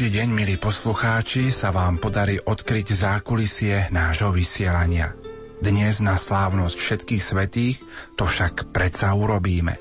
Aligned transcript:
Každý 0.00 0.16
deň, 0.16 0.30
milí 0.32 0.56
poslucháči, 0.56 1.52
sa 1.52 1.76
vám 1.76 2.00
podarí 2.00 2.40
odkryť 2.40 2.88
zákulisie 2.96 3.92
nášho 3.92 4.32
vysielania. 4.32 5.12
Dnes 5.60 6.00
na 6.00 6.16
slávnosť 6.16 6.72
všetkých 6.72 7.20
svetých 7.20 7.84
to 8.16 8.24
však 8.24 8.72
predsa 8.72 9.12
urobíme. 9.12 9.76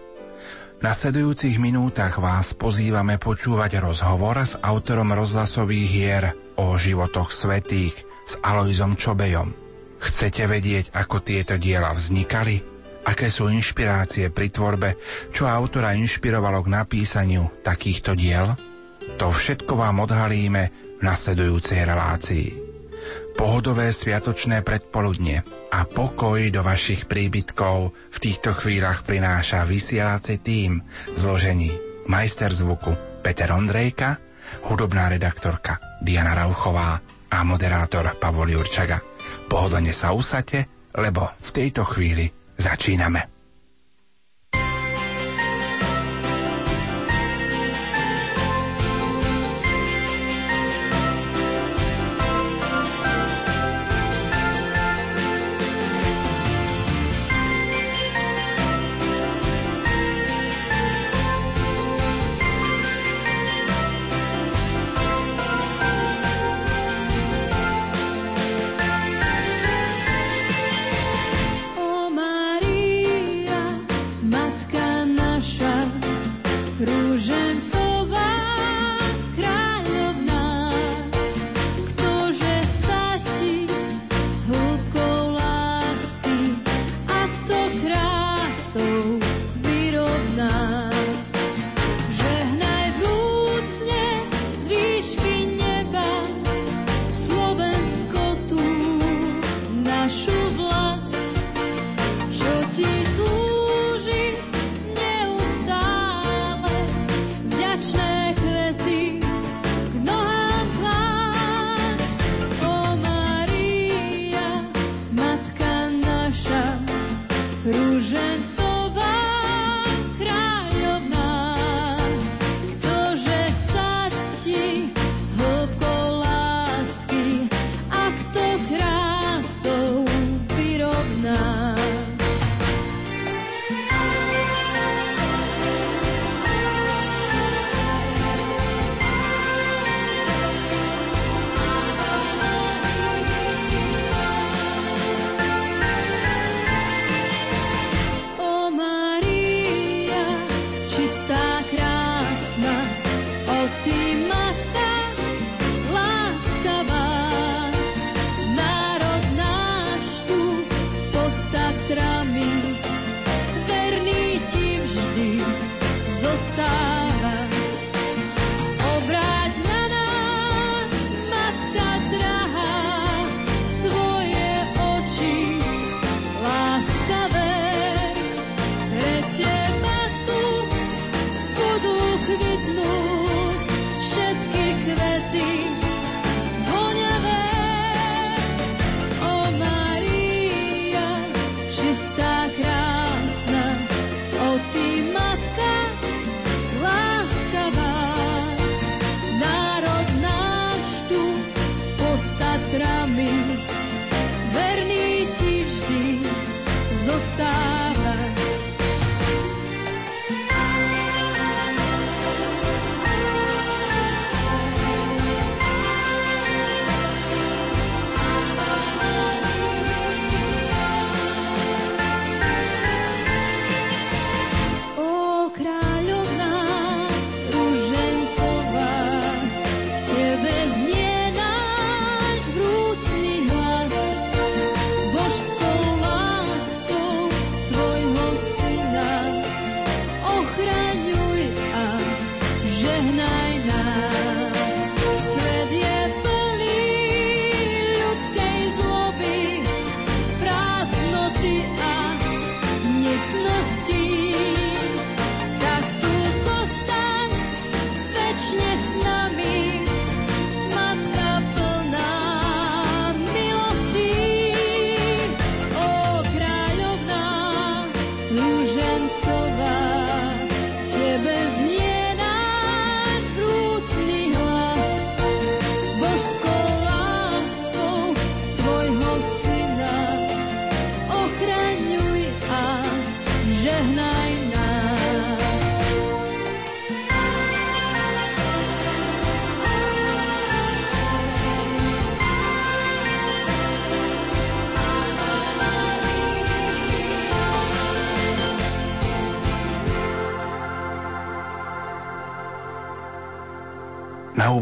V 0.75 0.81
nasledujúcich 0.83 1.55
minútach 1.63 2.19
vás 2.19 2.51
pozývame 2.51 3.15
počúvať 3.15 3.79
rozhovor 3.79 4.43
s 4.43 4.59
autorom 4.59 5.15
rozhlasových 5.15 5.87
hier 5.87 6.35
o 6.59 6.75
životoch 6.75 7.31
svetých 7.31 7.95
s 8.27 8.35
Aloizom 8.43 8.99
Čobejom. 8.99 9.55
Chcete 10.03 10.51
vedieť, 10.51 10.91
ako 10.99 11.23
tieto 11.23 11.55
diela 11.55 11.95
vznikali? 11.95 12.59
Aké 13.07 13.31
sú 13.31 13.47
inšpirácie 13.47 14.35
pri 14.35 14.51
tvorbe? 14.51 14.99
Čo 15.31 15.47
autora 15.47 15.95
inšpirovalo 15.95 16.67
k 16.67 16.75
napísaniu 16.75 17.63
takýchto 17.63 18.19
diel? 18.19 18.51
To 19.19 19.35
všetko 19.35 19.75
vám 19.75 20.07
odhalíme 20.07 20.63
v 20.99 21.01
nasledujúcej 21.03 21.83
relácii. 21.83 22.47
Pohodové 23.35 23.91
sviatočné 23.91 24.63
predpoludne 24.63 25.43
a 25.75 25.83
pokoj 25.83 26.39
do 26.47 26.63
vašich 26.63 27.03
príbytkov 27.07 27.91
v 27.91 28.17
týchto 28.19 28.55
chvíľach 28.55 29.03
prináša 29.03 29.67
vysielací 29.67 30.39
tým 30.39 30.79
zložení 31.19 31.71
majster 32.07 32.55
zvuku 32.55 32.95
Peter 33.19 33.51
Ondrejka, 33.51 34.23
hudobná 34.71 35.11
redaktorka 35.11 35.99
Diana 35.99 36.31
Rauchová 36.35 36.99
a 37.27 37.37
moderátor 37.43 38.15
Pavol 38.23 38.55
Jurčaga. 38.55 39.03
Pohodlne 39.51 39.91
sa 39.91 40.15
usate, 40.15 40.89
lebo 40.95 41.27
v 41.43 41.49
tejto 41.51 41.83
chvíli 41.83 42.27
začíname. 42.55 43.38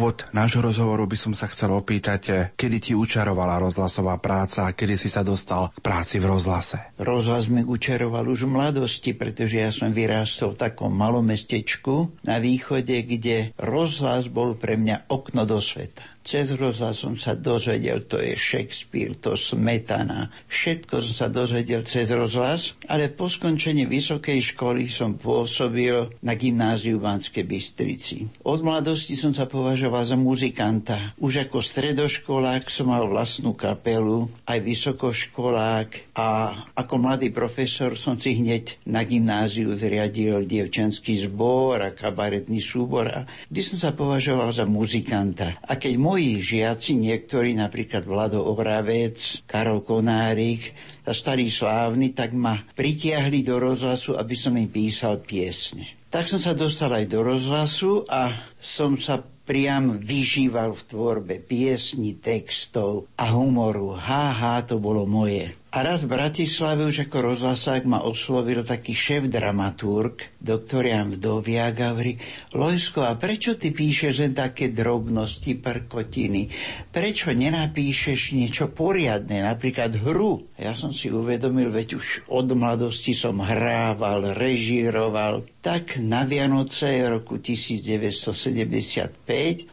Úvod 0.08 0.24
nášho 0.32 0.64
rozhovoru 0.64 1.04
by 1.04 1.20
som 1.20 1.34
sa 1.36 1.52
chcel 1.52 1.68
opýtať, 1.76 2.22
eh, 2.32 2.36
kedy 2.56 2.78
ti 2.80 2.94
učarovala 2.96 3.60
rozhlasová 3.60 4.16
práca 4.24 4.64
a 4.64 4.72
kedy 4.72 4.96
si 4.96 5.12
sa 5.12 5.20
dostal 5.20 5.76
k 5.76 5.84
práci 5.84 6.24
v 6.24 6.32
rozhlase? 6.32 6.80
Rozhlas 6.96 7.52
mi 7.52 7.68
učaroval 7.68 8.24
už 8.32 8.48
v 8.48 8.56
mladosti, 8.56 9.12
pretože 9.12 9.60
ja 9.60 9.68
som 9.68 9.92
vyrástol 9.92 10.56
v 10.56 10.64
takom 10.64 10.96
malom 10.96 11.28
mestečku 11.28 12.16
na 12.24 12.40
východe, 12.40 13.04
kde 13.04 13.52
rozhlas 13.60 14.32
bol 14.32 14.56
pre 14.56 14.80
mňa 14.80 15.12
okno 15.12 15.44
do 15.44 15.60
sveta. 15.60 16.08
Cez 16.28 16.52
rozhlas 16.60 17.00
som 17.00 17.16
sa 17.16 17.40
dozvedel, 17.40 18.04
to 18.04 18.20
je 18.20 18.36
Shakespeare, 18.36 19.16
to 19.16 19.40
Smetana. 19.40 20.28
Všetko 20.52 21.00
som 21.00 21.14
sa 21.16 21.28
dozvedel 21.32 21.88
cez 21.88 22.12
rozhlas, 22.12 22.76
ale 22.92 23.08
po 23.08 23.32
skončení 23.32 23.88
vysokej 23.88 24.52
školy 24.52 24.92
som 24.92 25.16
pôsobil 25.16 26.20
na 26.20 26.36
gymnáziu 26.36 27.00
v 27.00 27.08
Banskej 27.08 27.48
Bystrici. 27.48 28.28
Od 28.44 28.60
mladosti 28.60 29.16
som 29.16 29.32
sa 29.32 29.48
považoval 29.48 30.04
za 30.04 30.20
muzikanta. 30.20 31.16
Už 31.16 31.48
ako 31.48 31.64
stredoškolák 31.64 32.68
som 32.68 32.92
mal 32.92 33.08
vlastnú 33.08 33.56
kapelu, 33.56 34.28
aj 34.52 34.60
vysokoškolák 34.68 36.12
a 36.12 36.28
ako 36.76 37.08
mladý 37.08 37.32
profesor 37.32 37.96
som 37.96 38.20
si 38.20 38.36
hneď 38.36 38.84
na 38.84 39.08
gymnáziu 39.08 39.72
zriadil 39.72 40.44
dievčenský 40.44 41.24
zbor 41.24 41.80
a 41.88 41.96
kabaretný 41.96 42.60
súbor 42.60 43.08
vždy 43.48 43.62
som 43.64 43.80
sa 43.80 43.96
považoval 43.96 44.52
za 44.52 44.68
muzikanta. 44.68 45.56
A 45.64 45.80
keď 45.80 45.96
môj 45.96 46.17
moji 46.18 46.42
žiaci, 46.42 46.98
niektorí, 46.98 47.54
napríklad 47.54 48.02
Vlado 48.02 48.42
Obravec, 48.42 49.46
Karol 49.46 49.86
Konárik, 49.86 50.74
a 51.06 51.14
starý 51.14 51.46
slávny, 51.46 52.18
tak 52.18 52.34
ma 52.34 52.58
pritiahli 52.74 53.46
do 53.46 53.62
rozhlasu, 53.62 54.18
aby 54.18 54.34
som 54.34 54.58
im 54.58 54.66
písal 54.66 55.22
piesne. 55.22 55.94
Tak 56.10 56.26
som 56.26 56.42
sa 56.42 56.58
dostal 56.58 56.90
aj 56.98 57.06
do 57.06 57.22
rozhlasu 57.22 58.02
a 58.10 58.34
som 58.58 58.98
sa 58.98 59.22
priam 59.22 60.02
vyžíval 60.02 60.74
v 60.74 60.82
tvorbe 60.90 61.38
piesni, 61.38 62.18
textov 62.18 63.06
a 63.14 63.30
humoru. 63.38 63.94
Háha, 63.94 64.66
to 64.66 64.82
bolo 64.82 65.06
moje. 65.06 65.54
A 65.78 65.86
raz 65.86 66.10
v 66.10 66.18
Bratislave 66.18 66.90
už 66.90 67.06
ako 67.06 67.38
rozhlasák 67.38 67.86
ma 67.86 68.02
oslovil 68.02 68.66
taký 68.66 68.98
šéf 68.98 69.30
dramaturg, 69.30 70.26
doktor 70.42 70.90
Jan 70.90 71.14
Vdovia, 71.14 71.70
a 71.70 71.94
hovorí, 71.94 72.18
Lojsko, 72.58 73.06
a 73.06 73.14
prečo 73.14 73.54
ty 73.54 73.70
píšeš 73.70 74.26
len 74.26 74.34
také 74.34 74.74
drobnosti, 74.74 75.54
prkotiny? 75.54 76.50
Prečo 76.90 77.30
nenapíšeš 77.30 78.34
niečo 78.34 78.74
poriadne, 78.74 79.46
napríklad 79.46 80.02
hru? 80.02 80.50
Ja 80.58 80.74
som 80.74 80.90
si 80.90 81.14
uvedomil, 81.14 81.70
veď 81.70 82.02
už 82.02 82.26
od 82.26 82.58
mladosti 82.58 83.14
som 83.14 83.38
hrával, 83.38 84.34
režíroval. 84.34 85.46
Tak 85.62 86.02
na 86.02 86.26
Vianoce 86.26 87.06
roku 87.06 87.38
1975 87.38 89.14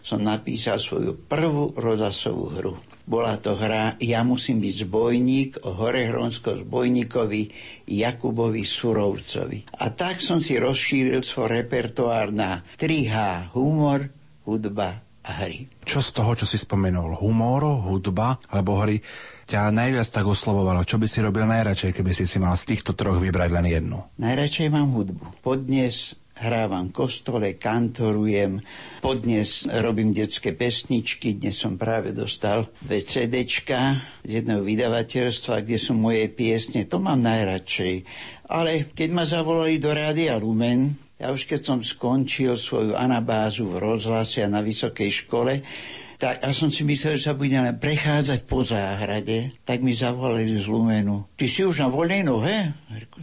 som 0.05 0.21
napísal 0.21 0.77
svoju 0.77 1.17
prvú 1.17 1.73
rozhlasovú 1.73 2.61
hru. 2.61 2.77
Bola 3.05 3.37
to 3.37 3.53
hra 3.53 4.01
Ja 4.01 4.25
musím 4.25 4.65
byť 4.65 4.89
zbojník 4.89 5.51
o 5.69 5.77
horehronsko 5.77 6.65
zbojníkovi 6.65 7.43
Jakubovi 7.85 8.65
Surovcovi. 8.65 9.77
A 9.77 9.93
tak 9.93 10.25
som 10.25 10.41
si 10.41 10.57
rozšíril 10.57 11.21
svoj 11.21 11.61
repertoár 11.61 12.33
na 12.33 12.65
3H 12.81 13.53
humor, 13.53 14.09
hudba 14.49 15.05
a 15.25 15.31
hry. 15.45 15.69
Čo 15.85 16.01
z 16.01 16.11
toho, 16.17 16.33
čo 16.33 16.49
si 16.49 16.57
spomenul, 16.57 17.21
humor, 17.21 17.85
hudba 17.85 18.41
alebo 18.49 18.81
hry, 18.81 19.01
ťa 19.49 19.69
najviac 19.69 20.09
tak 20.09 20.25
oslovovalo? 20.25 20.85
Čo 20.85 20.97
by 20.97 21.05
si 21.09 21.21
robil 21.21 21.45
najradšej, 21.45 21.93
keby 21.93 22.13
si 22.17 22.25
si 22.25 22.41
mal 22.41 22.57
z 22.57 22.73
týchto 22.73 22.97
troch 22.97 23.21
vybrať 23.21 23.51
len 23.53 23.67
jednu? 23.69 24.01
Najradšej 24.17 24.69
mám 24.73 24.93
hudbu. 24.97 25.45
Podnes 25.45 26.17
hrávam 26.35 26.91
kostole, 26.91 27.55
kantorujem, 27.55 28.59
podnes 28.99 29.71
robím 29.71 30.11
detské 30.11 30.51
pesničky, 30.51 31.39
dnes 31.39 31.55
som 31.55 31.79
práve 31.79 32.11
dostal 32.11 32.67
dve 32.83 32.99
CDčka 33.07 34.03
z 34.27 34.43
jedného 34.43 34.67
vydavateľstva, 34.67 35.63
kde 35.63 35.79
sú 35.79 35.95
moje 35.95 36.27
piesne, 36.35 36.91
to 36.91 36.99
mám 36.99 37.23
najradšej. 37.23 38.03
Ale 38.51 38.91
keď 38.91 39.09
ma 39.15 39.25
zavolali 39.25 39.79
do 39.79 39.95
Rádia 39.95 40.35
Lumen, 40.35 40.99
ja 41.23 41.31
už 41.31 41.47
keď 41.47 41.61
som 41.63 41.79
skončil 41.79 42.59
svoju 42.59 42.99
anabázu 42.99 43.71
v 43.71 43.79
rozhlase 43.79 44.43
a 44.43 44.51
na 44.51 44.59
vysokej 44.59 45.11
škole, 45.25 45.63
tak 46.19 46.43
ja 46.43 46.51
som 46.55 46.71
si 46.71 46.83
myslel, 46.87 47.19
že 47.19 47.31
sa 47.31 47.35
budeme 47.35 47.75
prechádzať 47.75 48.41
po 48.47 48.63
záhrade, 48.67 49.55
tak 49.67 49.83
mi 49.83 49.93
zavolali 49.95 50.57
z 50.57 50.67
Lumenu. 50.67 51.27
Ty 51.35 51.47
si 51.47 51.67
už 51.67 51.85
na 51.85 51.89
voľnej 51.91 52.23
nohe? 52.25 52.73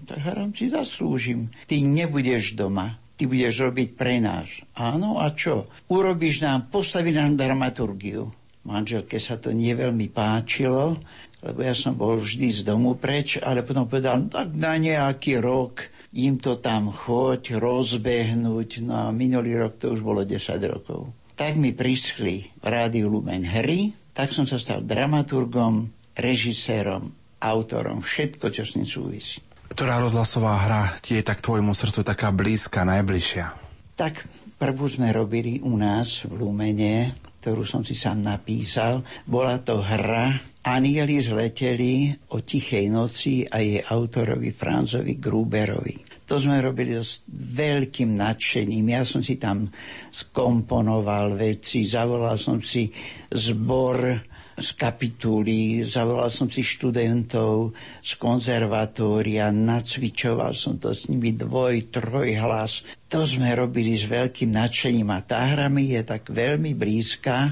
Tak 0.06 0.20
haram 0.22 0.52
si 0.52 0.68
zaslúžim. 0.70 1.50
Ty 1.66 1.82
nebudeš 1.82 2.54
doma 2.54 3.01
ty 3.22 3.30
budeš 3.30 3.70
robiť 3.70 3.94
pre 3.94 4.18
nás. 4.18 4.50
Áno, 4.74 5.22
a 5.22 5.30
čo? 5.30 5.70
Urobíš 5.94 6.42
nám, 6.42 6.74
postaví 6.74 7.14
nám 7.14 7.38
dramaturgiu. 7.38 8.34
Manželke 8.66 9.22
sa 9.22 9.38
to 9.38 9.54
nie 9.54 9.78
veľmi 9.78 10.10
páčilo, 10.10 10.98
lebo 11.46 11.62
ja 11.62 11.78
som 11.78 11.94
bol 11.94 12.18
vždy 12.18 12.50
z 12.50 12.62
domu 12.66 12.98
preč, 12.98 13.38
ale 13.38 13.62
potom 13.62 13.86
povedal, 13.86 14.26
no, 14.26 14.34
tak 14.34 14.58
na 14.58 14.74
nejaký 14.82 15.38
rok 15.38 15.86
im 16.18 16.42
to 16.42 16.58
tam 16.58 16.90
choď, 16.90 17.62
rozbehnúť. 17.62 18.90
No 18.90 19.06
a 19.06 19.14
minulý 19.14 19.54
rok 19.54 19.78
to 19.78 19.94
už 19.94 20.02
bolo 20.02 20.26
10 20.26 20.42
rokov. 20.66 21.14
Tak 21.38 21.62
mi 21.62 21.78
prischli 21.78 22.50
v 22.58 22.66
Rádiu 22.66 23.06
Lumen 23.06 23.46
hry, 23.46 23.94
tak 24.18 24.34
som 24.34 24.50
sa 24.50 24.58
stal 24.58 24.82
dramaturgom, 24.82 25.94
režisérom, 26.18 27.14
autorom, 27.38 28.02
všetko, 28.02 28.50
čo 28.50 28.66
s 28.66 28.82
ním 28.82 28.90
súvisí. 28.90 29.38
Ktorá 29.72 30.04
rozhlasová 30.04 30.60
hra 30.68 31.00
ti 31.00 31.16
je 31.16 31.24
tak 31.24 31.40
tvojmu 31.40 31.72
srdcu 31.72 32.04
taká 32.04 32.28
blízka, 32.36 32.84
najbližšia? 32.84 33.56
Tak 33.96 34.28
prvú 34.60 34.92
sme 34.92 35.16
robili 35.16 35.64
u 35.64 35.80
nás 35.80 36.28
v 36.28 36.44
Lumene, 36.44 37.16
ktorú 37.40 37.64
som 37.64 37.80
si 37.80 37.96
sám 37.96 38.20
napísal. 38.20 39.00
Bola 39.24 39.64
to 39.64 39.80
hra 39.80 40.36
Anieli 40.62 41.18
zleteli 41.18 42.14
o 42.38 42.44
tichej 42.46 42.94
noci 42.94 43.48
a 43.50 43.64
jej 43.64 43.82
autorovi 43.82 44.54
Franzovi 44.54 45.18
Gruberovi. 45.18 46.28
To 46.30 46.38
sme 46.38 46.62
robili 46.62 46.94
s 46.94 47.26
veľkým 47.32 48.14
nadšením. 48.14 48.94
Ja 48.94 49.02
som 49.02 49.26
si 49.26 49.42
tam 49.42 49.74
skomponoval 50.14 51.34
veci, 51.34 51.88
zavolal 51.90 52.38
som 52.38 52.62
si 52.62 52.94
zbor 53.34 54.22
z 54.62 54.78
kapitúly, 54.78 55.84
zavolal 55.84 56.30
som 56.30 56.48
si 56.48 56.62
študentov 56.62 57.74
z 58.00 58.12
konzervatória, 58.16 59.50
nacvičoval 59.50 60.54
som 60.54 60.78
to 60.78 60.94
s 60.94 61.10
nimi 61.10 61.34
dvoj, 61.34 61.90
troj 61.90 62.38
hlas. 62.40 62.86
To 63.12 63.28
sme 63.28 63.52
robili 63.52 63.92
s 63.92 64.08
veľkým 64.08 64.56
nadšením 64.56 65.12
a 65.12 65.20
tá 65.20 65.44
hra 65.44 65.68
mi 65.68 65.92
je 65.92 66.00
tak 66.00 66.32
veľmi 66.32 66.72
blízka 66.72 67.52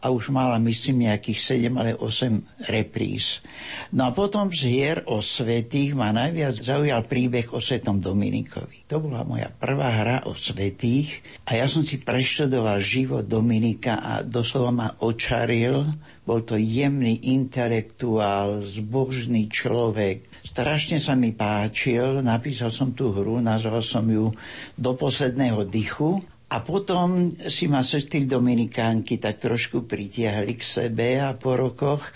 a 0.00 0.06
už 0.08 0.32
mala, 0.32 0.56
myslím, 0.62 1.10
nejakých 1.10 1.66
7 1.68 1.76
ale 1.76 1.92
8 1.98 2.70
repríz. 2.72 3.44
No 3.92 4.08
a 4.08 4.14
potom 4.16 4.48
z 4.48 4.70
hier 4.70 4.98
o 5.04 5.20
svetých 5.20 5.92
ma 5.92 6.08
najviac 6.14 6.56
zaujal 6.62 7.04
príbeh 7.04 7.52
o 7.52 7.60
svetom 7.60 8.00
Dominikovi. 8.00 8.88
To 8.88 9.02
bola 9.02 9.26
moja 9.26 9.52
prvá 9.52 9.92
hra 10.00 10.16
o 10.24 10.32
svetých 10.32 11.20
a 11.44 11.60
ja 11.60 11.68
som 11.68 11.84
si 11.84 12.00
preštudoval 12.00 12.80
život 12.80 13.28
Dominika 13.28 14.00
a 14.00 14.12
doslova 14.24 14.72
ma 14.72 14.88
očaril. 15.04 15.84
Bol 16.30 16.46
to 16.46 16.54
jemný 16.54 17.34
intelektuál, 17.34 18.62
zbožný 18.62 19.50
človek. 19.50 20.30
Strašne 20.46 21.02
sa 21.02 21.18
mi 21.18 21.34
páčil, 21.34 22.22
napísal 22.22 22.70
som 22.70 22.94
tú 22.94 23.10
hru, 23.10 23.42
nazval 23.42 23.82
som 23.82 24.06
ju 24.06 24.30
Do 24.78 24.94
posledného 24.94 25.66
dychu 25.66 26.22
a 26.46 26.62
potom 26.62 27.34
si 27.50 27.66
ma 27.66 27.82
sestry 27.82 28.30
Dominikánky 28.30 29.18
tak 29.18 29.42
trošku 29.42 29.90
pritiahli 29.90 30.54
k 30.54 30.62
sebe 30.62 31.18
a 31.18 31.34
po 31.34 31.58
rokoch 31.58 32.14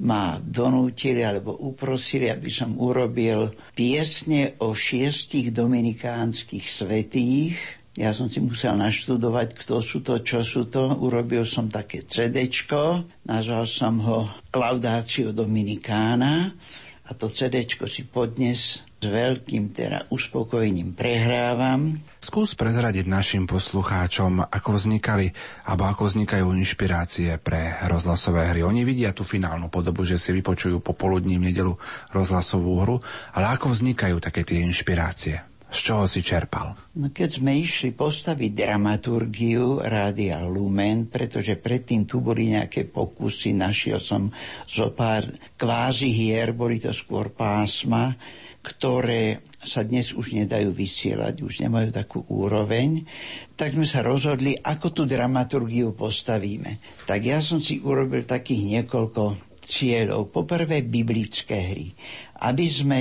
ma 0.00 0.40
donútili 0.40 1.20
alebo 1.20 1.52
uprosili, 1.60 2.32
aby 2.32 2.48
som 2.48 2.80
urobil 2.80 3.52
piesne 3.76 4.56
o 4.64 4.72
šiestich 4.72 5.52
dominikánskych 5.52 6.64
svetých. 6.64 7.79
Ja 7.98 8.14
som 8.14 8.30
si 8.30 8.38
musel 8.38 8.78
naštudovať, 8.78 9.66
kto 9.66 9.82
sú 9.82 9.98
to, 10.06 10.22
čo 10.22 10.46
sú 10.46 10.70
to. 10.70 10.94
Urobil 10.94 11.42
som 11.42 11.66
také 11.66 12.06
CDčko, 12.06 13.02
nazval 13.26 13.66
som 13.66 13.98
ho 14.06 14.30
Laudácio 14.54 15.34
Dominikána 15.34 16.54
a 17.02 17.10
to 17.18 17.26
CDčko 17.26 17.90
si 17.90 18.06
podnes 18.06 18.86
s 19.00 19.08
veľkým 19.08 19.74
teda 19.74 20.06
uspokojením 20.12 20.94
prehrávam. 20.94 21.98
Skús 22.22 22.54
prezradiť 22.54 23.10
našim 23.10 23.50
poslucháčom, 23.50 24.46
ako 24.46 24.76
vznikali 24.78 25.34
alebo 25.66 25.90
ako 25.90 26.14
vznikajú 26.14 26.46
inšpirácie 26.54 27.42
pre 27.42 27.74
rozhlasové 27.90 28.54
hry. 28.54 28.62
Oni 28.62 28.86
vidia 28.86 29.10
tú 29.10 29.26
finálnu 29.26 29.66
podobu, 29.66 30.06
že 30.06 30.14
si 30.14 30.30
vypočujú 30.30 30.78
popoludní 30.78 31.42
v 31.42 31.50
nedelu 31.50 31.74
rozhlasovú 32.14 32.86
hru, 32.86 32.96
ale 33.34 33.50
ako 33.50 33.74
vznikajú 33.74 34.22
také 34.22 34.46
tie 34.46 34.62
inšpirácie? 34.62 35.49
Z 35.70 35.78
čoho 35.86 36.04
si 36.10 36.18
čerpal? 36.26 36.74
No 36.98 37.14
keď 37.14 37.38
sme 37.38 37.54
išli 37.54 37.94
postaviť 37.94 38.50
dramaturgiu 38.58 39.78
Rádia 39.78 40.42
Lumen, 40.42 41.06
pretože 41.06 41.54
predtým 41.54 42.10
tu 42.10 42.18
boli 42.18 42.50
nejaké 42.50 42.90
pokusy, 42.90 43.54
našiel 43.54 44.02
som 44.02 44.34
zo 44.66 44.90
pár 44.90 45.22
kvázi 45.54 46.10
hier, 46.10 46.50
boli 46.50 46.82
to 46.82 46.90
skôr 46.90 47.30
pásma, 47.30 48.18
ktoré 48.60 49.46
sa 49.62 49.86
dnes 49.86 50.10
už 50.10 50.34
nedajú 50.36 50.74
vysielať, 50.74 51.46
už 51.46 51.62
nemajú 51.62 51.94
takú 51.94 52.26
úroveň, 52.26 53.06
tak 53.54 53.76
sme 53.76 53.86
sa 53.86 54.02
rozhodli, 54.02 54.58
ako 54.58 54.90
tú 54.90 55.02
dramaturgiu 55.06 55.94
postavíme. 55.94 56.82
Tak 57.06 57.20
ja 57.22 57.38
som 57.38 57.62
si 57.62 57.78
urobil 57.78 58.26
takých 58.26 58.80
niekoľko 58.80 59.38
cieľov. 59.62 60.34
Poprvé 60.34 60.82
biblické 60.82 61.72
hry. 61.72 61.88
Aby 62.40 62.66
sme 62.66 62.98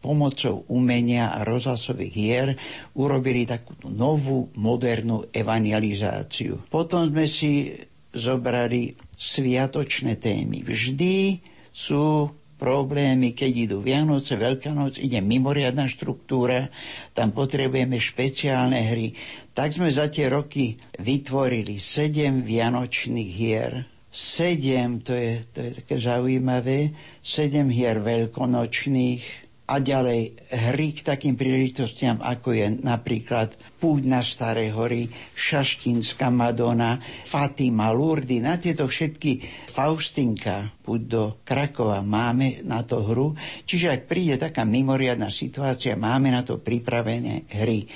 pomocou 0.00 0.64
umenia 0.72 1.32
a 1.36 1.44
rozhlasových 1.44 2.12
hier 2.12 2.48
urobili 2.96 3.44
takú 3.44 3.76
novú, 3.84 4.48
modernú 4.56 5.28
evangelizáciu. 5.30 6.64
Potom 6.72 7.12
sme 7.12 7.28
si 7.28 7.76
zobrali 8.10 8.96
sviatočné 9.14 10.18
témy. 10.18 10.64
Vždy 10.64 11.44
sú 11.70 12.32
problémy, 12.60 13.32
keď 13.32 13.52
idú 13.70 13.76
Vianoce, 13.80 14.36
Veľká 14.36 14.76
noc, 14.76 15.00
ide 15.00 15.24
mimoriadná 15.24 15.88
štruktúra, 15.88 16.68
tam 17.16 17.32
potrebujeme 17.32 17.96
špeciálne 17.96 18.76
hry. 18.76 19.16
Tak 19.56 19.80
sme 19.80 19.88
za 19.88 20.12
tie 20.12 20.28
roky 20.28 20.76
vytvorili 21.00 21.80
sedem 21.80 22.44
vianočných 22.44 23.30
hier. 23.32 23.88
Sedem, 24.10 25.00
to 25.00 25.14
je, 25.16 25.46
to 25.54 25.58
je 25.64 25.70
také 25.80 25.96
zaujímavé, 26.02 26.92
sedem 27.22 27.70
hier 27.70 28.02
veľkonočných, 28.02 29.49
a 29.70 29.78
ďalej 29.78 30.34
hry 30.50 30.88
k 30.90 31.06
takým 31.06 31.38
príležitostiam, 31.38 32.18
ako 32.18 32.58
je 32.58 32.66
napríklad 32.82 33.54
Púť 33.80 34.04
na 34.04 34.20
Staré 34.20 34.68
hory, 34.68 35.08
Šaštínska 35.32 36.28
Madonna, 36.28 37.00
Fatima, 37.24 37.88
Lurdy, 37.96 38.44
na 38.44 38.60
tieto 38.60 38.84
všetky 38.84 39.40
Faustinka, 39.72 40.76
Púť 40.84 41.02
do 41.08 41.24
Krakova, 41.40 42.04
máme 42.04 42.60
na 42.60 42.84
to 42.84 43.00
hru. 43.00 43.32
Čiže 43.64 43.88
ak 43.88 44.02
príde 44.04 44.36
taká 44.36 44.68
mimoriadná 44.68 45.32
situácia, 45.32 45.96
máme 45.96 46.28
na 46.28 46.44
to 46.44 46.60
pripravené 46.60 47.48
hry. 47.48 47.88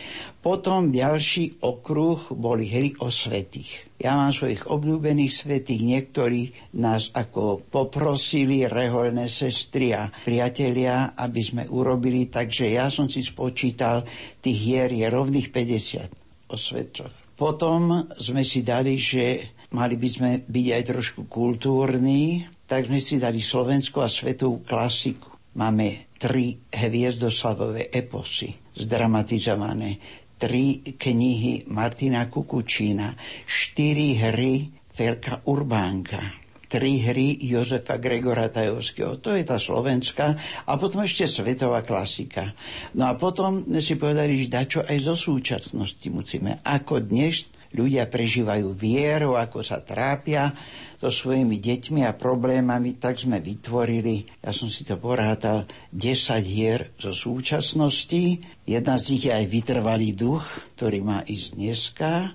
Potom 0.45 0.93
ďalší 0.93 1.65
okruh 1.65 2.33
boli 2.33 2.69
hry 2.69 2.93
o 3.01 3.09
svetých. 3.09 3.89
Ja 3.97 4.21
mám 4.21 4.37
svojich 4.37 4.69
obľúbených 4.69 5.33
svetých, 5.33 5.81
niektorí 5.81 6.53
nás 6.77 7.09
ako 7.17 7.65
poprosili 7.65 8.69
reholné 8.69 9.33
sestry 9.33 9.97
a 9.97 10.13
priatelia, 10.13 11.17
aby 11.17 11.41
sme 11.41 11.65
urobili, 11.65 12.29
takže 12.29 12.69
ja 12.69 12.93
som 12.93 13.09
si 13.09 13.25
spočítal, 13.25 14.05
tých 14.45 14.59
hier 14.61 14.93
je 14.93 15.07
rovných 15.09 15.49
50 15.49 16.53
o 16.53 16.57
svetoch. 16.61 17.13
Potom 17.35 18.13
sme 18.21 18.45
si 18.45 18.61
dali, 18.61 19.01
že 19.01 19.57
mali 19.73 19.97
by 19.97 20.09
sme 20.09 20.31
byť 20.45 20.67
aj 20.71 20.83
trošku 20.85 21.21
kultúrni, 21.27 22.45
tak 22.69 22.93
sme 22.93 23.01
si 23.01 23.17
dali 23.17 23.41
slovenskú 23.41 24.05
a 24.05 24.13
svetovú 24.13 24.63
klasiku. 24.63 25.33
Máme 25.57 26.13
tri 26.21 26.61
hviezdoslavové 26.71 27.89
eposy 27.89 28.53
zdramatizované 28.75 30.23
tri 30.35 30.83
knihy 30.83 31.71
Martina 31.71 32.27
Kukučína, 32.27 33.15
štyri 33.47 34.19
hry 34.19 34.67
Ferka 34.91 35.47
Urbánka, 35.47 36.44
tri 36.75 36.99
hry 36.99 37.39
Jozefa 37.39 38.03
Gregora 38.03 38.51
Tajovského. 38.51 39.23
To 39.23 39.39
je 39.39 39.47
tá 39.47 39.63
slovenská 39.63 40.27
a 40.67 40.75
potom 40.75 41.07
ešte 41.07 41.31
svetová 41.31 41.87
klasika. 41.87 42.51
No 42.99 43.07
a 43.07 43.15
potom 43.15 43.63
si 43.79 43.95
povedali, 43.95 44.43
že 44.43 44.51
dačo 44.51 44.81
aj 44.83 44.99
zo 45.07 45.15
súčasnosti 45.15 46.03
musíme. 46.11 46.59
Ako 46.67 46.99
dnes 46.99 47.47
ľudia 47.79 48.11
prežívajú 48.11 48.75
vieru, 48.75 49.39
ako 49.39 49.63
sa 49.63 49.87
trápia 49.87 50.51
so 50.99 51.15
svojimi 51.15 51.63
deťmi 51.63 52.03
a 52.03 52.19
problémami, 52.19 52.99
tak 52.99 53.23
sme 53.23 53.39
vytvorili, 53.39 54.27
ja 54.43 54.51
som 54.51 54.67
si 54.67 54.83
to 54.83 54.99
porátal, 54.99 55.71
10 55.95 56.43
hier 56.43 56.91
zo 56.99 57.15
súčasnosti. 57.15 58.43
Jedna 58.67 58.99
z 58.99 59.05
nich 59.15 59.31
je 59.31 59.33
aj 59.35 59.47
vytrvalý 59.47 60.11
duch, 60.11 60.43
ktorý 60.75 61.07
má 61.07 61.23
ísť 61.23 61.49
dneska 61.55 62.35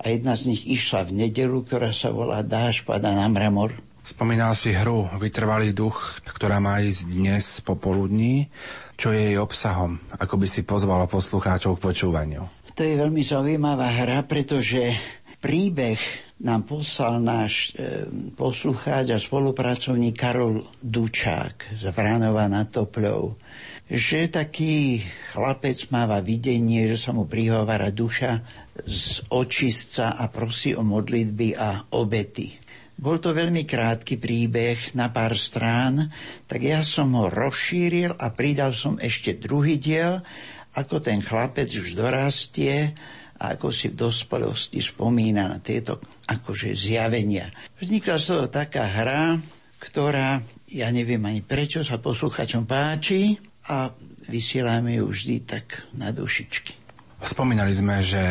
a 0.00 0.04
jedna 0.08 0.32
z 0.32 0.56
nich 0.56 0.64
išla 0.64 1.04
v 1.04 1.28
nedelu, 1.28 1.60
ktorá 1.60 1.92
sa 1.92 2.08
volá 2.08 2.40
Dáš 2.40 2.80
pada 2.80 3.12
na 3.12 3.28
mramor. 3.28 3.76
Spomínal 4.00 4.56
si 4.56 4.72
hru 4.72 5.06
Vytrvalý 5.20 5.76
duch, 5.76 6.18
ktorá 6.24 6.56
má 6.56 6.80
ísť 6.80 7.14
dnes 7.14 7.44
popoludní. 7.60 8.48
Čo 8.96 9.12
je 9.12 9.32
jej 9.32 9.36
obsahom? 9.36 10.00
Ako 10.16 10.40
by 10.40 10.46
si 10.48 10.64
pozvala 10.64 11.04
poslucháčov 11.04 11.76
k 11.76 11.84
počúvaniu? 11.92 12.42
To 12.74 12.80
je 12.80 12.96
veľmi 12.96 13.20
zaujímavá 13.20 13.92
hra, 13.92 14.24
pretože 14.24 14.96
príbeh 15.44 16.00
nám 16.40 16.64
poslal 16.64 17.20
náš 17.20 17.76
e, 17.76 18.08
poslucháč 18.32 19.12
a 19.12 19.20
spolupracovník 19.20 20.16
Karol 20.16 20.64
Dučák 20.80 21.76
z 21.76 21.84
Vranova 21.92 22.48
na 22.48 22.64
Topľou, 22.64 23.36
že 23.90 24.32
taký 24.32 25.04
chlapec 25.36 25.92
máva 25.92 26.24
videnie, 26.24 26.88
že 26.88 26.96
sa 26.96 27.12
mu 27.12 27.28
prihovára 27.28 27.92
duša 27.92 28.40
z 28.86 29.24
očistca 29.32 30.16
a 30.16 30.28
prosí 30.28 30.72
o 30.76 30.84
modlitby 30.84 31.56
a 31.56 31.90
obety. 31.92 32.56
Bol 33.00 33.16
to 33.16 33.32
veľmi 33.32 33.64
krátky 33.64 34.20
príbeh 34.20 34.92
na 34.92 35.08
pár 35.08 35.32
strán, 35.32 36.12
tak 36.44 36.60
ja 36.60 36.84
som 36.84 37.16
ho 37.16 37.32
rozšíril 37.32 38.12
a 38.20 38.28
pridal 38.36 38.76
som 38.76 39.00
ešte 39.00 39.40
druhý 39.40 39.80
diel, 39.80 40.20
ako 40.76 41.00
ten 41.00 41.24
chlapec 41.24 41.72
už 41.72 41.96
dorastie 41.96 42.92
a 43.40 43.56
ako 43.56 43.72
si 43.72 43.88
v 43.88 44.04
dospelosti 44.04 44.84
spomína 44.84 45.48
na 45.48 45.58
tieto 45.64 46.04
akože 46.28 46.76
zjavenia. 46.76 47.48
Vznikla 47.80 48.16
z 48.20 48.24
toho 48.28 48.46
taká 48.52 48.84
hra, 48.84 49.40
ktorá, 49.80 50.44
ja 50.68 50.92
neviem 50.92 51.24
ani 51.24 51.40
prečo, 51.40 51.80
sa 51.80 51.96
posluchačom 51.96 52.68
páči 52.68 53.40
a 53.72 53.88
vysielame 54.28 55.00
ju 55.00 55.08
vždy 55.08 55.36
tak 55.48 55.88
na 55.96 56.12
dušičky. 56.12 56.79
Spomínali 57.20 57.76
sme, 57.76 58.00
že 58.00 58.22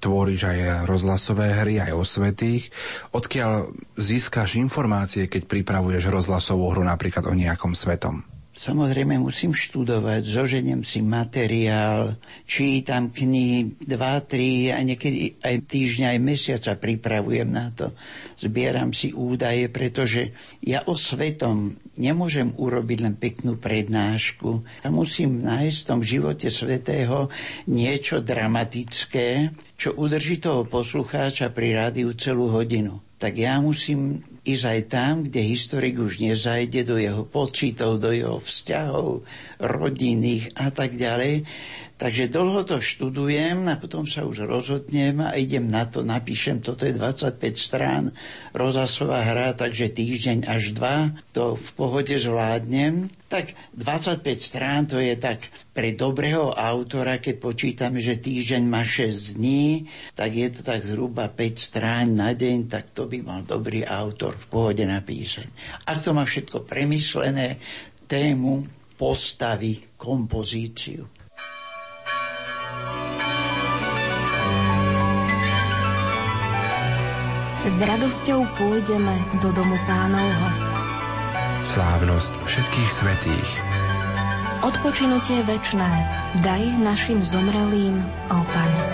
tvoríš 0.00 0.48
aj 0.48 0.88
rozhlasové 0.88 1.52
hry, 1.60 1.82
aj 1.82 1.92
o 1.92 2.02
svetých. 2.06 2.72
Odkiaľ 3.12 3.74
získaš 4.00 4.56
informácie, 4.56 5.28
keď 5.28 5.50
pripravuješ 5.50 6.08
rozhlasovú 6.08 6.72
hru 6.72 6.82
napríklad 6.86 7.28
o 7.28 7.36
nejakom 7.36 7.76
svetom? 7.76 8.29
Samozrejme 8.60 9.16
musím 9.16 9.56
študovať, 9.56 10.20
zoženiem 10.20 10.84
si 10.84 11.00
materiál, 11.00 12.20
čítam 12.44 13.08
knihy, 13.08 13.80
dva, 13.80 14.20
tri 14.20 14.68
a 14.68 14.84
niekedy 14.84 15.40
aj 15.40 15.64
týždňa, 15.64 16.12
aj 16.12 16.20
mesiaca 16.20 16.72
pripravujem 16.76 17.48
na 17.48 17.72
to. 17.72 17.96
Zbieram 18.36 18.92
si 18.92 19.16
údaje, 19.16 19.72
pretože 19.72 20.36
ja 20.60 20.84
o 20.84 20.92
svetom 20.92 21.80
nemôžem 21.96 22.52
urobiť 22.52 22.98
len 23.00 23.16
peknú 23.16 23.56
prednášku. 23.56 24.84
Ja 24.84 24.92
musím 24.92 25.40
nájsť 25.40 25.78
v 25.80 25.88
tom 25.88 26.00
živote 26.04 26.52
svetého 26.52 27.32
niečo 27.64 28.20
dramatické, 28.20 29.56
čo 29.80 29.96
udrží 29.96 30.36
toho 30.36 30.68
poslucháča 30.68 31.48
pri 31.48 31.80
rádiu 31.80 32.12
celú 32.12 32.52
hodinu. 32.52 33.00
Tak 33.16 33.40
ja 33.40 33.56
musím 33.56 34.20
ísť 34.40 34.64
aj 34.64 34.80
tam, 34.88 35.12
kde 35.28 35.40
historik 35.44 36.00
už 36.00 36.20
nezajde 36.20 36.88
do 36.88 36.96
jeho 36.96 37.28
pocitov, 37.28 38.00
do 38.00 38.10
jeho 38.10 38.40
vzťahov 38.40 39.22
rodinných 39.60 40.56
a 40.56 40.72
tak 40.72 40.96
ďalej. 40.96 41.44
Takže 42.00 42.32
dlho 42.32 42.64
to 42.64 42.80
študujem 42.80 43.68
a 43.68 43.76
potom 43.76 44.08
sa 44.08 44.24
už 44.24 44.48
rozhodnem 44.48 45.20
a 45.20 45.36
idem 45.36 45.68
na 45.68 45.84
to, 45.84 46.00
napíšem, 46.00 46.64
toto 46.64 46.88
je 46.88 46.96
25 46.96 47.36
strán, 47.60 48.16
rozhlasová 48.56 49.20
hra, 49.20 49.52
takže 49.52 49.92
týždeň 49.92 50.48
až 50.48 50.72
dva, 50.72 51.12
to 51.36 51.60
v 51.60 51.68
pohode 51.76 52.16
zvládnem. 52.16 53.12
Tak 53.28 53.52
25 53.76 54.16
strán 54.40 54.88
to 54.88 54.96
je 54.96 55.12
tak 55.20 55.44
pre 55.76 55.92
dobrého 55.92 56.56
autora, 56.56 57.20
keď 57.20 57.36
počítame, 57.36 58.00
že 58.00 58.16
týždeň 58.16 58.62
má 58.64 58.80
6 58.80 59.36
dní, 59.36 59.84
tak 60.16 60.32
je 60.32 60.48
to 60.56 60.64
tak 60.64 60.80
zhruba 60.88 61.28
5 61.28 61.36
strán 61.68 62.16
na 62.16 62.32
deň, 62.32 62.72
tak 62.72 62.96
to 62.96 63.12
by 63.12 63.20
mal 63.20 63.44
dobrý 63.44 63.84
autor 63.84 64.32
v 64.40 64.48
pohode 64.48 64.84
napísať. 64.88 65.52
Ak 65.84 66.00
to 66.00 66.16
má 66.16 66.24
všetko 66.24 66.64
premyslené, 66.64 67.60
tému, 68.08 68.64
postavy, 68.96 70.00
kompozíciu. 70.00 71.19
S 77.60 77.76
radosťou 77.76 78.48
pôjdeme 78.56 79.20
do 79.44 79.52
domu 79.52 79.76
pánovho. 79.84 80.48
Slávnosť 81.60 82.32
všetkých 82.48 82.88
svetých. 82.88 83.50
Odpočinutie 84.64 85.44
večné 85.44 85.88
daj 86.40 86.62
našim 86.80 87.20
zomrelým, 87.20 88.00
ó 88.32 88.40
Pane. 88.48 88.84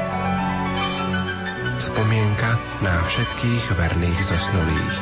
Spomienka 1.78 2.58
na 2.82 3.06
všetkých 3.06 3.64
verných 3.70 4.20
zosnulých. 4.34 4.96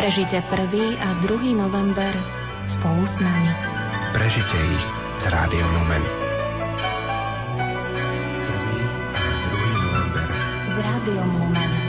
Prežite 0.00 0.40
1. 0.40 0.96
a 0.96 1.08
2. 1.28 1.52
november 1.52 2.12
spolu 2.64 3.04
s 3.04 3.20
nami. 3.20 3.52
Prežite 4.16 4.56
ich 4.56 4.84
s 5.20 5.24
Rádiom 5.28 5.70
Lumen. 5.76 6.04
1. 8.48 9.12
a 9.12 9.24
2. 9.60 9.84
november 9.84 10.28
s 10.72 10.76
Rádiom 10.80 11.28
Lumen. 11.36 11.81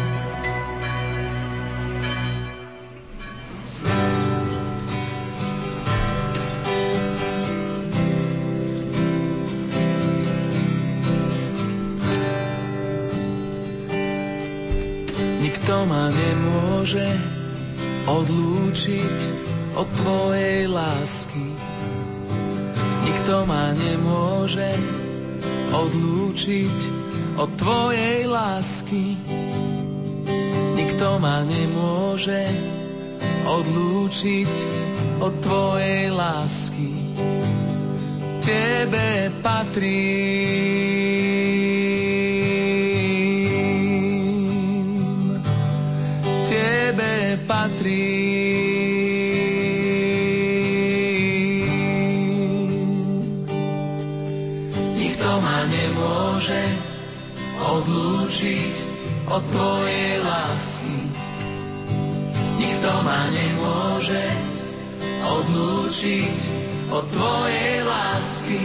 Nemôže 16.93 17.17
odlúčiť 18.05 19.17
od 19.73 19.87
tvojej 19.97 20.69
lásky. 20.69 21.47
Nikto 23.01 23.49
ma 23.49 23.73
nemôže 23.73 24.69
odlúčiť 25.73 26.77
od 27.41 27.49
tvojej 27.57 28.29
lásky. 28.29 29.17
Nikto 30.77 31.17
ma 31.17 31.41
nemôže 31.41 32.45
odlúčiť 33.49 34.53
od 35.17 35.33
tvojej 35.41 36.13
lásky. 36.13 36.93
Tebe 38.37 39.33
patrím. 39.41 40.92
Od 59.33 59.43
tvojej 59.49 60.21
lásky. 60.21 60.97
Nikto 62.61 62.91
ma 63.01 63.21
nemôže 63.33 64.25
odlúčiť 65.25 66.37
od 66.93 67.03
tvojej 67.09 67.73
lásky. 67.81 68.63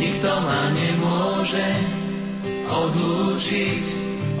Nikto 0.00 0.30
ma 0.40 0.62
nemôže 0.72 1.68
odlúčiť 2.64 3.84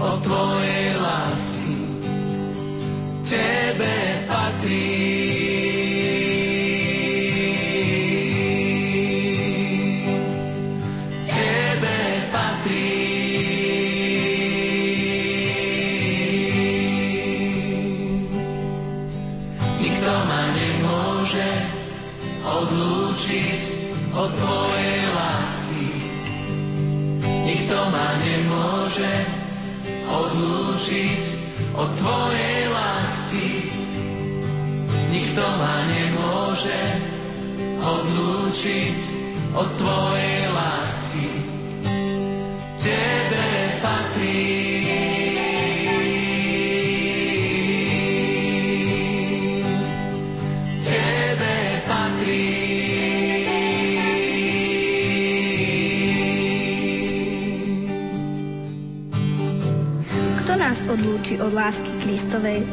od 0.00 0.16
tvojej 0.24 0.88
lásky. 0.96 1.76
Tebe 3.20 3.96
patrí. 4.24 5.43
Od 31.84 31.92
tvojej 32.00 32.60
lásky. 32.72 33.48
Nikto 35.12 35.44
ma 35.60 35.76
nemôže 35.84 36.80
odlúčiť 37.84 38.98
od 39.52 39.68
tvojej 39.76 40.40
lásky. 40.48 41.28
Tebe 42.80 43.23
odlúči 61.24 61.40
od 61.40 61.56
lásky 61.56 61.88
Kristovej? 62.04 62.68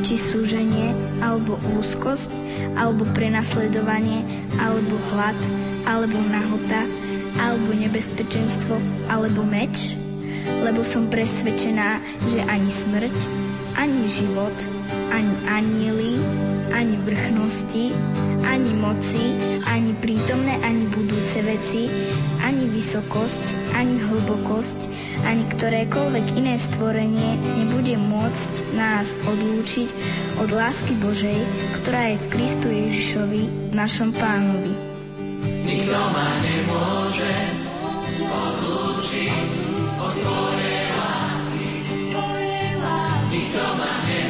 Či 0.00 0.16
súženie, 0.16 0.96
alebo 1.20 1.60
úzkosť, 1.76 2.32
alebo 2.80 3.04
prenasledovanie, 3.12 4.24
alebo 4.56 4.96
hlad, 5.12 5.36
alebo 5.84 6.16
nahota, 6.32 6.88
alebo 7.36 7.76
nebezpečenstvo, 7.76 8.80
alebo 9.12 9.44
meč? 9.44 9.92
Lebo 10.64 10.80
som 10.80 11.12
presvedčená, 11.12 12.00
že 12.24 12.40
ani 12.48 12.72
smrť, 12.72 13.16
ani 13.76 14.08
život, 14.08 14.56
ani 15.10 15.34
anieli, 15.50 16.14
ani 16.70 16.96
vrchnosti, 17.02 17.92
ani 18.46 18.72
moci, 18.78 19.36
ani 19.66 19.92
prítomné, 19.98 20.56
ani 20.62 20.86
budúce 20.88 21.42
veci, 21.42 21.90
ani 22.40 22.70
vysokosť, 22.70 23.76
ani 23.76 24.00
hlbokosť, 24.00 24.78
ani 25.28 25.44
ktorékoľvek 25.52 26.26
iné 26.40 26.56
stvorenie 26.56 27.36
nebude 27.60 27.94
môcť 28.00 28.52
nás 28.74 29.12
odlúčiť 29.28 29.88
od 30.40 30.48
lásky 30.48 30.96
Božej, 30.96 31.36
ktorá 31.80 32.14
je 32.14 32.16
v 32.16 32.26
Kristu 32.32 32.66
Ježišovi, 32.72 33.42
našom 33.76 34.14
pánovi. 34.16 34.72
Nikto 35.40 36.00
ma 36.10 36.28
nemôže 36.42 37.34
odlúčiť 38.24 39.48
od 40.00 40.12
tvojej 40.16 40.84
lásky. 40.96 41.68
Nikto 43.30 43.62
ma 43.78 43.92
nemôže, 44.08 44.29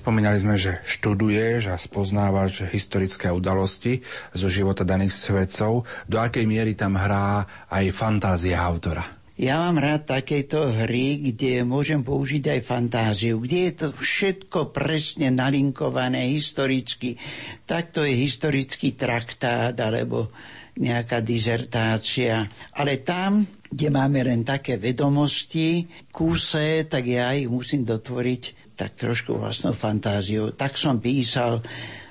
Spomínali 0.00 0.40
sme, 0.40 0.56
že 0.56 0.80
študuješ 0.88 1.68
a 1.68 1.76
spoznávaš 1.76 2.64
historické 2.72 3.28
udalosti 3.28 4.00
zo 4.32 4.48
života 4.48 4.80
daných 4.80 5.12
svetcov. 5.12 5.84
Do 6.08 6.16
akej 6.16 6.48
miery 6.48 6.72
tam 6.72 6.96
hrá 6.96 7.44
aj 7.68 7.92
fantázia 7.92 8.64
autora? 8.64 9.04
Ja 9.36 9.60
mám 9.60 9.76
rád 9.76 10.08
takéto 10.08 10.72
hry, 10.72 11.20
kde 11.20 11.68
môžem 11.68 12.00
použiť 12.00 12.48
aj 12.48 12.60
fantáziu, 12.64 13.44
kde 13.44 13.68
je 13.68 13.72
to 13.76 13.88
všetko 13.92 14.72
presne 14.72 15.36
nalinkované 15.36 16.32
historicky. 16.32 17.20
Takto 17.68 18.00
je 18.00 18.16
historický 18.24 18.96
traktát 18.96 19.76
alebo 19.76 20.32
nejaká 20.80 21.20
dizertácia. 21.20 22.48
Ale 22.72 23.04
tam, 23.04 23.44
kde 23.68 23.92
máme 23.92 24.24
len 24.24 24.48
také 24.48 24.80
vedomosti, 24.80 25.84
kúse, 26.08 26.88
tak 26.88 27.04
ja 27.04 27.36
ich 27.36 27.52
musím 27.52 27.84
dotvoriť 27.84 28.59
tak 28.80 28.96
trošku 28.96 29.36
vlastnou 29.36 29.76
fantáziou. 29.76 30.56
Tak 30.56 30.80
som 30.80 31.04
písal 31.04 31.60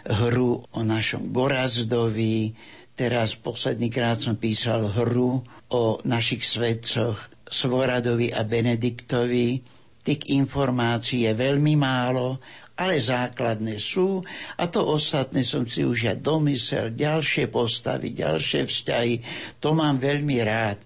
hru 0.06 0.62
o 0.62 0.82
našom 0.86 1.34
Gorazdovi, 1.34 2.54
teraz 2.94 3.34
posledný 3.34 3.90
krát 3.90 4.22
som 4.22 4.38
písal 4.38 4.86
hru 4.94 5.42
o 5.74 5.84
našich 6.06 6.46
svedcoch 6.46 7.18
Svoradovi 7.50 8.30
a 8.30 8.46
Benediktovi. 8.46 9.66
Tých 10.06 10.30
informácií 10.30 11.26
je 11.26 11.34
veľmi 11.34 11.74
málo, 11.74 12.38
ale 12.78 13.02
základné 13.02 13.82
sú 13.82 14.22
a 14.56 14.70
to 14.70 14.86
ostatné 14.86 15.42
som 15.42 15.66
si 15.66 15.82
už 15.84 16.06
ja 16.06 16.16
domysel, 16.16 16.94
ďalšie 16.94 17.50
postavy, 17.50 18.14
ďalšie 18.14 18.64
vzťahy, 18.64 19.16
to 19.58 19.74
mám 19.74 19.98
veľmi 19.98 20.38
rád. 20.46 20.80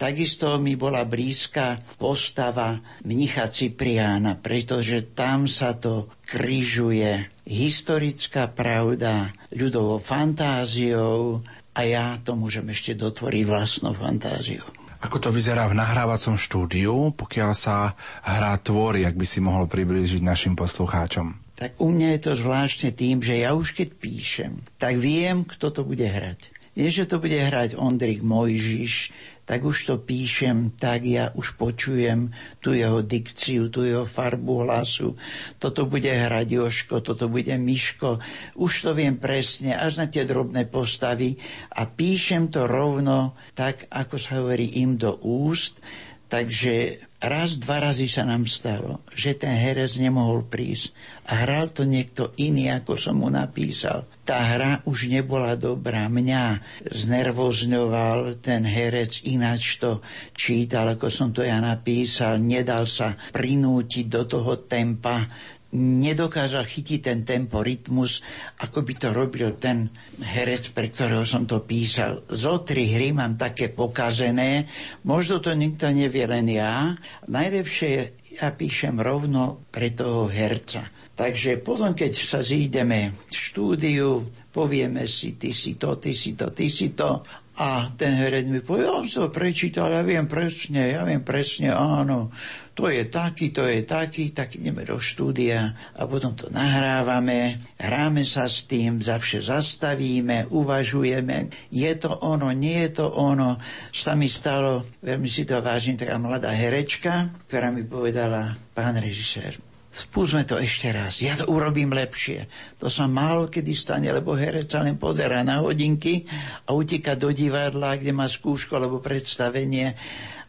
Takisto 0.00 0.58
mi 0.58 0.74
bola 0.74 1.06
blízka 1.06 1.78
postava 1.94 2.82
mnicha 3.06 3.46
Cipriána, 3.46 4.34
pretože 4.34 5.14
tam 5.14 5.46
sa 5.46 5.78
to 5.78 6.10
kryžuje 6.26 7.30
historická 7.46 8.50
pravda 8.50 9.30
ľudovou 9.54 10.02
fantáziou 10.02 11.46
a 11.72 11.80
ja 11.86 12.18
to 12.20 12.34
môžem 12.34 12.66
ešte 12.70 12.98
dotvoriť 12.98 13.42
vlastnou 13.46 13.94
fantáziou. 13.94 14.66
Ako 15.02 15.18
to 15.18 15.34
vyzerá 15.34 15.66
v 15.66 15.74
nahrávacom 15.74 16.38
štúdiu, 16.38 17.10
pokiaľ 17.18 17.50
sa 17.58 17.98
hrá 18.22 18.54
tvorí, 18.62 19.02
ak 19.02 19.18
by 19.18 19.26
si 19.26 19.42
mohol 19.42 19.66
priblížiť 19.66 20.22
našim 20.22 20.54
poslucháčom? 20.54 21.58
Tak 21.58 21.74
u 21.82 21.90
mňa 21.90 22.18
je 22.18 22.20
to 22.22 22.32
zvláštne 22.38 22.90
tým, 22.94 23.18
že 23.18 23.42
ja 23.42 23.50
už 23.54 23.74
keď 23.74 23.98
píšem, 23.98 24.62
tak 24.78 25.02
viem, 25.02 25.42
kto 25.42 25.74
to 25.74 25.82
bude 25.82 26.06
hrať. 26.06 26.54
Nie, 26.72 26.88
že 26.88 27.04
to 27.04 27.20
bude 27.20 27.36
hrať 27.36 27.76
Ondrik 27.76 28.24
Mojžiš, 28.24 29.12
tak 29.52 29.68
už 29.68 29.84
to 29.84 29.94
píšem, 30.00 30.72
tak 30.80 31.04
ja 31.04 31.28
už 31.36 31.60
počujem 31.60 32.32
tú 32.64 32.72
jeho 32.72 33.04
dikciu, 33.04 33.68
tú 33.68 33.84
jeho 33.84 34.08
farbu 34.08 34.64
hlasu. 34.64 35.12
Toto 35.60 35.84
bude 35.84 36.08
hrať 36.08 36.56
toto 37.04 37.28
bude 37.28 37.52
Miško. 37.60 38.16
Už 38.56 38.72
to 38.80 38.96
viem 38.96 39.20
presne, 39.20 39.76
až 39.76 40.00
na 40.00 40.06
tie 40.08 40.24
drobné 40.24 40.64
postavy 40.72 41.36
a 41.76 41.84
píšem 41.84 42.48
to 42.48 42.64
rovno 42.64 43.36
tak, 43.52 43.84
ako 43.92 44.16
sa 44.16 44.40
hovorí 44.40 44.80
im 44.80 44.96
do 44.96 45.20
úst, 45.20 45.84
Takže 46.32 46.96
raz, 47.22 47.56
dva 47.56 47.78
razy 47.78 48.10
sa 48.10 48.26
nám 48.26 48.50
stalo, 48.50 49.06
že 49.14 49.38
ten 49.38 49.54
herec 49.54 49.94
nemohol 50.02 50.42
prísť 50.42 50.90
a 51.30 51.46
hral 51.46 51.70
to 51.70 51.86
niekto 51.86 52.34
iný, 52.34 52.74
ako 52.74 52.98
som 52.98 53.22
mu 53.22 53.30
napísal. 53.30 54.10
Tá 54.26 54.42
hra 54.42 54.82
už 54.90 55.06
nebola 55.06 55.54
dobrá. 55.54 56.10
Mňa 56.10 56.58
znervozňoval 56.90 58.42
ten 58.42 58.66
herec, 58.66 59.22
ináč 59.22 59.78
to 59.78 60.02
čítal, 60.34 60.98
ako 60.98 61.06
som 61.06 61.30
to 61.30 61.46
ja 61.46 61.62
napísal. 61.62 62.42
Nedal 62.42 62.90
sa 62.90 63.14
prinútiť 63.14 64.10
do 64.10 64.26
toho 64.26 64.66
tempa 64.66 65.30
nedokázal 65.72 66.68
chytiť 66.68 67.00
ten 67.00 67.20
tempo, 67.24 67.64
rytmus, 67.64 68.20
ako 68.60 68.84
by 68.84 68.94
to 69.00 69.08
robil 69.10 69.56
ten 69.56 69.88
herec, 70.20 70.70
pre 70.76 70.92
ktorého 70.92 71.24
som 71.24 71.48
to 71.48 71.64
písal. 71.64 72.20
Zo 72.28 72.60
tri 72.60 72.92
hry 72.92 73.16
mám 73.16 73.40
také 73.40 73.72
pokazené, 73.72 74.68
možno 75.08 75.40
to 75.40 75.56
nikto 75.56 75.88
nevie, 75.88 76.28
len 76.28 76.46
ja. 76.52 76.92
Najlepšie 77.24 78.22
ja 78.36 78.48
píšem 78.52 78.96
rovno 79.00 79.64
pre 79.68 79.92
toho 79.92 80.28
herca. 80.28 80.88
Takže 81.12 81.60
potom, 81.60 81.92
keď 81.92 82.12
sa 82.16 82.40
zídeme 82.40 83.12
v 83.28 83.34
štúdiu, 83.36 84.24
povieme 84.48 85.04
si, 85.04 85.36
ty 85.36 85.52
si 85.52 85.76
to, 85.76 86.00
ty 86.00 86.16
si 86.16 86.32
to, 86.32 86.48
ty 86.56 86.72
si 86.72 86.96
to, 86.96 87.20
a 87.52 87.92
ten 88.00 88.16
herec 88.16 88.48
mi 88.48 88.64
povie, 88.64 88.88
ja 88.88 89.04
som 89.04 89.28
prečítal, 89.28 89.92
ja 89.92 90.00
viem 90.00 90.24
presne, 90.24 90.96
ja 90.96 91.04
viem 91.04 91.20
presne, 91.20 91.68
áno, 91.68 92.32
to 92.72 92.88
je 92.88 93.04
taký, 93.12 93.52
to 93.52 93.68
je 93.68 93.84
taký, 93.84 94.32
tak 94.32 94.56
ideme 94.56 94.88
do 94.88 94.96
štúdia 94.96 95.76
a 95.92 96.08
potom 96.08 96.32
to 96.32 96.48
nahrávame, 96.48 97.60
hráme 97.76 98.24
sa 98.24 98.48
s 98.48 98.64
tým, 98.64 99.04
zavše 99.04 99.44
zastavíme, 99.44 100.48
uvažujeme, 100.48 101.52
je 101.68 101.92
to 102.00 102.16
ono, 102.24 102.48
nie 102.56 102.88
je 102.88 103.04
to 103.04 103.06
ono. 103.12 103.60
Sa 103.92 104.16
mi 104.16 104.32
stalo, 104.32 104.88
veľmi 105.04 105.28
si 105.28 105.44
to 105.44 105.60
vážim, 105.60 106.00
taká 106.00 106.16
mladá 106.16 106.56
herečka, 106.56 107.28
ktorá 107.52 107.68
mi 107.68 107.84
povedala, 107.84 108.56
pán 108.72 108.96
režisér, 108.96 109.60
Spúsme 109.92 110.48
to 110.48 110.56
ešte 110.56 110.88
raz, 110.88 111.20
ja 111.20 111.36
to 111.36 111.52
urobím 111.52 111.92
lepšie. 111.92 112.48
To 112.80 112.88
sa 112.88 113.04
málo 113.04 113.52
kedy 113.52 113.76
stane, 113.76 114.08
lebo 114.08 114.32
herec 114.32 114.72
sa 114.72 114.80
len 114.80 114.96
pozera 114.96 115.44
na 115.44 115.60
hodinky 115.60 116.24
a 116.64 116.72
utíka 116.72 117.12
do 117.12 117.28
divadla, 117.28 118.00
kde 118.00 118.16
má 118.16 118.24
skúšku 118.24 118.72
alebo 118.72 119.04
predstavenie. 119.04 119.92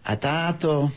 A 0.08 0.16
táto 0.16 0.88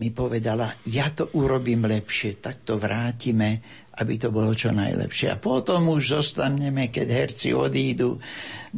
mi 0.00 0.08
povedala, 0.16 0.80
ja 0.88 1.12
to 1.12 1.28
urobím 1.36 1.84
lepšie, 1.84 2.40
tak 2.40 2.64
to 2.64 2.80
vrátime, 2.80 3.60
aby 4.00 4.16
to 4.16 4.32
bolo 4.32 4.56
čo 4.56 4.72
najlepšie. 4.72 5.28
A 5.28 5.36
potom 5.36 5.92
už 5.92 6.16
zostaneme, 6.16 6.88
keď 6.88 7.04
herci 7.12 7.52
odídu, 7.52 8.16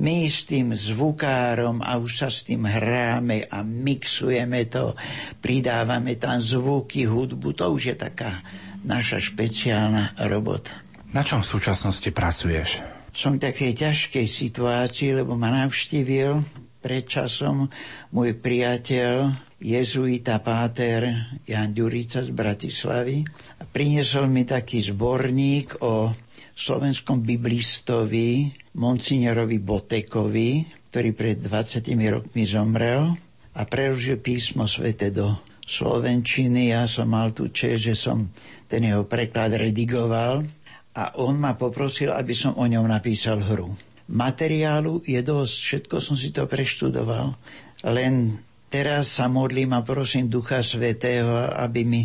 my 0.02 0.26
s 0.26 0.50
tým 0.50 0.74
zvukárom 0.74 1.78
a 1.78 1.94
už 1.94 2.26
sa 2.26 2.28
s 2.28 2.42
tým 2.42 2.66
hráme 2.66 3.46
a 3.46 3.62
mixujeme 3.62 4.66
to, 4.66 4.98
pridávame 5.38 6.18
tam 6.18 6.42
zvuky, 6.42 7.06
hudbu, 7.06 7.54
to 7.54 7.70
už 7.70 7.94
je 7.94 7.96
taká 8.02 8.42
naša 8.82 9.22
špeciálna 9.22 10.18
robota. 10.28 10.82
Na 11.12 11.22
čom 11.22 11.44
v 11.44 11.50
súčasnosti 11.58 12.08
pracuješ? 12.08 12.80
Som 13.12 13.36
v 13.36 13.44
takej 13.44 13.72
ťažkej 13.76 14.26
situácii, 14.26 15.20
lebo 15.20 15.36
ma 15.36 15.52
navštívil 15.52 16.40
pred 16.82 17.04
časom 17.06 17.70
môj 18.10 18.34
priateľ, 18.40 19.30
jezuita 19.62 20.42
páter 20.42 21.30
Jan 21.46 21.70
Ďurica 21.70 22.26
z 22.26 22.34
Bratislavy 22.34 23.22
a 23.60 23.62
priniesol 23.62 24.26
mi 24.26 24.42
taký 24.42 24.82
zborník 24.82 25.86
o 25.86 26.10
slovenskom 26.58 27.22
biblistovi 27.22 28.50
Monsignorovi 28.74 29.62
Botekovi, 29.62 30.66
ktorý 30.90 31.10
pred 31.14 31.38
20 31.38 31.86
rokmi 32.10 32.42
zomrel 32.42 33.14
a 33.54 33.60
preložil 33.62 34.18
písmo 34.18 34.66
svete 34.66 35.14
do 35.14 35.38
slovenčiny. 35.62 36.74
Ja 36.74 36.90
som 36.90 37.14
mal 37.14 37.30
tu 37.30 37.48
čest, 37.54 37.86
že 37.86 37.94
som 37.94 38.34
ten 38.72 38.88
jeho 38.88 39.04
preklad 39.04 39.52
redigoval 39.52 40.48
a 40.96 41.04
on 41.20 41.36
ma 41.36 41.52
poprosil, 41.52 42.08
aby 42.08 42.32
som 42.32 42.56
o 42.56 42.64
ňom 42.64 42.88
napísal 42.88 43.44
hru. 43.44 43.68
Materiálu 44.08 45.04
je 45.04 45.20
dosť, 45.20 45.54
všetko 45.60 45.96
som 46.00 46.16
si 46.16 46.32
to 46.32 46.48
preštudoval, 46.48 47.36
len 47.84 48.40
teraz 48.72 49.12
sa 49.12 49.28
modlím 49.28 49.76
a 49.76 49.84
prosím 49.84 50.32
Ducha 50.32 50.64
Svetého, 50.64 51.52
aby 51.52 51.84
mi 51.84 52.02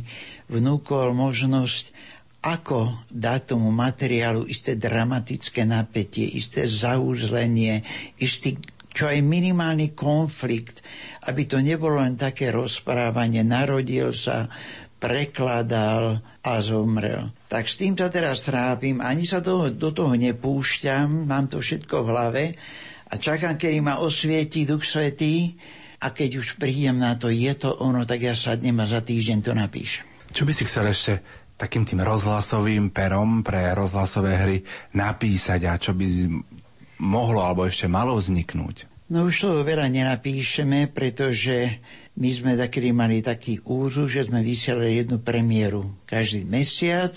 vnúkol 0.51 1.15
možnosť, 1.15 1.95
ako 2.43 3.07
dať 3.11 3.55
tomu 3.55 3.71
materiálu 3.71 4.43
isté 4.47 4.75
dramatické 4.75 5.63
napätie, 5.63 6.27
isté 6.27 6.67
zaúzlenie, 6.67 7.83
istý 8.19 8.59
čo 8.97 9.13
je 9.13 9.21
minimálny 9.21 9.93
konflikt, 9.93 10.81
aby 11.29 11.45
to 11.45 11.61
nebolo 11.61 12.01
len 12.01 12.17
také 12.17 12.49
rozprávanie, 12.49 13.45
narodil 13.45 14.09
sa, 14.09 14.49
prekladal 14.97 16.21
a 16.41 16.53
zomrel. 16.59 17.29
Tak 17.47 17.69
s 17.69 17.77
tým 17.77 17.93
sa 17.93 18.09
teraz 18.09 18.43
trápim, 18.43 18.97
ani 18.97 19.23
sa 19.23 19.39
do, 19.39 19.69
do 19.69 19.93
toho 19.93 20.17
nepúšťam, 20.17 21.29
mám 21.29 21.45
to 21.47 21.61
všetko 21.61 21.95
v 22.03 22.07
hlave 22.09 22.43
a 23.07 23.13
čakám, 23.15 23.55
kedy 23.55 23.79
ma 23.79 24.01
osvieti 24.01 24.65
Duch 24.65 24.83
Svetý 24.83 25.55
a 26.01 26.11
keď 26.11 26.41
už 26.41 26.57
prídem 26.57 26.97
na 26.97 27.15
to, 27.15 27.29
je 27.29 27.53
to 27.55 27.77
ono, 27.77 28.03
tak 28.03 28.25
ja 28.25 28.33
sadnem 28.33 28.77
a 28.81 28.85
za 28.89 29.05
týždeň 29.05 29.39
to 29.45 29.53
napíšem. 29.53 30.03
Čo 30.33 30.43
by 30.43 30.51
si 30.51 30.67
chcel 30.67 30.91
ešte 30.91 31.13
takým 31.57 31.85
tým 31.87 32.03
rozhlasovým 32.03 32.93
perom 32.93 33.41
pre 33.41 33.73
rozhlasové 33.73 34.33
hry 34.37 34.57
napísať 34.93 35.61
a 35.65 35.79
čo 35.79 35.97
by 35.97 36.05
mohlo 37.01 37.41
alebo 37.45 37.65
ešte 37.65 37.89
malo 37.89 38.17
vzniknúť? 38.17 38.96
No 39.07 39.31
už 39.31 39.47
to 39.47 39.63
veľa 39.63 39.87
nenapíšeme, 39.87 40.91
pretože 40.91 41.79
my 42.19 42.27
sme 42.27 42.51
takedy 42.59 42.91
mali 42.91 43.23
taký 43.23 43.63
úzu, 43.63 44.03
že 44.11 44.27
sme 44.27 44.43
vysielali 44.43 44.99
jednu 44.99 45.23
premiéru 45.23 45.87
každý 46.03 46.43
mesiac 46.43 47.15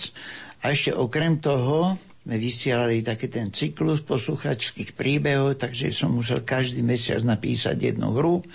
a 0.62 0.70
ešte 0.70 0.94
okrem 0.94 1.42
toho 1.42 1.98
sme 2.22 2.36
vysielali 2.38 3.02
taký 3.02 3.26
ten 3.26 3.50
cyklus 3.50 4.06
posluchačských 4.06 4.94
príbehov, 4.94 5.58
takže 5.58 5.90
som 5.90 6.14
musel 6.14 6.46
každý 6.46 6.86
mesiac 6.86 7.26
napísať 7.26 7.74
jednu 7.74 8.14
hru. 8.14 8.46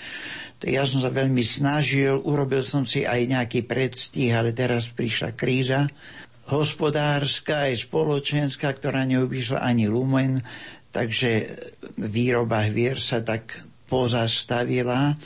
Tak 0.63 0.71
ja 0.71 0.87
som 0.87 1.03
sa 1.03 1.11
veľmi 1.11 1.43
snažil, 1.43 2.15
urobil 2.23 2.63
som 2.63 2.87
si 2.87 3.03
aj 3.03 3.19
nejaký 3.27 3.67
predstih, 3.67 4.31
ale 4.31 4.55
teraz 4.55 4.87
prišla 4.87 5.35
kríza 5.35 5.91
hospodárska 6.45 7.65
aj 7.69 7.89
spoločenská, 7.89 8.69
ktorá 8.77 9.01
neobyšla 9.09 9.65
ani 9.65 9.89
lumen, 9.89 10.45
takže 10.95 11.59
výroba 11.99 12.63
hvier 12.71 12.95
sa 12.95 13.19
tak 13.19 13.59
pozastavila. 13.91 15.19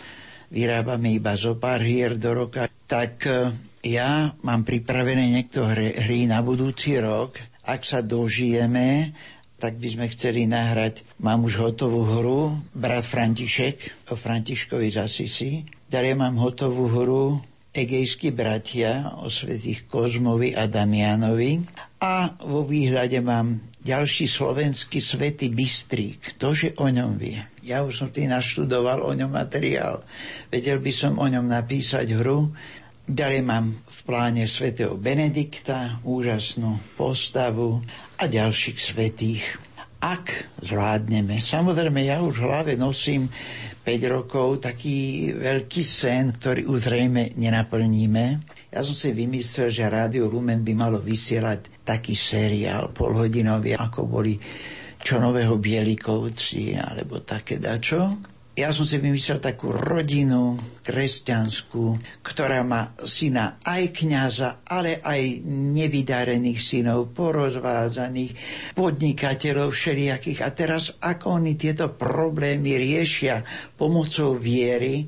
Vyrábame 0.50 1.14
iba 1.14 1.38
zo 1.38 1.62
pár 1.62 1.86
hier 1.86 2.18
do 2.18 2.34
roka. 2.34 2.66
Tak 2.90 3.14
eh, 3.30 3.54
ja 3.86 4.34
mám 4.42 4.66
pripravené 4.66 5.30
niektoré 5.30 5.94
hry 6.02 6.26
na 6.26 6.42
budúci 6.42 6.98
rok, 6.98 7.38
ak 7.70 7.86
sa 7.86 8.02
dožijeme, 8.02 9.14
tak 9.62 9.78
by 9.78 9.88
sme 9.94 10.06
chceli 10.10 10.50
nahrať, 10.50 11.06
mám 11.22 11.46
už 11.46 11.62
hotovú 11.62 12.02
hru, 12.02 12.58
Brat 12.74 13.06
František 13.06 14.10
o 14.10 14.18
Františkovi 14.18 14.88
z 14.90 14.98
Asisi. 15.04 15.52
Ďalej 15.86 16.14
mám 16.18 16.40
hotovú 16.42 16.90
hru 16.90 17.44
Egejskí 17.70 18.34
bratia 18.34 19.14
o 19.22 19.30
svetých 19.30 19.86
Kozmovi 19.86 20.58
a 20.58 20.66
Damianovi. 20.66 21.62
A 22.02 22.34
vo 22.42 22.66
výhľade 22.66 23.22
mám 23.22 23.69
ďalší 23.90 24.30
slovenský 24.30 25.02
svetý 25.02 25.50
Bystrík. 25.50 26.38
že 26.38 26.78
o 26.78 26.86
ňom 26.86 27.18
vie. 27.18 27.42
Ja 27.66 27.82
už 27.82 28.06
som 28.06 28.10
tým 28.14 28.30
naštudoval 28.30 29.02
o 29.02 29.10
ňom 29.18 29.34
materiál. 29.34 30.06
Vedel 30.54 30.78
by 30.78 30.94
som 30.94 31.18
o 31.18 31.26
ňom 31.26 31.50
napísať 31.50 32.14
hru. 32.14 32.54
Ďalej 33.10 33.42
mám 33.42 33.74
v 33.82 34.00
pláne 34.06 34.46
svätého 34.46 34.94
Benedikta 34.94 35.98
úžasnú 36.06 36.78
postavu 36.94 37.82
a 38.22 38.30
ďalších 38.30 38.78
svetých. 38.78 39.58
Ak 40.00 40.54
zvládneme, 40.62 41.42
samozrejme 41.42 42.06
ja 42.06 42.22
už 42.22 42.40
v 42.40 42.46
hlave 42.46 42.72
nosím 42.78 43.26
5 43.82 44.14
rokov 44.14 44.62
taký 44.62 45.34
veľký 45.34 45.82
sen, 45.82 46.38
ktorý 46.38 46.70
už 46.70 46.86
zrejme 46.86 47.34
nenaplníme. 47.34 48.38
Ja 48.70 48.86
som 48.86 48.94
si 48.94 49.10
vymyslel, 49.10 49.74
že 49.74 49.90
Rádio 49.90 50.30
Lumen 50.30 50.62
by 50.62 50.74
malo 50.78 51.02
vysielať 51.02 51.82
taký 51.82 52.14
seriál 52.14 52.94
polhodinový, 52.94 53.74
ako 53.74 54.06
boli 54.06 54.38
čo 55.02 55.18
nového 55.18 55.58
Bielikovci 55.58 56.78
alebo 56.78 57.26
také 57.26 57.58
dačo. 57.58 58.22
Ja 58.60 58.76
som 58.76 58.84
si 58.84 59.00
vymyslel 59.00 59.40
takú 59.40 59.72
rodinu 59.72 60.60
kresťanskú, 60.84 61.98
ktorá 62.22 62.60
má 62.68 62.92
syna 63.08 63.56
aj 63.64 63.96
kňaza, 63.96 64.68
ale 64.68 65.00
aj 65.00 65.48
nevydarených 65.48 66.60
synov, 66.60 67.16
porozvádzaných, 67.16 68.36
podnikateľov 68.76 69.72
všelijakých. 69.72 70.44
A 70.44 70.50
teraz, 70.52 70.92
ako 71.00 71.40
oni 71.40 71.56
tieto 71.56 71.88
problémy 71.96 72.76
riešia 72.76 73.48
pomocou 73.80 74.36
viery, 74.36 75.08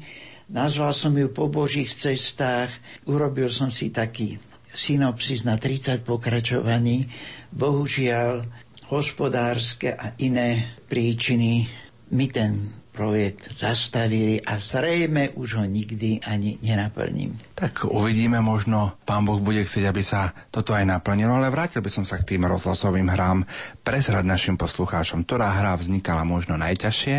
nazval 0.52 0.92
som 0.92 1.16
ju 1.16 1.32
po 1.32 1.48
Božích 1.48 1.90
cestách, 1.90 2.70
urobil 3.08 3.48
som 3.48 3.72
si 3.72 3.90
taký 3.90 4.38
synopsis 4.72 5.44
na 5.44 5.60
30 5.60 6.04
pokračovaní. 6.04 7.08
Bohužiaľ, 7.52 8.48
hospodárske 8.92 9.96
a 9.96 10.16
iné 10.20 10.80
príčiny 10.88 11.68
mi 12.12 12.28
ten 12.28 12.82
projekt 12.92 13.56
zastavili 13.56 14.44
a 14.44 14.60
zrejme 14.60 15.32
už 15.40 15.64
ho 15.64 15.66
nikdy 15.66 16.20
ani 16.28 16.60
nenaplním. 16.60 17.40
Tak 17.56 17.88
uvidíme, 17.88 18.44
možno 18.44 19.00
pán 19.08 19.24
Boh 19.24 19.40
bude 19.40 19.64
chcieť, 19.64 19.88
aby 19.88 20.04
sa 20.04 20.36
toto 20.52 20.76
aj 20.76 20.84
naplnilo, 20.84 21.40
ale 21.40 21.48
vrátil 21.48 21.80
by 21.80 21.88
som 21.88 22.04
sa 22.04 22.20
k 22.20 22.36
tým 22.36 22.44
rozhlasovým 22.44 23.08
hrám. 23.08 23.48
Prezrad 23.80 24.28
našim 24.28 24.60
poslucháčom, 24.60 25.24
ktorá 25.24 25.56
hra 25.56 25.80
vznikala 25.80 26.28
možno 26.28 26.60
najťažšie 26.60 27.18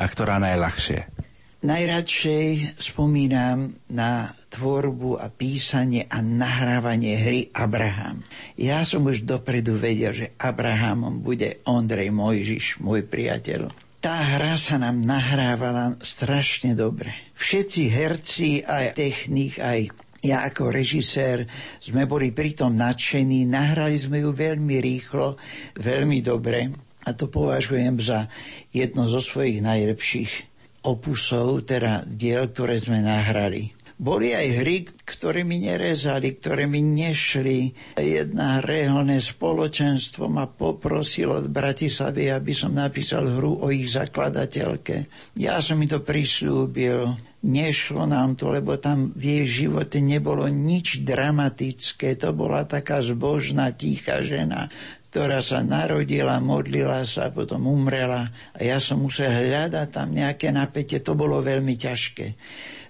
a 0.00 0.02
ktorá 0.08 0.40
najľahšie. 0.40 1.29
Najradšej 1.60 2.80
spomínam 2.80 3.76
na 3.92 4.32
tvorbu 4.48 5.20
a 5.20 5.28
písanie 5.28 6.08
a 6.08 6.24
nahrávanie 6.24 7.20
hry 7.20 7.40
Abraham. 7.52 8.24
Ja 8.56 8.80
som 8.88 9.04
už 9.04 9.28
dopredu 9.28 9.76
vedel, 9.76 10.16
že 10.16 10.26
Abrahamom 10.40 11.20
bude 11.20 11.60
Ondrej 11.68 12.16
Mojžiš, 12.16 12.80
môj 12.80 13.04
priateľ. 13.04 13.76
Tá 14.00 14.40
hra 14.40 14.56
sa 14.56 14.80
nám 14.80 15.04
nahrávala 15.04 16.00
strašne 16.00 16.72
dobre. 16.72 17.12
Všetci 17.36 17.82
herci, 17.92 18.64
aj 18.64 18.96
technik, 18.96 19.60
aj 19.60 19.92
ja 20.24 20.48
ako 20.48 20.72
režisér 20.72 21.44
sme 21.84 22.08
boli 22.08 22.32
pritom 22.32 22.72
nadšení, 22.72 23.44
nahrali 23.44 24.00
sme 24.00 24.24
ju 24.24 24.32
veľmi 24.32 24.80
rýchlo, 24.80 25.36
veľmi 25.76 26.24
dobre 26.24 26.72
a 27.04 27.12
to 27.12 27.28
považujem 27.28 28.00
za 28.00 28.32
jedno 28.72 29.08
zo 29.12 29.20
svojich 29.20 29.60
najlepších 29.60 30.49
opusov, 30.84 31.68
teda 31.68 32.04
diel, 32.08 32.48
ktoré 32.48 32.80
sme 32.80 33.04
nahrali. 33.04 33.80
Boli 34.00 34.32
aj 34.32 34.64
hry, 34.64 34.88
ktoré 35.04 35.44
mi 35.44 35.60
nerezali, 35.60 36.32
ktoré 36.32 36.64
mi 36.64 36.80
nešli. 36.80 37.76
Jedna 38.00 38.64
reholné 38.64 39.20
spoločenstvo 39.20 40.24
ma 40.24 40.48
poprosilo 40.48 41.36
od 41.36 41.52
Bratislavy, 41.52 42.32
aby 42.32 42.56
som 42.56 42.72
napísal 42.72 43.28
hru 43.28 43.60
o 43.60 43.68
ich 43.68 43.92
zakladateľke. 43.92 45.04
Ja 45.36 45.60
som 45.60 45.76
mi 45.76 45.84
to 45.84 46.00
prislúbil. 46.00 47.12
Nešlo 47.44 48.08
nám 48.08 48.40
to, 48.40 48.48
lebo 48.48 48.80
tam 48.80 49.12
v 49.12 49.44
jej 49.44 49.68
živote 49.68 50.00
nebolo 50.00 50.48
nič 50.48 51.04
dramatické. 51.04 52.16
To 52.24 52.32
bola 52.32 52.64
taká 52.64 53.04
zbožná, 53.04 53.76
tichá 53.76 54.24
žena, 54.24 54.72
ktorá 55.10 55.42
sa 55.42 55.66
narodila, 55.66 56.38
modlila 56.38 57.02
sa, 57.02 57.34
potom 57.34 57.66
umrela 57.66 58.30
a 58.54 58.60
ja 58.62 58.78
som 58.78 59.02
musel 59.02 59.26
hľadať 59.26 59.88
tam 59.90 60.14
nejaké 60.14 60.54
napätie, 60.54 61.02
to 61.02 61.18
bolo 61.18 61.42
veľmi 61.42 61.74
ťažké. 61.74 62.38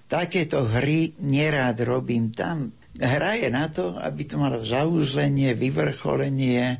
Takéto 0.05 0.69
hry 0.69 1.17
nerád 1.17 1.81
robím 1.81 2.29
tam. 2.29 2.77
Hra 3.01 3.41
je 3.41 3.49
na 3.49 3.71
to, 3.71 3.97
aby 3.97 4.27
to 4.27 4.37
malo 4.37 4.61
zaúzlenie, 4.61 5.57
vyvrcholenie, 5.57 6.77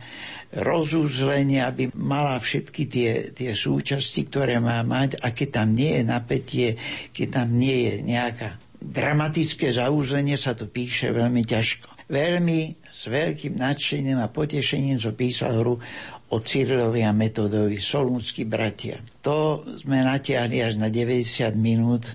rozúzlenie, 0.54 1.64
aby 1.64 1.90
mala 1.96 2.36
všetky 2.38 2.84
tie, 2.86 3.12
tie 3.32 3.56
súčasti, 3.56 4.28
ktoré 4.28 4.60
má 4.60 4.84
mať 4.84 5.24
a 5.24 5.32
keď 5.32 5.50
tam 5.64 5.74
nie 5.74 5.98
je 5.98 6.04
napätie, 6.04 6.70
keď 7.16 7.28
tam 7.32 7.48
nie 7.56 7.78
je 7.88 7.94
nejaká 8.04 8.60
dramatické 8.78 9.72
zaúzlenie, 9.72 10.36
sa 10.36 10.52
to 10.52 10.68
píše 10.68 11.10
veľmi 11.16 11.42
ťažko. 11.48 11.88
Veľmi 12.12 12.81
s 13.02 13.10
veľkým 13.10 13.58
nadšením 13.58 14.22
a 14.22 14.30
potešením 14.30 15.02
som 15.02 15.18
písal 15.18 15.58
hru 15.58 15.82
o 16.30 16.38
Cyrilovi 16.38 17.02
a 17.02 17.10
Metodovi, 17.10 17.82
Solúnsky 17.82 18.46
bratia. 18.46 19.02
To 19.26 19.66
sme 19.66 20.06
natiahli 20.06 20.62
až 20.62 20.78
na 20.78 20.94
90 20.94 21.58
minút, 21.58 22.14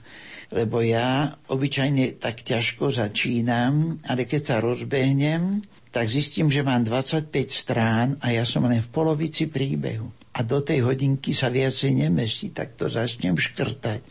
lebo 0.55 0.79
ja 0.87 1.35
obyčajne 1.51 2.22
tak 2.22 2.46
ťažko 2.46 2.94
začínam, 2.94 3.99
ale 4.07 4.31
keď 4.31 4.42
sa 4.46 4.57
rozbehnem, 4.62 5.66
tak 5.90 6.07
zistím, 6.07 6.55
že 6.55 6.62
mám 6.62 6.87
25 6.87 7.35
strán 7.51 8.14
a 8.22 8.31
ja 8.31 8.46
som 8.46 8.62
len 8.62 8.79
v 8.79 8.92
polovici 8.94 9.51
príbehu 9.51 10.26
a 10.37 10.44
do 10.44 10.61
tej 10.61 10.85
hodinky 10.85 11.33
sa 11.33 11.49
viacej 11.49 11.96
nemestí, 11.96 12.53
tak 12.53 12.77
to 12.77 12.92
začnem 12.92 13.40
škrtať. 13.40 14.05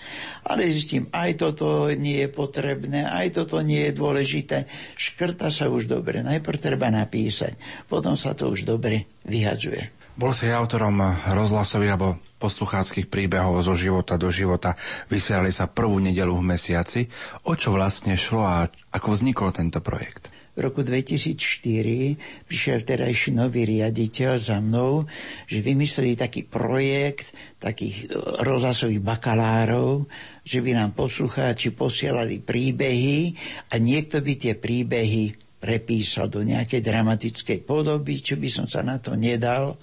Ale 0.49 0.65
zistím, 0.73 1.05
aj 1.13 1.37
toto 1.37 1.93
nie 1.93 2.25
je 2.25 2.29
potrebné, 2.33 3.05
aj 3.05 3.37
toto 3.37 3.61
nie 3.61 3.85
je 3.85 3.93
dôležité. 3.93 4.65
Škrta 4.97 5.53
sa 5.53 5.69
už 5.69 5.85
dobre, 5.85 6.25
najprv 6.25 6.57
treba 6.57 6.89
napísať, 6.89 7.53
potom 7.85 8.17
sa 8.17 8.33
to 8.33 8.49
už 8.49 8.65
dobre 8.65 9.05
vyhadzuje. 9.29 9.93
Bol 10.15 10.31
si 10.31 10.47
autorom 10.47 10.95
rozhlasových 11.27 11.93
alebo 11.93 12.17
poslucháckých 12.39 13.11
príbehov 13.11 13.59
zo 13.61 13.75
života 13.75 14.15
do 14.15 14.31
života. 14.31 14.79
Vysielali 15.11 15.51
sa 15.51 15.67
prvú 15.67 15.99
nedelu 15.99 16.31
v 16.31 16.55
mesiaci. 16.55 17.11
O 17.45 17.53
čo 17.53 17.75
vlastne 17.75 18.15
šlo 18.15 18.47
a 18.47 18.63
ako 18.95 19.11
vznikol 19.11 19.51
tento 19.51 19.83
projekt? 19.83 20.34
V 20.55 20.63
roku 20.63 20.87
2004 20.87 22.47
prišiel 22.47 22.79
terajší 22.87 23.35
nový 23.35 23.67
riaditeľ 23.67 24.39
za 24.39 24.63
mnou, 24.63 25.03
že 25.51 25.59
vymysleli 25.59 26.15
taký 26.15 26.47
projekt 26.47 27.35
takých 27.59 28.07
e, 28.07 28.15
rozhlasových 28.41 29.03
bakalárov, 29.03 30.07
že 30.47 30.63
by 30.63 30.71
nám 30.79 30.95
poslucháči 30.95 31.75
posielali 31.75 32.39
príbehy 32.39 33.35
a 33.71 33.75
niekto 33.75 34.23
by 34.23 34.33
tie 34.39 34.55
príbehy 34.55 35.35
prepísal 35.59 36.31
do 36.31 36.45
nejakej 36.45 36.79
dramatickej 36.79 37.59
podoby, 37.67 38.21
či 38.21 38.39
by 38.39 38.47
som 38.47 38.67
sa 38.69 38.85
na 38.85 39.01
to 39.01 39.17
nedal. 39.17 39.75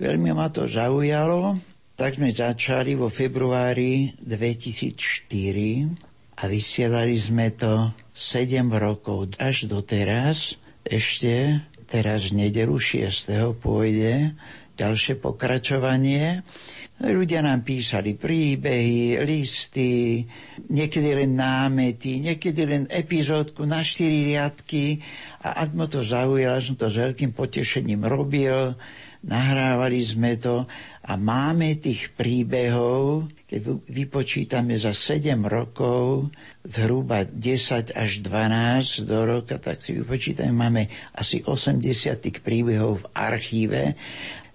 Veľmi 0.00 0.32
ma 0.32 0.48
to 0.48 0.70
zaujalo. 0.70 1.58
Tak 1.94 2.18
sme 2.18 2.34
začali 2.34 2.98
vo 2.98 3.06
februári 3.06 4.18
2004 4.18 6.14
a 6.38 6.42
vysielali 6.50 7.14
sme 7.14 7.54
to 7.54 7.94
7 8.14 8.70
rokov 8.70 9.34
až 9.42 9.66
doteraz. 9.66 10.54
Ešte 10.86 11.66
teraz 11.90 12.30
v 12.30 12.46
nedelu 12.46 12.78
6. 12.78 13.58
pôjde 13.58 14.38
ďalšie 14.78 15.18
pokračovanie. 15.18 16.46
Ľudia 16.94 17.42
nám 17.42 17.66
písali 17.66 18.14
príbehy, 18.14 19.18
listy, 19.26 20.22
niekedy 20.70 21.10
len 21.10 21.34
námety, 21.34 22.22
niekedy 22.22 22.62
len 22.62 22.84
epizódku 22.86 23.66
na 23.66 23.82
štyri 23.82 24.30
riadky 24.30 25.02
a 25.42 25.66
ak 25.66 25.74
ma 25.74 25.90
to 25.90 26.06
zaujalo, 26.06 26.62
som 26.62 26.78
to 26.78 26.86
s 26.86 26.94
veľkým 26.94 27.34
potešením 27.34 28.06
robil, 28.06 28.78
nahrávali 29.26 30.06
sme 30.06 30.38
to 30.38 30.70
a 31.04 31.20
máme 31.20 31.76
tých 31.76 32.16
príbehov, 32.16 33.28
keď 33.44 33.60
vypočítame 33.92 34.80
za 34.80 34.96
7 34.96 35.36
rokov, 35.44 36.32
zhruba 36.64 37.28
10 37.28 37.92
až 37.92 38.10
12 38.24 39.04
do 39.04 39.18
roka, 39.28 39.60
tak 39.60 39.84
si 39.84 39.92
vypočítame, 40.00 40.48
máme 40.48 40.88
asi 41.12 41.44
80 41.44 41.84
tých 42.24 42.40
príbehov 42.40 43.04
v 43.04 43.08
archíve. 43.12 43.82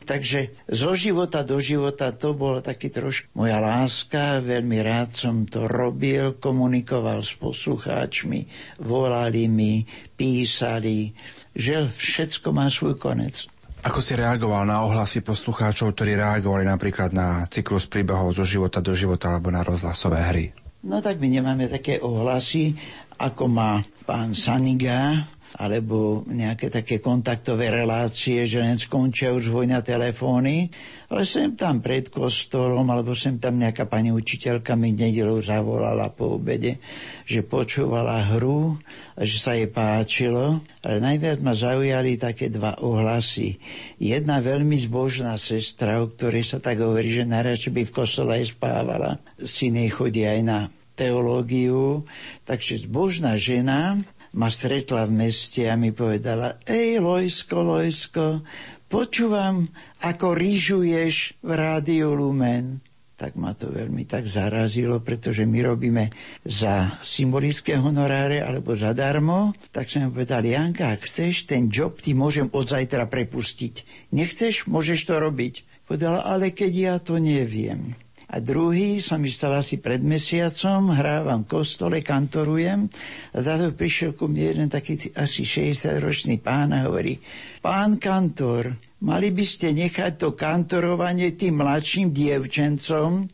Takže 0.09 0.65
zo 0.65 0.97
života 0.97 1.45
do 1.45 1.61
života 1.61 2.09
to 2.09 2.33
bolo 2.33 2.65
taký 2.65 2.89
trošku 2.89 3.29
moja 3.37 3.61
láska, 3.61 4.41
veľmi 4.41 4.81
rád 4.81 5.13
som 5.13 5.45
to 5.45 5.69
robil, 5.69 6.33
komunikoval 6.41 7.21
s 7.21 7.37
poslucháčmi, 7.37 8.49
volali 8.81 9.45
mi, 9.45 9.85
písali, 10.17 11.13
že 11.53 11.85
všetko 11.93 12.49
má 12.49 12.73
svoj 12.73 12.97
konec. 12.97 13.58
Ako 13.79 14.03
si 14.03 14.11
reagoval 14.19 14.67
na 14.67 14.83
ohlasy 14.83 15.23
poslucháčov, 15.23 15.95
ktorí 15.95 16.19
reagovali 16.19 16.67
napríklad 16.67 17.15
na 17.15 17.47
cyklus 17.47 17.87
príbehov 17.87 18.35
zo 18.35 18.43
života 18.43 18.83
do 18.83 18.91
života 18.91 19.31
alebo 19.31 19.47
na 19.55 19.63
rozhlasové 19.63 20.19
hry? 20.19 20.45
No 20.83 20.99
tak 20.99 21.19
my 21.23 21.31
nemáme 21.31 21.71
také 21.71 21.99
ohlasy, 22.03 22.75
ako 23.19 23.47
má 23.47 23.79
pán 24.03 24.35
Saniga, 24.35 25.23
alebo 25.55 26.27
nejaké 26.27 26.69
také 26.69 26.99
kontaktové 26.99 27.71
relácie, 27.71 28.43
že 28.45 28.59
len 28.61 28.75
skončia 28.75 29.33
už 29.33 29.49
vojna 29.49 29.81
telefóny, 29.81 30.69
ale 31.09 31.25
sem 31.25 31.57
tam 31.57 31.81
pred 31.81 32.05
kostolom, 32.13 32.85
alebo 32.85 33.17
sem 33.17 33.41
tam 33.41 33.57
nejaká 33.57 33.89
pani 33.89 34.13
učiteľka 34.13 34.77
mi 34.77 34.93
nedelou 34.93 35.41
zavolala 35.41 36.13
po 36.13 36.37
obede, 36.37 36.77
že 37.25 37.41
počúvala 37.41 38.29
hru 38.29 38.77
a 39.17 39.21
že 39.25 39.37
sa 39.41 39.57
jej 39.57 39.65
páčilo, 39.65 40.61
ale 40.85 41.01
najviac 41.01 41.41
ma 41.41 41.57
zaujali 41.57 42.21
také 42.21 42.53
dva 42.53 42.77
ohlasy. 42.85 43.57
Jedna 43.97 44.37
veľmi 44.37 44.77
zbožná 44.77 45.33
sestra, 45.41 45.97
o 45.97 46.13
ktorej 46.13 46.45
sa 46.45 46.61
tak 46.61 46.77
hovorí, 46.77 47.09
že 47.09 47.25
najradšej 47.25 47.73
by 47.73 47.83
v 47.89 47.95
kostole 47.95 48.31
aj 48.37 48.53
spávala. 48.53 49.17
Syn 49.41 49.81
chodí 49.89 50.29
aj 50.29 50.41
na 50.45 50.59
teológiu, 50.93 52.05
takže 52.45 52.85
zbožná 52.85 53.33
žena 53.39 53.97
ma 54.29 54.51
stretla 54.53 55.09
v 55.09 55.25
meste 55.25 55.65
a 55.65 55.73
mi 55.73 55.89
povedala, 55.89 56.61
ej 56.69 57.01
Lojsko, 57.01 57.65
Lojsko, 57.65 58.45
počúvam, 58.89 59.69
ako 60.01 60.35
rýžuješ 60.35 61.39
v 61.45 61.51
rádiu 61.53 62.17
Lumen. 62.17 62.81
Tak 63.19 63.35
ma 63.35 63.51
to 63.51 63.67
veľmi 63.67 64.07
tak 64.07 64.31
zarazilo, 64.31 65.03
pretože 65.03 65.43
my 65.43 65.59
robíme 65.59 66.07
za 66.47 67.03
symbolické 67.03 67.75
honoráre 67.75 68.39
alebo 68.39 68.79
zadarmo. 68.79 69.51
Tak 69.75 69.91
som 69.91 70.07
povedal, 70.07 70.47
Janka, 70.47 70.95
ak 70.95 71.03
chceš 71.03 71.43
ten 71.43 71.67
job, 71.67 71.99
ty 71.99 72.15
môžem 72.15 72.47
od 72.47 72.63
zajtra 72.63 73.11
prepustiť. 73.11 74.07
Nechceš, 74.15 74.71
môžeš 74.71 75.03
to 75.03 75.19
robiť. 75.19 75.67
Povedala, 75.83 76.23
ale 76.23 76.55
keď 76.55 76.71
ja 76.71 76.95
to 77.03 77.19
neviem. 77.19 77.99
A 78.29 78.37
druhý 78.37 79.01
som 79.01 79.17
mi 79.17 79.29
stal 79.29 79.57
asi 79.57 79.81
pred 79.81 80.05
mesiacom, 80.05 80.93
hrávam 80.93 81.49
v 81.49 81.49
kostole, 81.49 82.05
kantorujem 82.05 82.85
a 83.33 83.37
táto 83.41 83.73
prišiel 83.73 84.13
ku 84.13 84.29
mne 84.29 84.43
jeden 84.53 84.67
taký 84.69 85.01
asi 85.17 85.41
60-ročný 85.43 86.37
pán 86.37 86.69
a 86.77 86.85
hovorí, 86.85 87.17
pán 87.57 87.97
kantor, 87.97 88.77
mali 89.01 89.33
by 89.33 89.45
ste 89.45 89.73
nechať 89.73 90.21
to 90.21 90.37
kantorovanie 90.37 91.33
tým 91.33 91.57
mladším 91.57 92.13
dievčencom, 92.13 93.25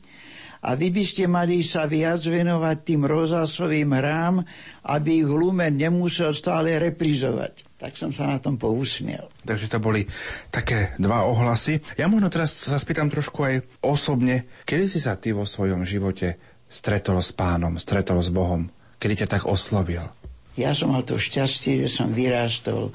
A 0.66 0.74
vy 0.74 0.90
by 0.90 1.04
ste 1.06 1.30
mali 1.30 1.62
sa 1.62 1.86
viac 1.86 2.26
venovať 2.26 2.78
tým 2.82 3.06
rozhlasovým 3.06 3.94
hrám, 3.94 4.42
aby 4.90 5.22
ich 5.22 5.30
Lumen 5.30 5.78
nemusel 5.78 6.34
stále 6.34 6.74
reprizovať. 6.82 7.75
Tak 7.86 7.94
som 8.02 8.10
sa 8.10 8.26
na 8.26 8.42
tom 8.42 8.58
pousmiel. 8.58 9.30
Takže 9.46 9.70
to 9.70 9.78
boli 9.78 10.10
také 10.50 10.98
dva 10.98 11.22
ohlasy. 11.30 11.86
Ja 12.02 12.10
možno 12.10 12.34
teraz 12.34 12.66
sa 12.66 12.82
spýtam 12.82 13.14
trošku 13.14 13.46
aj 13.46 13.62
osobne, 13.86 14.50
kedy 14.66 14.90
si 14.90 14.98
sa 14.98 15.14
ty 15.14 15.38
vo 15.38 15.46
svojom 15.46 15.86
živote 15.86 16.42
stretol 16.66 17.22
s 17.22 17.30
pánom, 17.38 17.78
stretol 17.78 18.26
s 18.26 18.34
Bohom? 18.34 18.74
Kedy 18.98 19.22
ťa 19.22 19.38
tak 19.38 19.46
oslovil? 19.46 20.02
Ja 20.58 20.74
som 20.74 20.98
mal 20.98 21.06
to 21.06 21.22
šťastie, 21.22 21.86
že 21.86 21.94
som 21.94 22.10
vyrástol 22.10 22.90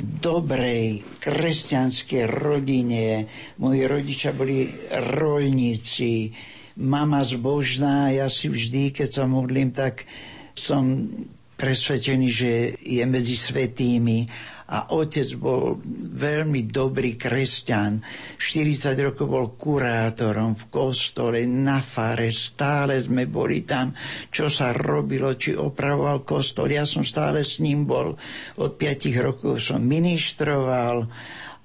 v 0.00 0.04
dobrej 0.24 1.04
kresťanskej 1.20 2.24
rodine. 2.24 3.28
Moji 3.60 3.82
rodičia 3.84 4.32
boli 4.32 4.72
rolníci, 5.20 6.32
mama 6.80 7.20
zbožná. 7.28 8.08
Ja 8.08 8.32
si 8.32 8.48
vždy, 8.48 8.94
keď 8.94 9.20
sa 9.20 9.24
modlím, 9.28 9.68
tak 9.68 10.08
som 10.56 11.12
presvedčený, 11.60 12.28
že 12.32 12.72
je 12.80 13.04
medzi 13.04 13.36
svetými 13.36 14.24
a 14.70 14.94
otec 14.94 15.26
bol 15.34 15.82
veľmi 16.14 16.70
dobrý 16.70 17.18
kresťan. 17.18 18.00
40 18.38 18.94
rokov 19.02 19.26
bol 19.26 19.46
kurátorom 19.58 20.54
v 20.54 20.64
kostole, 20.70 21.42
na 21.44 21.82
fare, 21.82 22.30
stále 22.30 23.02
sme 23.02 23.26
boli 23.26 23.66
tam, 23.66 23.90
čo 24.30 24.46
sa 24.46 24.70
robilo, 24.70 25.34
či 25.34 25.58
opravoval 25.58 26.22
kostol. 26.22 26.70
Ja 26.70 26.86
som 26.86 27.02
stále 27.02 27.42
s 27.42 27.58
ním 27.58 27.84
bol. 27.84 28.14
Od 28.62 28.72
5 28.78 29.10
rokov 29.18 29.58
som 29.58 29.82
ministroval 29.82 31.10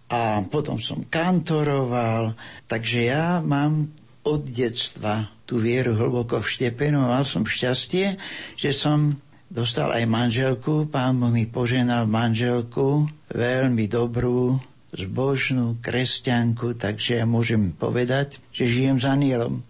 a 0.09 0.41
potom 0.49 0.81
som 0.81 1.05
kantoroval. 1.05 2.33
Takže 2.65 2.99
ja 3.05 3.37
mám 3.39 3.93
od 4.25 4.41
detstva 4.49 5.29
tú 5.45 5.61
vieru 5.61 5.93
hlboko 5.93 6.41
vštepenú. 6.41 7.05
Mal 7.05 7.21
som 7.21 7.45
šťastie, 7.45 8.17
že 8.57 8.73
som 8.73 9.21
Dostal 9.45 9.93
aj 9.93 10.09
manželku, 10.09 10.89
pán 10.89 11.21
mi 11.29 11.45
poženal 11.45 12.09
manželku, 12.09 13.05
veľmi 13.29 13.85
dobrú, 13.85 14.57
zbožnú 14.95 15.77
kresťanku, 15.83 16.79
takže 16.79 17.21
ja 17.21 17.25
môžem 17.29 17.75
povedať, 17.75 18.41
že 18.49 18.65
žijem 18.65 18.97
s 18.97 19.05
anielom. 19.05 19.61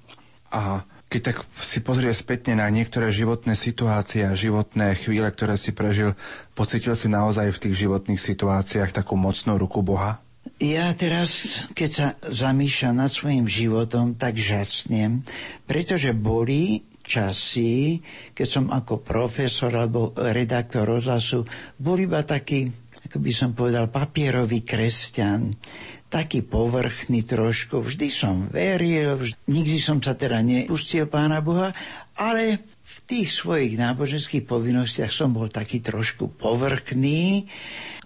A 0.53 0.88
keď 1.11 1.21
tak 1.21 1.38
si 1.59 1.83
pozrie 1.83 2.09
spätne 2.15 2.57
na 2.57 2.67
niektoré 2.71 3.11
životné 3.11 3.53
situácie 3.53 4.25
a 4.25 4.38
životné 4.38 4.95
chvíle, 4.95 5.27
ktoré 5.27 5.59
si 5.59 5.75
prežil, 5.75 6.15
pocitil 6.57 6.95
si 6.95 7.11
naozaj 7.11 7.51
v 7.51 7.61
tých 7.67 7.85
životných 7.85 8.21
situáciách 8.21 8.95
takú 8.95 9.19
mocnú 9.19 9.59
ruku 9.59 9.83
Boha? 9.83 10.23
Ja 10.61 10.95
teraz, 10.95 11.61
keď 11.75 11.89
sa 11.91 12.07
zamýšľam 12.23 12.95
nad 13.03 13.11
svojim 13.11 13.43
životom, 13.43 14.15
tak 14.15 14.39
žasnem, 14.39 15.25
pretože 15.67 16.15
boli 16.15 16.88
časy, 17.05 18.01
keď 18.33 18.47
som 18.49 18.65
ako 18.73 19.05
profesor 19.05 19.71
alebo 19.71 20.11
redaktor 20.17 20.89
rozhlasu 20.89 21.45
bol 21.77 21.95
iba 22.01 22.25
taký, 22.25 22.65
ako 23.05 23.17
by 23.21 23.31
som 23.31 23.53
povedal, 23.53 23.93
papierový 23.93 24.65
kresťan 24.65 25.53
taký 26.09 26.45
povrchný 26.45 27.27
trošku. 27.27 27.81
Vždy 27.81 28.07
som 28.07 28.47
veril, 28.47 29.19
vždy, 29.19 29.35
nikdy 29.51 29.77
som 29.81 29.99
sa 29.99 30.15
teda 30.15 30.39
nepustil 30.41 31.09
Pána 31.09 31.41
Boha, 31.43 31.75
ale 32.15 32.63
v 32.85 32.97
tých 33.03 33.35
svojich 33.35 33.75
náboženských 33.75 34.45
povinnostiach 34.47 35.11
som 35.11 35.35
bol 35.35 35.51
taký 35.51 35.83
trošku 35.83 36.31
povrchný 36.39 37.49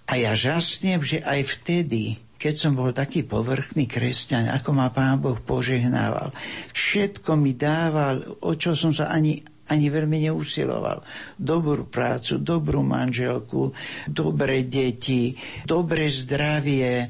a 0.10 0.18
ja 0.18 0.34
žasnem, 0.34 1.06
že 1.06 1.22
aj 1.22 1.60
vtedy 1.60 2.18
keď 2.40 2.56
som 2.56 2.72
bol 2.72 2.96
taký 2.96 3.28
povrchný 3.28 3.84
kresťan, 3.84 4.48
ako 4.48 4.72
ma 4.72 4.88
Pán 4.96 5.20
Boh 5.20 5.36
požehnával. 5.36 6.32
Všetko 6.72 7.36
mi 7.36 7.60
dával, 7.60 8.24
o 8.40 8.56
čo 8.56 8.72
som 8.72 8.96
sa 8.96 9.12
ani 9.12 9.44
ani 9.70 9.86
veľmi 9.94 10.26
neusiloval. 10.26 11.06
Dobrú 11.38 11.86
prácu, 11.86 12.42
dobrú 12.42 12.82
manželku, 12.82 13.70
dobré 14.10 14.66
deti, 14.66 15.38
dobré 15.62 16.10
zdravie. 16.10 17.06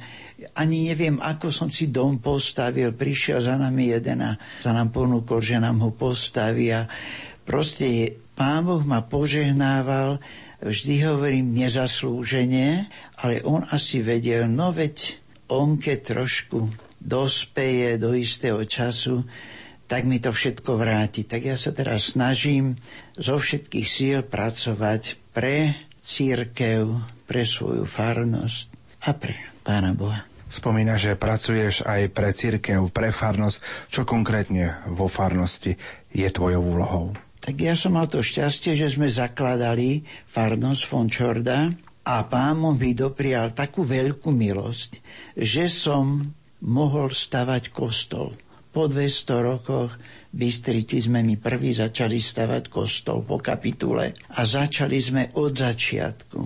Ani 0.60 0.92
neviem, 0.92 1.24
ako 1.24 1.56
som 1.56 1.72
si 1.72 1.88
dom 1.88 2.20
postavil. 2.20 2.92
Prišiel 2.92 3.48
za 3.48 3.56
nami 3.56 3.96
jeden 3.96 4.20
a 4.28 4.36
sa 4.60 4.76
nám 4.76 4.92
ponúkol, 4.92 5.40
že 5.40 5.56
nám 5.56 5.80
ho 5.88 5.96
postavia. 5.96 6.84
Proste 7.50 8.14
Pán 8.38 8.62
Boh 8.62 8.86
ma 8.86 9.02
požehnával, 9.02 10.22
vždy 10.62 11.02
hovorím 11.02 11.58
nezaslúžene, 11.58 12.86
ale 13.18 13.42
on 13.42 13.66
asi 13.74 14.06
vedel, 14.06 14.46
no 14.46 14.70
veď 14.70 15.18
on 15.50 15.82
keď 15.82 16.14
trošku 16.14 16.70
dospeje 17.02 17.98
do 17.98 18.14
istého 18.14 18.62
času, 18.70 19.26
tak 19.90 20.06
mi 20.06 20.22
to 20.22 20.30
všetko 20.30 20.78
vráti. 20.78 21.26
Tak 21.26 21.42
ja 21.42 21.58
sa 21.58 21.74
teraz 21.74 22.14
snažím 22.14 22.78
zo 23.18 23.42
všetkých 23.42 23.88
síl 23.90 24.22
pracovať 24.22 25.18
pre 25.34 25.90
církev, 26.06 26.86
pre 27.26 27.50
svoju 27.50 27.90
farnosť 27.90 28.66
a 29.10 29.18
pre 29.18 29.34
Pána 29.66 29.98
Boha. 29.98 30.22
Spomína, 30.54 31.02
že 31.02 31.18
pracuješ 31.18 31.82
aj 31.82 32.14
pre 32.14 32.30
církev, 32.30 32.94
pre 32.94 33.10
farnosť. 33.10 33.90
Čo 33.90 34.06
konkrétne 34.06 34.86
vo 34.86 35.10
farnosti 35.10 35.82
je 36.14 36.30
tvojou 36.30 36.62
úlohou? 36.62 37.18
Tak 37.40 37.56
ja 37.56 37.74
som 37.74 37.96
mal 37.96 38.06
to 38.06 38.20
šťastie, 38.20 38.76
že 38.76 38.92
sme 38.92 39.08
zakladali 39.08 40.04
farnosť 40.28 40.82
Fončorda 40.84 41.72
a 42.04 42.16
pán 42.28 42.60
mi 42.76 42.92
doprial 42.92 43.56
takú 43.56 43.86
veľkú 43.86 44.30
milosť, 44.34 45.00
že 45.40 45.72
som 45.72 46.36
mohol 46.66 47.14
stavať 47.14 47.72
kostol. 47.72 48.36
Po 48.70 48.86
200 48.86 49.50
rokoch 49.50 49.92
v 50.30 50.36
Bystrici 50.46 51.02
sme 51.02 51.26
mi 51.26 51.42
prvý 51.42 51.74
začali 51.74 52.22
stavať 52.22 52.70
kostol 52.70 53.26
po 53.26 53.42
kapitule 53.42 54.14
a 54.14 54.42
začali 54.46 54.98
sme 55.02 55.24
od 55.34 55.58
začiatku. 55.58 56.42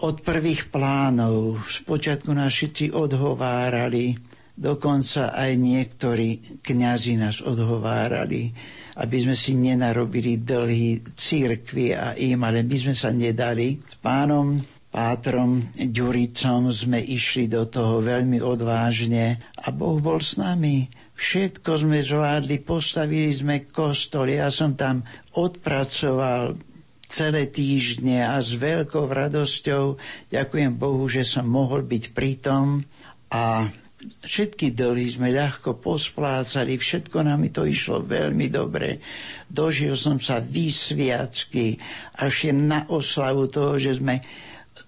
Od 0.00 0.16
prvých 0.24 0.72
plánov, 0.72 1.60
spočiatku 1.68 2.32
nás 2.32 2.56
všetci 2.56 2.96
odhovárali, 2.96 4.16
dokonca 4.56 5.36
aj 5.36 5.52
niektorí 5.60 6.28
kňazi 6.64 7.20
nás 7.20 7.44
odhovárali, 7.44 8.56
aby 9.00 9.16
sme 9.24 9.32
si 9.32 9.56
nenarobili 9.56 10.36
dlhy 10.36 11.16
církvy 11.16 11.96
a 11.96 12.12
im, 12.20 12.36
ale 12.44 12.60
my 12.60 12.76
sme 12.76 12.92
sa 12.92 13.08
nedali. 13.08 13.80
S 13.80 13.96
pánom 14.04 14.60
Pátrom 14.90 15.72
Ďuricom 15.72 16.68
sme 16.68 17.00
išli 17.00 17.48
do 17.48 17.64
toho 17.64 18.04
veľmi 18.04 18.44
odvážne 18.44 19.40
a 19.56 19.72
Boh 19.72 19.96
bol 20.02 20.20
s 20.20 20.36
nami. 20.36 20.90
Všetko 21.16 21.86
sme 21.86 22.04
zvládli, 22.04 22.60
postavili 22.60 23.32
sme 23.32 23.68
kostol, 23.68 24.32
ja 24.32 24.48
som 24.48 24.76
tam 24.76 25.04
odpracoval 25.36 26.56
celé 27.10 27.50
týždne 27.50 28.22
a 28.22 28.38
s 28.38 28.54
veľkou 28.54 29.10
radosťou 29.10 29.98
ďakujem 30.30 30.72
Bohu, 30.78 31.04
že 31.10 31.26
som 31.26 31.44
mohol 31.44 31.82
byť 31.82 32.14
pritom 32.14 32.86
a 33.30 33.66
všetky 34.00 34.72
dlhy 34.72 35.06
sme 35.12 35.28
ľahko 35.28 35.76
posplácali, 35.76 36.80
všetko 36.80 37.20
nám 37.20 37.44
to 37.52 37.68
išlo 37.68 38.00
veľmi 38.00 38.48
dobre. 38.48 39.00
Dožil 39.44 39.92
som 39.96 40.16
sa 40.16 40.40
vysviacky 40.40 41.76
až 42.16 42.48
je 42.48 42.52
na 42.56 42.88
oslavu 42.88 43.44
toho, 43.48 43.76
že 43.76 44.00
sme 44.00 44.24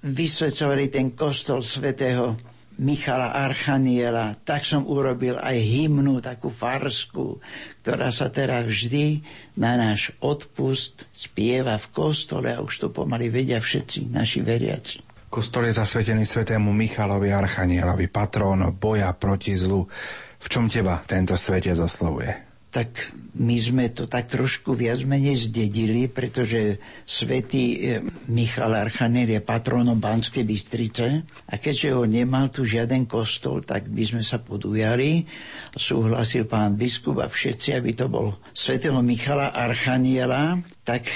vysvedcovali 0.01 0.89
ten 0.89 1.13
kostol 1.13 1.61
svätého 1.61 2.41
Michala 2.81 3.37
Archaniela, 3.37 4.33
tak 4.49 4.65
som 4.65 4.89
urobil 4.89 5.37
aj 5.37 5.61
hymnu, 5.61 6.25
takú 6.25 6.49
farsku, 6.49 7.37
ktorá 7.85 8.09
sa 8.09 8.33
teraz 8.33 8.65
vždy 8.65 9.21
na 9.61 9.77
náš 9.77 10.17
odpust 10.25 11.05
spieva 11.13 11.77
v 11.77 11.87
kostole 11.93 12.49
a 12.49 12.65
už 12.65 12.81
to 12.81 12.89
pomaly 12.89 13.29
vedia 13.29 13.61
všetci 13.61 14.09
naši 14.09 14.41
veriaci. 14.41 15.12
Kostol 15.33 15.73
je 15.73 15.81
zasvetený 15.81 16.29
svetému 16.29 16.77
Michalovi 16.77 17.33
Archanielovi, 17.33 18.13
patrón 18.13 18.69
boja 18.77 19.09
proti 19.17 19.57
zlu. 19.57 19.89
V 20.37 20.47
čom 20.53 20.69
teba 20.69 21.01
tento 21.09 21.33
svetec 21.41 21.81
oslovuje? 21.81 22.53
tak 22.73 23.13
my 23.37 23.57
sme 23.61 23.93
to 23.93 24.09
tak 24.09 24.33
trošku 24.33 24.73
viac 24.73 25.05
menej 25.05 25.53
zdedili, 25.53 26.09
pretože 26.09 26.81
svätý 27.05 27.65
e, 27.77 28.01
Michal 28.33 28.73
Archaniel 28.73 29.37
je 29.37 29.45
patronom 29.45 30.01
Banskej 30.01 30.41
Bystrice 30.41 31.29
a 31.53 31.55
keďže 31.61 31.93
ho 31.93 32.09
nemal 32.09 32.49
tu 32.49 32.65
žiaden 32.65 33.05
kostol, 33.05 33.61
tak 33.61 33.93
by 33.93 34.05
sme 34.09 34.23
sa 34.25 34.41
podujali. 34.41 35.29
Súhlasil 35.77 36.49
pán 36.49 36.81
biskup 36.81 37.21
a 37.21 37.29
všetci, 37.29 37.77
aby 37.77 37.93
to 37.93 38.09
bol 38.09 38.41
svätého 38.57 38.97
Michala 39.05 39.53
Archaniela, 39.53 40.57
tak 40.83 41.07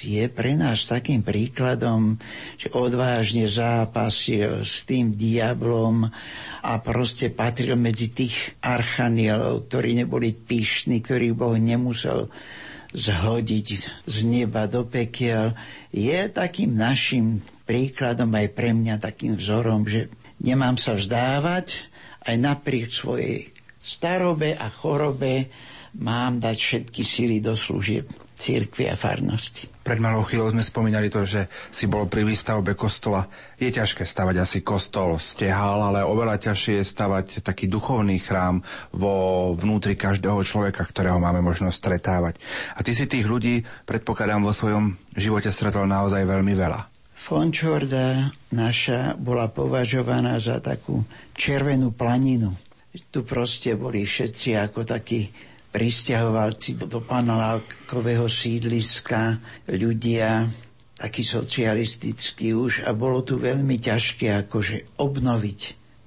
je 0.00 0.24
pre 0.32 0.56
nás 0.56 0.88
takým 0.88 1.20
príkladom, 1.20 2.16
že 2.56 2.72
odvážne 2.72 3.44
zápasil 3.44 4.64
s 4.64 4.88
tým 4.88 5.12
diablom 5.12 6.08
a 6.64 6.72
proste 6.80 7.28
patril 7.28 7.76
medzi 7.76 8.16
tých 8.16 8.56
archanielov, 8.64 9.68
ktorí 9.68 10.00
neboli 10.00 10.32
pyšní, 10.32 11.04
ktorých 11.04 11.36
Boh 11.36 11.52
nemusel 11.60 12.32
zhodiť 12.96 13.68
z 14.08 14.16
neba 14.24 14.64
do 14.64 14.88
pekiel. 14.88 15.52
Je 15.92 16.24
takým 16.32 16.72
našim 16.72 17.44
príkladom 17.68 18.32
aj 18.32 18.56
pre 18.56 18.72
mňa 18.72 19.04
takým 19.04 19.36
vzorom, 19.36 19.84
že 19.84 20.08
nemám 20.40 20.80
sa 20.80 20.96
vzdávať 20.96 21.84
aj 22.24 22.40
napriek 22.40 22.88
svojej 22.88 23.52
starobe 23.84 24.56
a 24.56 24.72
chorobe 24.72 25.52
mám 26.00 26.40
dať 26.40 26.56
všetky 26.56 27.02
síly 27.04 27.44
do 27.44 27.52
služieb 27.52 28.23
církvy 28.34 28.90
a 28.90 28.98
farnosti. 28.98 29.70
Pred 29.84 30.00
malou 30.00 30.24
chvíľou 30.24 30.48
sme 30.50 30.64
spomínali 30.64 31.12
to, 31.12 31.28
že 31.28 31.44
si 31.68 31.84
bol 31.84 32.08
pri 32.08 32.24
výstavbe 32.24 32.72
kostola. 32.72 33.28
Je 33.60 33.68
ťažké 33.68 34.08
stavať 34.08 34.40
asi 34.40 34.58
kostol 34.64 35.20
stehal, 35.20 35.92
ale 35.92 36.00
oveľa 36.00 36.40
ťažšie 36.40 36.80
je 36.80 36.84
stavať 36.88 37.26
taký 37.44 37.68
duchovný 37.68 38.16
chrám 38.16 38.64
vo 38.96 39.52
vnútri 39.52 39.92
každého 39.92 40.40
človeka, 40.40 40.88
ktorého 40.88 41.20
máme 41.20 41.44
možnosť 41.44 41.76
stretávať. 41.76 42.40
A 42.74 42.80
ty 42.80 42.96
si 42.96 43.04
tých 43.04 43.28
ľudí, 43.28 43.60
predpokladám, 43.84 44.40
vo 44.40 44.56
svojom 44.56 44.96
živote 45.14 45.52
stretol 45.52 45.84
naozaj 45.84 46.24
veľmi 46.24 46.56
veľa. 46.56 46.88
Fončorda 47.12 48.32
naša 48.52 49.16
bola 49.16 49.48
považovaná 49.48 50.36
za 50.40 50.60
takú 50.60 51.04
červenú 51.32 51.92
planinu. 51.92 52.52
Tu 52.92 53.20
proste 53.24 53.76
boli 53.76 54.04
všetci 54.04 54.56
ako 54.60 54.84
takí 54.84 55.32
pristahovalci 55.74 56.78
do 56.78 57.02
panelákového 57.02 58.30
sídliska, 58.30 59.42
ľudia 59.66 60.46
takí 60.94 61.26
socialistickí 61.26 62.54
už 62.54 62.86
a 62.86 62.94
bolo 62.94 63.26
tu 63.26 63.34
veľmi 63.34 63.74
ťažké 63.82 64.46
akože 64.46 65.02
obnoviť 65.02 65.60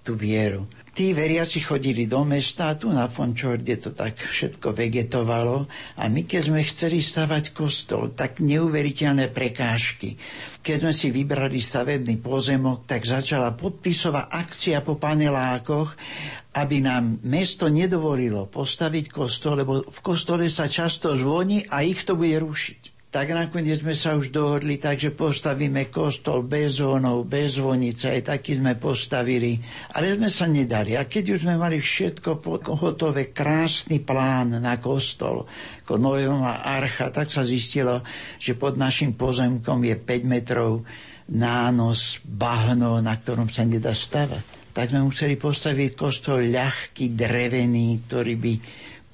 tú 0.08 0.16
vieru. 0.16 0.64
Tí 0.98 1.14
veriaci 1.14 1.62
chodili 1.62 2.10
do 2.10 2.26
mesta, 2.26 2.74
tu 2.74 2.90
na 2.90 3.06
Fončorde 3.06 3.78
to 3.78 3.94
tak 3.94 4.18
všetko 4.18 4.74
vegetovalo 4.74 5.70
a 5.94 6.10
my 6.10 6.26
keď 6.26 6.50
sme 6.50 6.66
chceli 6.66 7.06
stavať 7.06 7.54
kostol, 7.54 8.18
tak 8.18 8.42
neuveriteľné 8.42 9.30
prekážky. 9.30 10.18
Keď 10.66 10.78
sme 10.82 10.94
si 10.98 11.14
vybrali 11.14 11.62
stavebný 11.62 12.18
pozemok, 12.18 12.90
tak 12.90 13.06
začala 13.06 13.54
podpisová 13.54 14.26
akcia 14.26 14.82
po 14.82 14.98
panelákoch, 14.98 15.94
aby 16.58 16.82
nám 16.82 17.22
mesto 17.22 17.70
nedovolilo 17.70 18.50
postaviť 18.50 19.14
kostol, 19.14 19.62
lebo 19.62 19.86
v 19.86 20.00
kostole 20.02 20.50
sa 20.50 20.66
často 20.66 21.14
zvoní 21.14 21.62
a 21.70 21.86
ich 21.86 22.10
to 22.10 22.18
bude 22.18 22.42
rušiť 22.42 22.97
tak 23.18 23.34
nakoniec 23.34 23.82
sme 23.82 23.98
sa 23.98 24.14
už 24.14 24.30
dohodli, 24.30 24.78
takže 24.78 25.10
postavíme 25.10 25.90
kostol 25.90 26.46
bez 26.46 26.78
zvonov, 26.78 27.26
bez 27.26 27.58
zvonice, 27.58 28.14
aj 28.14 28.30
taký 28.30 28.62
sme 28.62 28.78
postavili. 28.78 29.58
Ale 29.98 30.22
sme 30.22 30.30
sa 30.30 30.46
nedali. 30.46 30.94
A 30.94 31.10
keď 31.10 31.34
už 31.34 31.50
sme 31.50 31.58
mali 31.58 31.82
všetko 31.82 32.46
hotové, 32.78 33.34
krásny 33.34 34.06
plán 34.06 34.62
na 34.62 34.78
kostol, 34.78 35.50
ako 35.82 35.98
Noémová 35.98 36.62
archa, 36.62 37.10
tak 37.10 37.34
sa 37.34 37.42
zistilo, 37.42 38.06
že 38.38 38.54
pod 38.54 38.78
našim 38.78 39.18
pozemkom 39.18 39.82
je 39.82 39.98
5 39.98 40.22
metrov 40.22 40.86
nános, 41.34 42.22
bahno, 42.22 43.02
na 43.02 43.18
ktorom 43.18 43.50
sa 43.50 43.66
nedá 43.66 43.98
stavať. 43.98 44.70
Tak 44.78 44.94
sme 44.94 45.10
museli 45.10 45.42
postaviť 45.42 45.98
kostol 45.98 46.54
ľahký, 46.54 47.18
drevený, 47.18 48.06
ktorý 48.06 48.38
by 48.38 48.54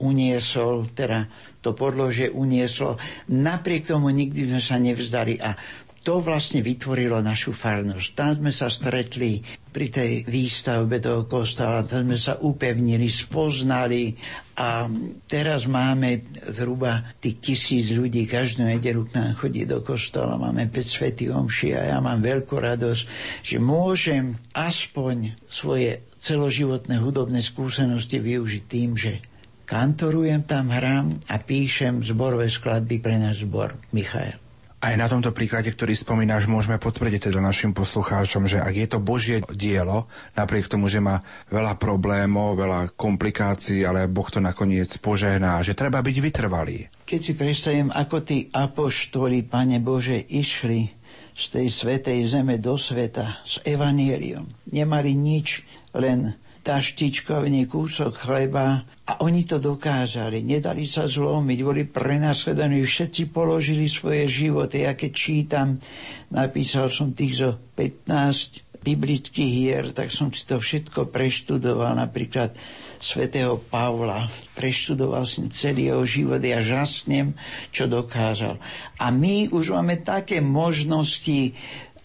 uniesol, 0.04 0.92
teda 0.92 1.24
to 1.64 1.72
podlože 1.72 2.28
unieslo. 2.30 3.00
Napriek 3.32 3.88
tomu 3.88 4.12
nikdy 4.12 4.52
sme 4.52 4.62
sa 4.62 4.76
nevzdali 4.76 5.40
a 5.40 5.56
to 6.04 6.20
vlastne 6.20 6.60
vytvorilo 6.60 7.24
našu 7.24 7.56
farnosť. 7.56 8.08
Tam 8.12 8.36
sme 8.36 8.52
sa 8.52 8.68
stretli 8.68 9.40
pri 9.72 9.88
tej 9.88 10.12
výstavbe 10.28 11.00
toho 11.00 11.24
kostola, 11.24 11.88
tam 11.88 12.12
sme 12.12 12.20
sa 12.20 12.36
upevnili, 12.44 13.08
spoznali 13.08 14.12
a 14.60 14.86
teraz 15.32 15.64
máme 15.64 16.28
zhruba 16.44 17.08
tých 17.24 17.40
tisíc 17.40 17.96
ľudí, 17.96 18.28
každú 18.28 18.68
nedelu 18.68 19.08
k 19.08 19.16
nám 19.16 19.40
chodí 19.40 19.64
do 19.64 19.80
kostola, 19.80 20.36
máme 20.36 20.68
5 20.68 20.76
svetý 20.84 21.32
omši 21.32 21.72
a 21.72 21.96
ja 21.96 21.98
mám 22.04 22.20
veľkú 22.20 22.52
radosť, 22.60 23.04
že 23.40 23.58
môžem 23.64 24.36
aspoň 24.52 25.40
svoje 25.48 26.04
celoživotné 26.20 27.00
hudobné 27.00 27.40
skúsenosti 27.40 28.20
využiť 28.20 28.64
tým, 28.68 28.92
že 29.00 29.24
kantorujem 29.66 30.44
tam, 30.44 30.70
hrám 30.70 31.20
a 31.32 31.36
píšem 31.40 32.04
zborové 32.04 32.48
skladby 32.52 33.00
pre 33.00 33.20
náš 33.20 33.44
zbor 33.48 33.76
Michael. 33.96 34.44
Aj 34.84 35.00
na 35.00 35.08
tomto 35.08 35.32
príklade, 35.32 35.72
ktorý 35.72 35.96
spomínaš, 35.96 36.44
môžeme 36.44 36.76
potvrdiť 36.76 37.32
teda 37.32 37.40
našim 37.40 37.72
poslucháčom, 37.72 38.52
že 38.52 38.60
ak 38.60 38.76
je 38.76 38.88
to 38.92 39.00
Božie 39.00 39.40
dielo, 39.56 40.12
napriek 40.36 40.68
tomu, 40.68 40.92
že 40.92 41.00
má 41.00 41.24
veľa 41.48 41.80
problémov, 41.80 42.60
veľa 42.60 42.92
komplikácií, 42.92 43.88
ale 43.88 44.12
Boh 44.12 44.28
to 44.28 44.44
nakoniec 44.44 44.92
požehná, 45.00 45.64
že 45.64 45.72
treba 45.72 46.04
byť 46.04 46.18
vytrvalý. 46.20 46.92
Keď 47.08 47.20
si 47.24 47.32
predstavím, 47.32 47.96
ako 47.96 48.28
tí 48.28 48.52
apoštoli, 48.52 49.48
Pane 49.48 49.80
Bože, 49.80 50.20
išli 50.20 50.92
z 51.32 51.46
tej 51.48 51.68
svetej 51.72 52.20
zeme 52.28 52.60
do 52.60 52.76
sveta 52.76 53.40
s 53.48 53.64
evaníliom, 53.64 54.68
nemali 54.68 55.16
nič, 55.16 55.64
len 55.96 56.36
taštičkovný 56.64 57.68
kúsok 57.68 58.16
chleba 58.16 58.88
a 59.04 59.20
oni 59.20 59.44
to 59.44 59.60
dokázali, 59.60 60.48
nedali 60.48 60.88
sa 60.88 61.04
zlomiť, 61.04 61.60
boli 61.60 61.84
prenasledení, 61.84 62.88
všetci 62.88 63.36
položili 63.36 63.92
svoje 63.92 64.32
životy. 64.32 64.88
Ja 64.88 64.96
keď 64.96 65.12
čítam, 65.12 65.84
napísal 66.32 66.88
som 66.88 67.12
tých 67.12 67.44
zo 67.44 67.60
15 67.76 68.74
biblických 68.84 69.52
hier, 69.52 69.86
tak 69.96 70.12
som 70.12 70.32
si 70.32 70.44
to 70.44 70.60
všetko 70.60 71.08
preštudoval, 71.08 71.96
napríklad 72.00 72.56
svätého 73.00 73.60
Pavla. 73.60 74.28
Preštudoval 74.56 75.24
som 75.24 75.48
celý 75.48 75.92
jeho 75.92 76.04
život 76.04 76.44
a 76.44 76.60
žasnem, 76.60 77.36
čo 77.72 77.88
dokázal. 77.88 78.60
A 79.00 79.12
my 79.12 79.52
už 79.52 79.72
máme 79.72 80.04
také 80.04 80.44
možnosti 80.44 81.56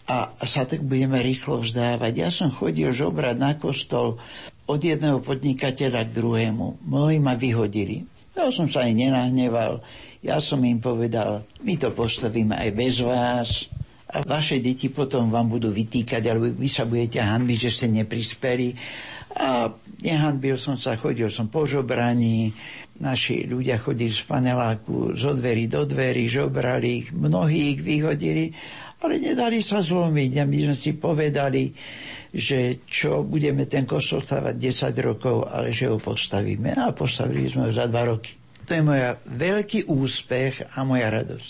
a 0.09 0.33
sa 0.41 0.65
tak 0.65 0.81
budeme 0.81 1.21
rýchlo 1.21 1.61
vzdávať. 1.61 2.13
Ja 2.17 2.29
som 2.33 2.49
chodil 2.49 2.89
žobrať 2.89 3.37
na 3.37 3.53
kostol 3.61 4.17
od 4.65 4.79
jedného 4.81 5.21
podnikateľa 5.21 6.09
k 6.09 6.15
druhému. 6.17 6.81
Mnohí 6.89 7.21
ma 7.21 7.37
vyhodili. 7.37 8.09
Ja 8.33 8.49
som 8.49 8.65
sa 8.65 8.89
aj 8.89 8.97
nenahneval. 8.97 9.85
Ja 10.25 10.41
som 10.41 10.65
im 10.65 10.81
povedal, 10.81 11.45
my 11.61 11.77
to 11.77 11.93
postavíme 11.93 12.57
aj 12.57 12.69
bez 12.73 13.05
vás 13.05 13.69
a 14.09 14.25
vaše 14.25 14.57
deti 14.57 14.89
potom 14.89 15.29
vám 15.29 15.45
budú 15.45 15.69
vytýkať, 15.69 16.25
alebo 16.25 16.49
vy 16.49 16.69
sa 16.69 16.89
budete 16.89 17.21
hanbiť, 17.21 17.57
že 17.69 17.69
ste 17.69 17.87
neprispeli. 17.93 18.73
A 19.37 19.69
nehanbil 20.01 20.57
som 20.57 20.73
sa, 20.73 20.97
chodil 20.97 21.29
som 21.29 21.53
po 21.53 21.69
žobraní, 21.69 22.49
naši 22.97 23.45
ľudia 23.45 23.77
chodili 23.77 24.11
z 24.11 24.25
paneláku 24.25 25.13
zo 25.13 25.37
dverí 25.37 25.69
do 25.69 25.85
dverí, 25.85 26.25
žobrali 26.25 27.05
ich, 27.05 27.07
mnohí 27.13 27.77
ich 27.77 27.79
vyhodili 27.85 28.51
ale 28.99 29.15
nedali 29.17 29.63
sa 29.63 29.79
zlomiť 29.79 30.31
a 30.39 30.43
my 30.43 30.57
sme 30.69 30.75
si 30.75 30.91
povedali, 30.93 31.71
že 32.29 32.83
čo 32.85 33.23
budeme 33.23 33.65
ten 33.65 33.87
kostol 33.87 34.21
stavať 34.21 34.55
10 34.55 34.91
rokov, 35.01 35.47
ale 35.47 35.71
že 35.71 35.89
ho 35.89 35.97
postavíme 35.97 36.75
a 36.75 36.91
postavili 36.91 37.47
sme 37.47 37.69
ho 37.69 37.73
za 37.73 37.87
2 37.87 38.11
roky. 38.11 38.35
To 38.67 38.77
je 38.77 38.83
moja 38.85 39.17
veľký 39.25 39.89
úspech 39.89 40.77
a 40.77 40.85
moja 40.85 41.09
radosť. 41.09 41.49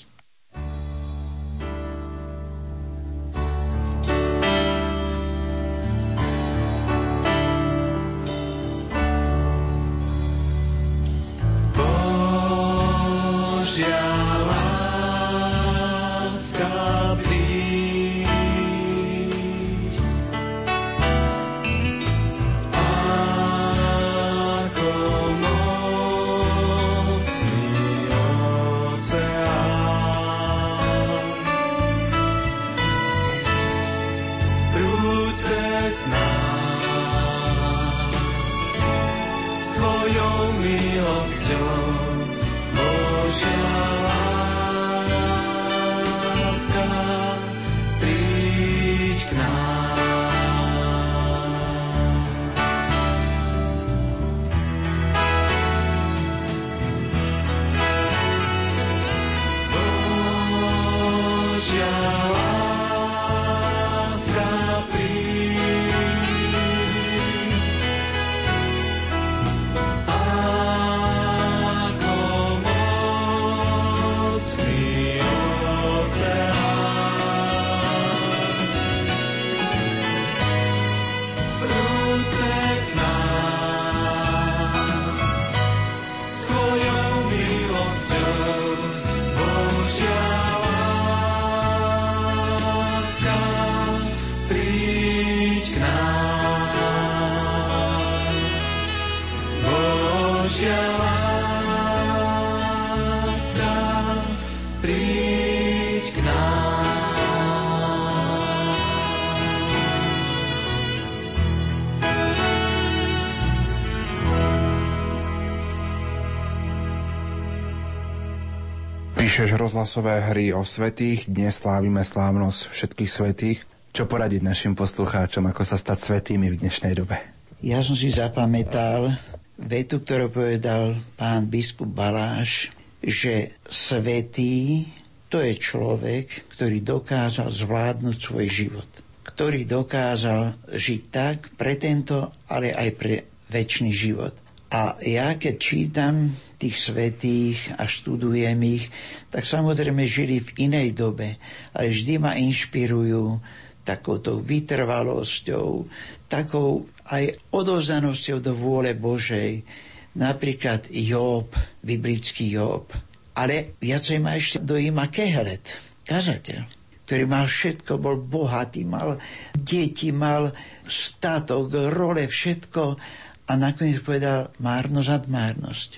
Rozhlasové 119.60 120.24
hry 120.24 120.56
o 120.56 120.64
svetých, 120.64 121.28
dnes 121.28 121.60
slávime 121.60 122.00
slávnosť 122.00 122.72
všetkých 122.72 123.12
svetých. 123.12 123.60
Čo 123.92 124.08
poradiť 124.08 124.40
našim 124.40 124.72
poslucháčom, 124.72 125.52
ako 125.52 125.68
sa 125.68 125.76
stať 125.76 126.00
svetými 126.00 126.48
v 126.48 126.64
dnešnej 126.64 126.96
dobe? 126.96 127.20
Ja 127.60 127.84
som 127.84 128.00
si 128.00 128.08
zapamätal 128.08 129.20
vetu, 129.60 130.00
ktorú 130.00 130.32
povedal 130.32 130.96
pán 131.20 131.52
biskup 131.52 131.92
Baláš, 131.92 132.72
že 133.04 133.60
svetý 133.68 134.88
to 135.28 135.44
je 135.44 135.60
človek, 135.60 136.48
ktorý 136.56 136.80
dokázal 136.80 137.52
zvládnuť 137.52 138.16
svoj 138.16 138.48
život. 138.48 138.90
Ktorý 139.28 139.68
dokázal 139.68 140.56
žiť 140.72 141.02
tak 141.12 141.38
pre 141.60 141.76
tento, 141.76 142.32
ale 142.48 142.72
aj 142.72 142.90
pre 142.96 143.16
väčší 143.52 143.92
život. 143.92 144.34
A 144.70 145.02
ja 145.02 145.34
keď 145.34 145.56
čítam 145.58 146.30
tých 146.62 146.78
svetých 146.78 147.74
a 147.82 147.90
študujem 147.90 148.62
ich, 148.70 148.86
tak 149.34 149.50
samozrejme 149.50 150.06
žili 150.06 150.38
v 150.38 150.70
inej 150.70 150.94
dobe, 150.94 151.42
ale 151.74 151.90
vždy 151.90 152.22
ma 152.22 152.38
inšpirujú 152.38 153.42
takouto 153.82 154.38
vytrvalosťou, 154.38 155.90
takou 156.30 156.86
aj 157.10 157.50
odovzdanosťou 157.50 158.38
do 158.38 158.54
vôle 158.54 158.94
Božej. 158.94 159.66
Napríklad 160.14 160.94
Job, 160.94 161.50
biblický 161.82 162.54
Job. 162.54 162.94
Ale 163.34 163.74
viacej 163.82 164.22
ma 164.22 164.38
ešte 164.38 164.62
dojíma 164.62 165.10
Kehelet, 165.10 165.66
kazateľ 166.06 166.78
ktorý 167.10 167.26
mal 167.26 167.50
všetko, 167.50 167.98
bol 167.98 168.22
bohatý, 168.22 168.86
mal 168.86 169.18
deti, 169.58 170.14
mal 170.14 170.54
statok, 170.86 171.90
role, 171.90 172.30
všetko 172.30 173.02
a 173.50 173.58
nakoniec 173.58 174.06
povedal 174.06 174.54
márnosť 174.62 175.26
márnosť. 175.26 175.90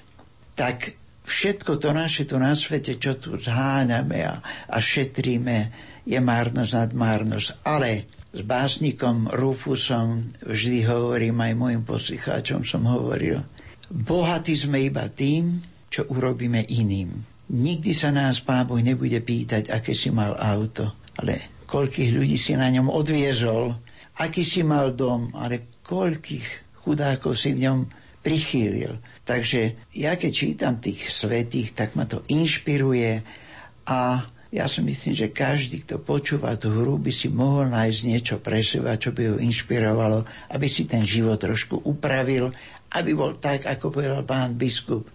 Tak 0.55 0.95
všetko 1.27 1.83
to 1.83 1.91
naše 1.91 2.23
tu 2.23 2.39
na 2.39 2.55
svete, 2.55 2.95
čo 2.95 3.19
tu 3.19 3.35
zháňame 3.35 4.23
a, 4.23 4.39
a 4.71 4.77
šetríme, 4.79 5.91
je 6.07 6.17
márnosť 6.17 6.71
nad 6.71 6.91
márnosť. 6.95 7.47
Ale 7.67 8.07
s 8.31 8.41
básnikom 8.47 9.27
Rufusom 9.27 10.31
vždy 10.47 10.87
hovorím, 10.87 11.43
aj 11.43 11.53
môjim 11.59 11.83
poslucháčom 11.83 12.63
som 12.63 12.87
hovoril, 12.87 13.43
bohatí 13.91 14.55
sme 14.55 14.87
iba 14.87 15.03
tým, 15.11 15.59
čo 15.91 16.07
urobíme 16.07 16.63
iným. 16.71 17.11
Nikdy 17.51 17.91
sa 17.91 18.15
nás 18.15 18.39
Pán 18.39 18.63
Boh 18.63 18.79
nebude 18.79 19.19
pýtať, 19.19 19.75
aké 19.75 19.91
si 19.91 20.07
mal 20.07 20.39
auto, 20.39 20.95
ale 21.19 21.59
koľkých 21.67 22.15
ľudí 22.15 22.39
si 22.39 22.55
na 22.55 22.71
ňom 22.71 22.87
odviezol, 22.87 23.75
aký 24.23 24.47
si 24.47 24.63
mal 24.63 24.95
dom, 24.95 25.35
ale 25.35 25.83
koľkých 25.83 26.70
chudákov 26.81 27.37
si 27.37 27.53
v 27.53 27.69
ňom 27.69 27.77
prichýlil. 28.21 29.01
Takže 29.25 29.89
ja 29.97 30.17
keď 30.17 30.31
čítam 30.31 30.73
tých 30.77 31.09
svetých, 31.09 31.73
tak 31.73 31.97
ma 31.97 32.05
to 32.05 32.21
inšpiruje 32.29 33.21
a 33.89 33.99
ja 34.51 34.67
si 34.67 34.83
myslím, 34.83 35.15
že 35.15 35.31
každý, 35.31 35.87
kto 35.87 36.03
počúva 36.03 36.51
tú 36.59 36.75
hru, 36.75 36.99
by 36.99 37.07
si 37.07 37.31
mohol 37.31 37.71
nájsť 37.71 37.99
niečo 38.03 38.35
pre 38.43 38.59
seba, 38.59 38.99
čo 38.99 39.15
by 39.15 39.31
ho 39.31 39.35
inšpirovalo, 39.39 40.27
aby 40.51 40.67
si 40.67 40.83
ten 40.83 41.07
život 41.07 41.39
trošku 41.39 41.87
upravil, 41.87 42.51
aby 42.91 43.15
bol 43.15 43.39
tak, 43.39 43.63
ako 43.63 43.95
povedal 43.95 44.27
pán 44.27 44.59
biskup 44.59 45.07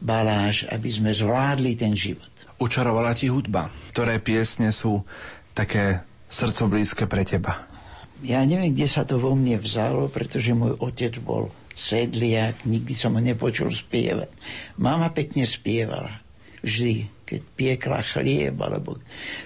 Baláš, 0.00 0.64
aby 0.72 0.88
sme 0.88 1.12
zvládli 1.12 1.76
ten 1.76 1.92
život. 1.92 2.32
Učarovala 2.56 3.12
ti 3.12 3.28
hudba. 3.28 3.68
Ktoré 3.92 4.16
piesne 4.24 4.72
sú 4.72 5.04
také 5.52 6.00
srdcoblízke 6.32 7.04
pre 7.04 7.28
teba? 7.28 7.67
Ja 8.26 8.42
neviem, 8.42 8.74
kde 8.74 8.88
sa 8.90 9.06
to 9.06 9.22
vo 9.22 9.34
mne 9.38 9.62
vzalo, 9.62 10.10
pretože 10.10 10.50
môj 10.50 10.74
otec 10.82 11.22
bol 11.22 11.54
sedliak, 11.78 12.66
nikdy 12.66 12.90
som 12.90 13.14
ho 13.14 13.22
nepočul 13.22 13.70
spievať. 13.70 14.34
Mama 14.82 15.14
pekne 15.14 15.46
spievala. 15.46 16.18
Vždy, 16.58 17.06
keď 17.22 17.40
piekla 17.54 18.02
chlieb, 18.02 18.58
alebo 18.58 18.98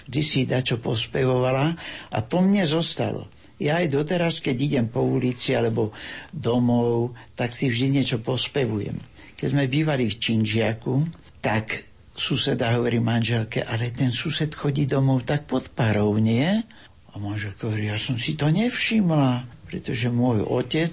vždy 0.09 0.21
si 0.25 0.49
dačo 0.49 0.81
pospevovala 0.81 1.77
a 2.09 2.17
to 2.25 2.41
mne 2.41 2.65
zostalo. 2.65 3.29
Ja 3.61 3.77
aj 3.85 3.93
doteraz, 3.93 4.41
keď 4.41 4.55
idem 4.57 4.85
po 4.89 5.05
ulici 5.05 5.53
alebo 5.53 5.93
domov, 6.33 7.13
tak 7.37 7.53
si 7.53 7.69
vždy 7.69 8.01
niečo 8.01 8.17
pospevujem. 8.17 8.97
Keď 9.37 9.47
sme 9.53 9.69
bývali 9.69 10.09
v 10.09 10.17
Činžiaku, 10.17 11.05
tak 11.37 11.85
suseda 12.17 12.73
hovorí 12.73 12.97
manželke, 12.97 13.61
ale 13.61 13.93
ten 13.93 14.09
sused 14.09 14.49
chodí 14.57 14.89
domov 14.89 15.29
tak 15.29 15.45
pod 15.45 15.69
parou, 15.69 16.17
nie? 16.17 16.65
A 17.13 17.21
manželka 17.21 17.69
hovorí, 17.69 17.93
ja 17.93 18.01
som 18.01 18.17
si 18.17 18.33
to 18.33 18.49
nevšimla, 18.49 19.45
pretože 19.69 20.09
môj 20.09 20.41
otec 20.49 20.89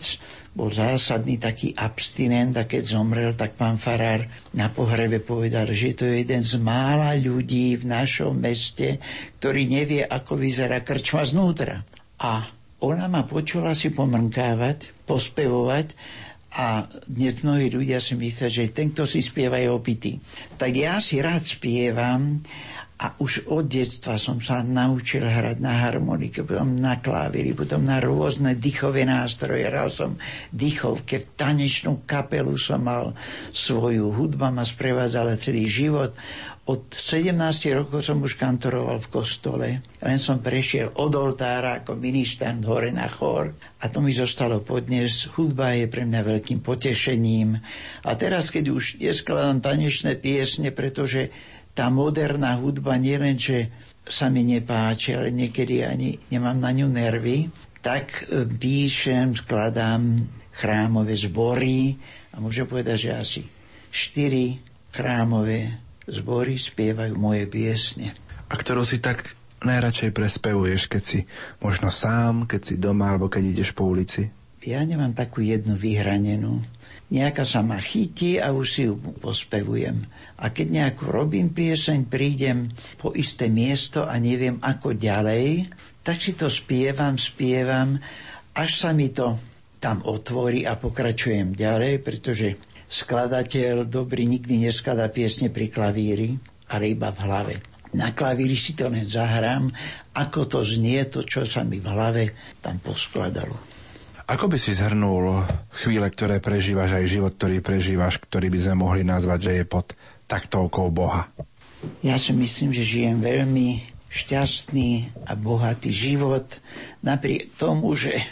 bol 0.52 0.68
zásadný 0.68 1.40
taký 1.40 1.72
abstinent 1.72 2.56
a 2.60 2.68
keď 2.68 2.82
zomrel, 2.92 3.32
tak 3.32 3.56
pán 3.56 3.80
Farár 3.80 4.28
na 4.52 4.68
pohrebe 4.68 5.20
povedal, 5.20 5.68
že 5.72 5.96
to 5.96 6.04
je 6.04 6.24
jeden 6.24 6.44
z 6.44 6.60
mála 6.60 7.16
ľudí 7.16 7.76
v 7.80 7.84
našom 7.88 8.36
meste, 8.36 9.00
ktorý 9.40 9.64
nevie, 9.64 10.04
ako 10.04 10.36
vyzerá 10.36 10.84
krčma 10.84 11.24
znútra. 11.24 11.84
A 12.20 12.52
ona 12.80 13.08
ma 13.08 13.24
počula 13.24 13.76
si 13.76 13.88
pomrnkávať, 13.88 14.92
pospevovať 15.04 15.96
a 16.50 16.90
dnes 17.06 17.38
mnohí 17.46 17.70
ľudia 17.70 18.02
si 18.02 18.18
myslia, 18.18 18.50
že 18.50 18.74
ten, 18.74 18.90
kto 18.90 19.06
si 19.06 19.22
spieva, 19.22 19.60
je 19.62 19.70
opitý. 19.70 20.18
Tak 20.58 20.72
ja 20.74 20.98
si 20.98 21.22
rád 21.22 21.46
spievam 21.46 22.42
a 23.00 23.16
už 23.16 23.48
od 23.48 23.64
detstva 23.64 24.20
som 24.20 24.44
sa 24.44 24.60
naučil 24.60 25.24
hrať 25.24 25.56
na 25.56 25.88
harmonike, 25.88 26.44
potom 26.44 26.76
na 26.76 27.00
klavíri, 27.00 27.56
potom 27.56 27.80
na 27.80 27.96
rôzne 27.96 28.52
dýchové 28.60 29.08
nástroje. 29.08 29.64
Hral 29.64 29.88
som 29.88 30.20
dýchovke, 30.52 31.24
v 31.24 31.26
tanečnú 31.32 32.04
kapelu 32.04 32.60
som 32.60 32.84
mal 32.84 33.16
svoju 33.56 34.12
hudba, 34.12 34.52
ma 34.52 34.68
sprevádzala 34.68 35.40
celý 35.40 35.64
život. 35.64 36.12
Od 36.68 36.92
17 36.92 37.32
rokov 37.72 38.04
som 38.04 38.20
už 38.20 38.36
kantoroval 38.36 39.00
v 39.00 39.10
kostole, 39.10 39.68
len 40.04 40.18
som 40.20 40.44
prešiel 40.44 40.92
od 41.00 41.16
oltára 41.16 41.80
ako 41.80 41.96
ministrant 41.96 42.60
hore 42.68 42.92
na 42.92 43.08
chor 43.08 43.56
a 43.80 43.88
to 43.88 44.04
mi 44.04 44.12
zostalo 44.12 44.60
podnes. 44.60 45.24
Hudba 45.40 45.72
je 45.72 45.88
pre 45.88 46.04
mňa 46.04 46.20
veľkým 46.20 46.60
potešením. 46.60 47.56
A 48.04 48.10
teraz, 48.12 48.52
keď 48.52 48.76
už 48.76 49.00
neskladám 49.00 49.64
tanečné 49.64 50.20
piesne, 50.20 50.68
pretože 50.68 51.32
tá 51.80 51.88
moderná 51.88 52.60
hudba 52.60 53.00
nielen, 53.00 53.40
že 53.40 53.72
sa 54.04 54.28
mi 54.28 54.44
nepáči, 54.44 55.16
ale 55.16 55.32
niekedy 55.32 55.80
ani 55.80 56.20
nemám 56.28 56.60
na 56.60 56.76
ňu 56.76 56.92
nervy, 56.92 57.48
tak 57.80 58.28
e, 58.28 58.44
píšem, 58.44 59.32
skladám 59.32 60.28
chrámové 60.52 61.16
zbory 61.16 61.96
a 62.36 62.44
môžem 62.44 62.68
povedať, 62.68 63.08
že 63.08 63.10
asi 63.16 63.40
štyri 63.88 64.60
chrámové 64.92 65.80
zbory 66.04 66.60
spievajú 66.60 67.16
moje 67.16 67.48
piesne. 67.48 68.12
A 68.52 68.60
ktorú 68.60 68.84
si 68.84 69.00
tak 69.00 69.32
najradšej 69.64 70.12
prespevuješ, 70.12 70.84
keď 70.84 71.02
si 71.02 71.18
možno 71.64 71.88
sám, 71.88 72.44
keď 72.44 72.60
si 72.60 72.74
doma 72.76 73.16
alebo 73.16 73.32
keď 73.32 73.56
ideš 73.56 73.72
po 73.72 73.88
ulici? 73.88 74.28
Ja 74.60 74.84
nemám 74.84 75.16
takú 75.16 75.40
jednu 75.40 75.80
vyhranenú 75.80 76.60
nejaká 77.10 77.42
sa 77.42 77.60
ma 77.60 77.82
chytí 77.82 78.38
a 78.38 78.54
už 78.54 78.66
si 78.70 78.82
ju 78.86 78.96
pospevujem. 78.98 80.06
A 80.40 80.54
keď 80.54 80.66
nejakú 80.70 81.10
robím 81.10 81.50
pieseň, 81.50 82.06
prídem 82.06 82.70
po 82.96 83.10
isté 83.12 83.50
miesto 83.50 84.06
a 84.06 84.16
neviem 84.16 84.62
ako 84.62 84.94
ďalej, 84.94 85.68
tak 86.00 86.22
si 86.22 86.38
to 86.38 86.48
spievam, 86.48 87.18
spievam, 87.20 87.98
až 88.56 88.70
sa 88.72 88.90
mi 88.94 89.10
to 89.10 89.36
tam 89.82 90.00
otvorí 90.06 90.64
a 90.64 90.78
pokračujem 90.78 91.52
ďalej, 91.52 92.00
pretože 92.00 92.56
skladateľ 92.86 93.88
dobrý 93.88 94.30
nikdy 94.30 94.70
neskladá 94.70 95.10
piesne 95.10 95.50
pri 95.50 95.68
klavíri, 95.68 96.36
ale 96.70 96.94
iba 96.94 97.10
v 97.10 97.18
hlave. 97.26 97.54
Na 97.90 98.14
klavíri 98.14 98.54
si 98.54 98.78
to 98.78 98.86
len 98.86 99.02
zahrám, 99.02 99.66
ako 100.14 100.46
to 100.46 100.60
znie, 100.62 101.02
to, 101.10 101.26
čo 101.26 101.42
sa 101.42 101.66
mi 101.66 101.82
v 101.82 101.90
hlave 101.90 102.24
tam 102.62 102.78
poskladalo. 102.78 103.69
Ako 104.30 104.46
by 104.46 104.62
si 104.62 104.70
zhrnul 104.78 105.42
chvíle, 105.74 106.06
ktoré 106.06 106.38
prežívaš, 106.38 107.02
aj 107.02 107.10
život, 107.10 107.34
ktorý 107.34 107.58
prežívaš, 107.58 108.22
ktorý 108.22 108.46
by 108.46 108.58
sme 108.62 108.74
mohli 108.78 109.02
nazvať, 109.02 109.50
že 109.50 109.52
je 109.58 109.64
pod 109.66 109.90
taktovkou 110.30 110.86
Boha? 110.94 111.26
Ja 112.06 112.14
si 112.14 112.30
myslím, 112.30 112.70
že 112.70 112.86
žijem 112.86 113.18
veľmi 113.18 113.82
šťastný 114.06 115.10
a 115.26 115.34
bohatý 115.34 115.90
život. 115.90 116.46
Napriek 117.02 117.58
tomu, 117.58 117.98
že 117.98 118.22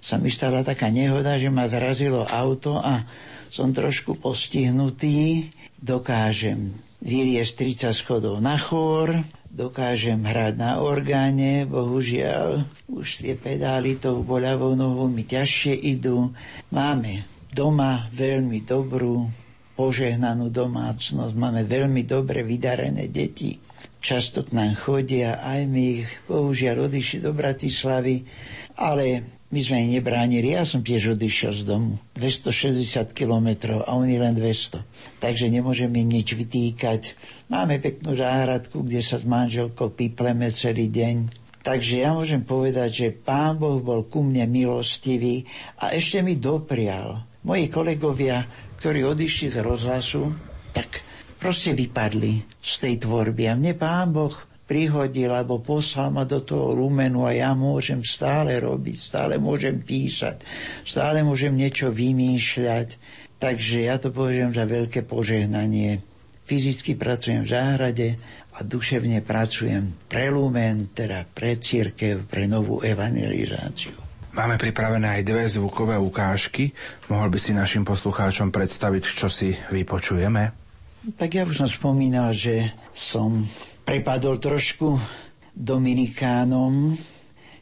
sa 0.00 0.16
mi 0.16 0.32
stala 0.32 0.64
taká 0.64 0.88
nehoda, 0.88 1.36
že 1.36 1.52
ma 1.52 1.68
zrazilo 1.68 2.24
auto 2.24 2.80
a 2.80 3.04
som 3.52 3.76
trošku 3.76 4.24
postihnutý, 4.24 5.52
dokážem 5.76 6.72
vyliesť 7.04 7.92
30 7.92 7.92
schodov 7.92 8.40
na 8.40 8.56
chór, 8.56 9.20
dokážem 9.52 10.24
hrať 10.24 10.56
na 10.56 10.80
orgáne, 10.80 11.68
bohužiaľ 11.68 12.64
už 12.88 13.20
tie 13.20 13.36
pedály 13.36 14.00
tou 14.00 14.24
boľavou 14.24 14.72
nohou 14.72 15.12
mi 15.12 15.28
ťažšie 15.28 15.76
idú. 15.92 16.32
Máme 16.72 17.28
doma 17.52 18.08
veľmi 18.16 18.64
dobrú 18.64 19.28
požehnanú 19.76 20.48
domácnosť, 20.48 21.36
máme 21.36 21.68
veľmi 21.68 22.02
dobre 22.08 22.40
vydarené 22.40 23.12
deti. 23.12 23.60
Často 24.02 24.42
k 24.42 24.50
nám 24.50 24.74
chodia, 24.74 25.38
aj 25.38 25.62
my 25.70 25.82
ich 26.02 26.10
bohužiaľ 26.26 26.90
odišli 26.90 27.22
do 27.22 27.30
Bratislavy, 27.30 28.26
ale 28.74 29.22
my 29.52 29.60
sme 29.62 29.84
ich 29.84 30.00
nebránili, 30.00 30.58
ja 30.58 30.66
som 30.66 30.82
tiež 30.82 31.14
odišiel 31.14 31.52
z 31.52 31.62
domu. 31.62 32.02
260 32.18 32.82
kilometrov 33.14 33.86
a 33.86 33.94
oni 33.94 34.18
len 34.18 34.34
200. 34.34 34.82
Takže 35.22 35.46
nemôžeme 35.52 36.02
im 36.02 36.08
nič 36.08 36.34
vytýkať. 36.34 37.14
Máme 37.46 37.78
peknú 37.78 38.18
záhradku, 38.18 38.82
kde 38.82 39.04
sa 39.04 39.20
s 39.20 39.28
manželkou 39.28 39.94
pipleme 39.94 40.50
celý 40.50 40.90
deň. 40.90 41.30
Takže 41.62 42.02
ja 42.02 42.10
môžem 42.10 42.42
povedať, 42.42 42.90
že 42.90 43.14
Pán 43.14 43.54
Boh 43.54 43.78
bol 43.78 44.08
ku 44.08 44.26
mne 44.26 44.50
milostivý 44.50 45.46
a 45.78 45.94
ešte 45.94 46.24
mi 46.24 46.34
doprial. 46.34 47.22
Moji 47.46 47.70
kolegovia, 47.70 48.42
ktorí 48.82 49.06
odišli 49.06 49.52
z 49.52 49.62
rozhlasu, 49.62 50.32
tak 50.74 51.06
proste 51.42 51.74
vypadli 51.74 52.62
z 52.62 52.72
tej 52.78 52.94
tvorby. 53.02 53.50
A 53.50 53.58
mne 53.58 53.74
Pán 53.74 54.14
Boh 54.14 54.30
prihodil 54.62 55.34
alebo 55.34 55.58
poslal 55.58 56.14
ma 56.14 56.22
do 56.22 56.38
toho 56.38 56.70
lumenu 56.70 57.26
a 57.26 57.34
ja 57.34 57.50
môžem 57.52 58.06
stále 58.06 58.62
robiť, 58.62 58.96
stále 58.96 59.42
môžem 59.42 59.82
písať, 59.82 60.46
stále 60.86 61.26
môžem 61.26 61.50
niečo 61.52 61.90
vymýšľať. 61.90 62.94
Takže 63.42 63.90
ja 63.90 63.98
to 63.98 64.14
považujem 64.14 64.54
za 64.54 64.64
veľké 64.64 65.02
požehnanie. 65.02 65.98
Fyzicky 66.46 66.94
pracujem 66.94 67.42
v 67.42 67.50
záhrade 67.50 68.08
a 68.54 68.62
duševne 68.62 69.18
pracujem 69.26 69.98
pre 70.06 70.30
lumen, 70.30 70.94
teda 70.94 71.26
pre 71.26 71.58
církev, 71.58 72.30
pre 72.30 72.46
novú 72.46 72.86
evangelizáciu. 72.86 73.98
Máme 74.32 74.56
pripravené 74.56 75.20
aj 75.20 75.28
dve 75.28 75.44
zvukové 75.44 75.98
ukážky. 76.00 76.72
Mohol 77.12 77.34
by 77.34 77.38
si 77.42 77.52
našim 77.52 77.84
poslucháčom 77.84 78.48
predstaviť, 78.48 79.02
čo 79.04 79.28
si 79.28 79.52
vypočujeme? 79.74 80.61
Tak 81.02 81.34
ja 81.34 81.42
už 81.42 81.58
som 81.58 81.66
spomínal, 81.66 82.30
že 82.30 82.70
som 82.94 83.42
prepadol 83.82 84.38
trošku 84.38 85.02
Dominikánom, 85.50 86.94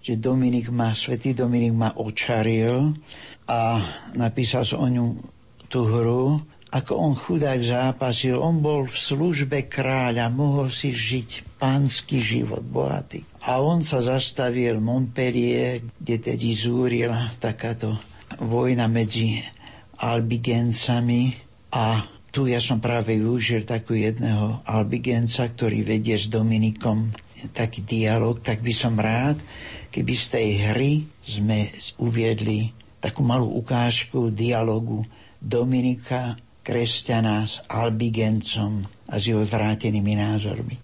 že 0.04 0.20
Dominik 0.20 0.68
ma, 0.68 0.92
svätý 0.92 1.32
Dominik 1.32 1.72
ma 1.72 1.96
očaril 1.96 2.92
a 3.48 3.80
napísal 4.12 4.68
som 4.68 4.84
o 4.84 4.88
ňu 4.92 5.16
tú 5.72 5.88
hru, 5.88 6.36
ako 6.68 6.92
on 7.00 7.16
chudák 7.16 7.64
zápasil. 7.64 8.36
On 8.36 8.60
bol 8.60 8.84
v 8.84 8.92
službe 8.92 9.72
kráľa, 9.72 10.28
mohol 10.28 10.68
si 10.68 10.92
žiť 10.92 11.56
pánsky 11.56 12.20
život, 12.20 12.60
bohatý. 12.60 13.24
A 13.48 13.64
on 13.64 13.80
sa 13.80 14.04
zastavil 14.04 14.76
v 14.76 14.84
Montpellier, 14.84 15.80
kde 15.96 16.16
tedy 16.20 16.52
zúrila 16.52 17.32
takáto 17.40 17.96
vojna 18.36 18.84
medzi 18.84 19.40
Albigencami 19.96 21.40
a 21.72 22.19
tu 22.30 22.46
ja 22.46 22.62
som 22.62 22.78
práve 22.78 23.18
využil 23.18 23.66
takú 23.66 23.98
jedného 23.98 24.62
Albigenca, 24.62 25.50
ktorý 25.50 25.82
vedie 25.82 26.14
s 26.14 26.30
Dominikom 26.30 27.10
taký 27.50 27.82
dialog, 27.82 28.38
tak 28.38 28.62
by 28.62 28.72
som 28.74 28.94
rád, 28.94 29.40
keby 29.90 30.12
z 30.14 30.26
tej 30.30 30.48
hry 30.70 30.92
sme 31.26 31.74
uviedli 31.98 32.70
takú 33.02 33.26
malú 33.26 33.50
ukážku 33.58 34.30
dialogu 34.30 35.02
Dominika, 35.40 36.36
kresťana 36.60 37.48
s 37.48 37.64
Albigencom 37.66 38.84
a 39.08 39.16
s 39.16 39.32
jeho 39.32 39.42
zvrátenými 39.42 40.14
názormi. 40.14 40.76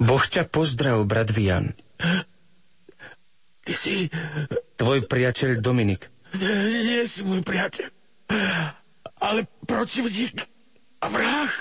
Boh 0.00 0.24
ťa 0.24 0.48
pozdrav, 0.48 1.04
brat 1.04 1.28
Vian. 1.28 1.76
Ty 3.60 3.72
si... 3.76 4.08
Tvoj 4.80 5.04
priateľ 5.04 5.60
Dominik. 5.60 6.08
Nie 6.40 7.04
si 7.04 7.20
môj 7.20 7.44
priateľ, 7.44 7.92
ale 9.20 9.44
protivník 9.68 10.40
a 11.04 11.06
vrah. 11.12 11.52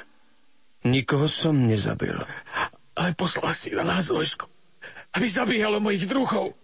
Nikoho 0.87 1.27
som 1.27 1.59
nezabil. 1.59 2.15
Ale 2.95 3.11
poslal 3.19 3.51
si 3.51 3.75
na 3.75 3.83
nás 3.83 4.07
vojsko, 4.07 4.47
aby 5.19 5.27
zabíjalo 5.27 5.83
mojich 5.83 6.07
druhov. 6.07 6.55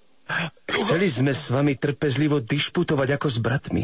Chceli 0.70 1.12
sme 1.12 1.36
s 1.36 1.52
vami 1.52 1.76
trpezlivo 1.76 2.40
dišputovať 2.40 3.20
ako 3.20 3.28
s 3.28 3.38
bratmi. 3.44 3.84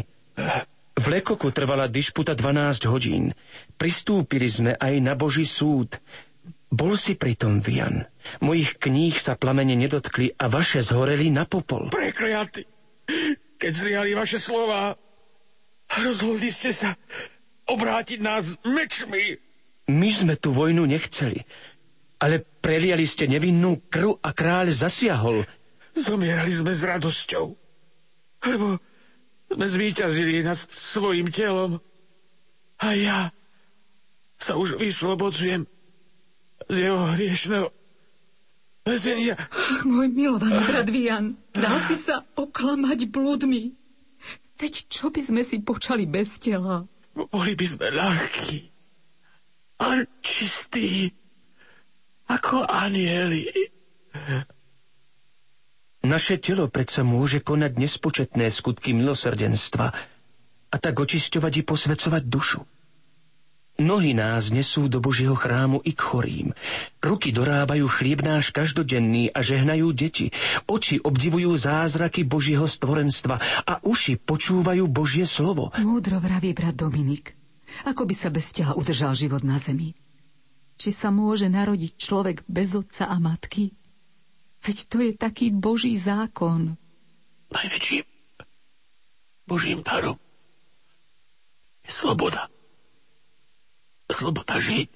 V 0.92 1.04
Lekoku 1.08 1.52
trvala 1.52 1.88
dišputa 1.88 2.32
12 2.36 2.88
hodín. 2.88 3.32
Pristúpili 3.76 4.48
sme 4.48 4.72
aj 4.76 4.94
na 5.00 5.12
Boží 5.16 5.44
súd. 5.44 5.96
Bol 6.72 6.96
si 6.96 7.20
pritom, 7.20 7.60
Vian. 7.60 8.08
Mojich 8.40 8.80
kníh 8.80 9.12
sa 9.20 9.36
plamene 9.36 9.76
nedotkli 9.76 10.32
a 10.40 10.48
vaše 10.48 10.80
zhoreli 10.80 11.28
na 11.28 11.44
popol. 11.44 11.92
Prekliaty. 11.92 12.64
Keď 13.60 13.72
zriali 13.76 14.16
vaše 14.16 14.40
slova, 14.40 14.96
rozhodli 16.00 16.48
ste 16.48 16.72
sa 16.72 16.96
obrátiť 17.68 18.24
nás 18.24 18.56
mečmi. 18.64 19.36
My 19.92 20.08
sme 20.08 20.40
tú 20.40 20.56
vojnu 20.56 20.88
nechceli, 20.88 21.44
ale 22.24 22.40
preliali 22.40 23.04
ste 23.04 23.28
nevinnú 23.28 23.92
krv 23.92 24.24
a 24.24 24.32
kráľ 24.32 24.72
zasiahol. 24.72 25.44
Zomierali 25.92 26.56
sme 26.56 26.72
s 26.72 26.88
radosťou, 26.88 27.52
lebo 28.48 28.80
sme 29.52 29.66
zvíťazili 29.68 30.40
nad 30.40 30.56
svojim 30.56 31.28
telom. 31.28 31.84
A 32.80 32.96
ja 32.96 33.20
sa 34.40 34.56
už 34.56 34.80
vyslobodzujem 34.80 35.68
z 36.68 36.76
jeho 36.88 37.02
hriešného 37.14 37.66
väzenia. 38.86 39.38
Ach, 39.38 39.82
môj 39.86 40.10
milovaný 40.10 40.58
brat 40.66 40.88
Vian, 40.90 41.38
dá 41.54 41.72
si 41.86 41.94
sa 41.94 42.26
oklamať 42.34 43.10
bludmi. 43.10 43.74
Veď 44.58 44.86
čo 44.86 45.10
by 45.10 45.20
sme 45.22 45.42
si 45.42 45.58
počali 45.62 46.06
bez 46.06 46.38
tela? 46.38 46.86
Boli 47.14 47.52
by 47.58 47.66
sme 47.66 47.88
ľahkí 47.92 48.72
a 49.82 50.06
čistí 50.22 51.10
ako 52.30 52.64
anieli. 52.64 53.50
Naše 56.02 56.38
telo 56.42 56.66
predsa 56.70 57.06
môže 57.06 57.42
konať 57.42 57.78
nespočetné 57.78 58.50
skutky 58.50 58.94
milosrdenstva 58.94 59.86
a 60.72 60.76
tak 60.78 60.94
očisťovať 60.98 61.52
i 61.58 61.62
posvecovať 61.62 62.22
dušu. 62.26 62.62
Nohy 63.82 64.14
nás 64.14 64.54
nesú 64.54 64.86
do 64.86 65.02
Božieho 65.02 65.34
chrámu 65.34 65.82
i 65.82 65.90
k 65.90 66.00
chorým. 66.00 66.48
Ruky 67.02 67.34
dorábajú 67.34 67.90
chlieb 67.90 68.22
náš 68.22 68.54
každodenný 68.54 69.34
a 69.34 69.42
žehnajú 69.42 69.90
deti. 69.90 70.30
Oči 70.70 71.02
obdivujú 71.02 71.50
zázraky 71.58 72.22
Božieho 72.22 72.70
stvorenstva 72.70 73.42
a 73.66 73.82
uši 73.82 74.22
počúvajú 74.22 74.86
Božie 74.86 75.26
slovo. 75.26 75.74
Múdro 75.82 76.22
vraví 76.22 76.54
brat 76.54 76.78
Dominik. 76.78 77.34
Ako 77.82 78.06
by 78.06 78.14
sa 78.14 78.30
bez 78.30 78.54
tela 78.54 78.78
udržal 78.78 79.18
život 79.18 79.42
na 79.42 79.58
zemi? 79.58 79.98
Či 80.78 80.94
sa 80.94 81.10
môže 81.10 81.50
narodiť 81.50 81.98
človek 81.98 82.46
bez 82.46 82.78
otca 82.78 83.10
a 83.10 83.18
matky? 83.18 83.74
Veď 84.62 84.76
to 84.86 84.96
je 85.02 85.12
taký 85.18 85.50
Boží 85.50 85.98
zákon. 85.98 86.78
Najväčším 87.50 88.06
Božím 89.42 89.82
darom 89.82 90.16
je 91.82 91.90
sloboda 91.90 92.51
sloboda 94.12 94.60
žiť 94.60 94.88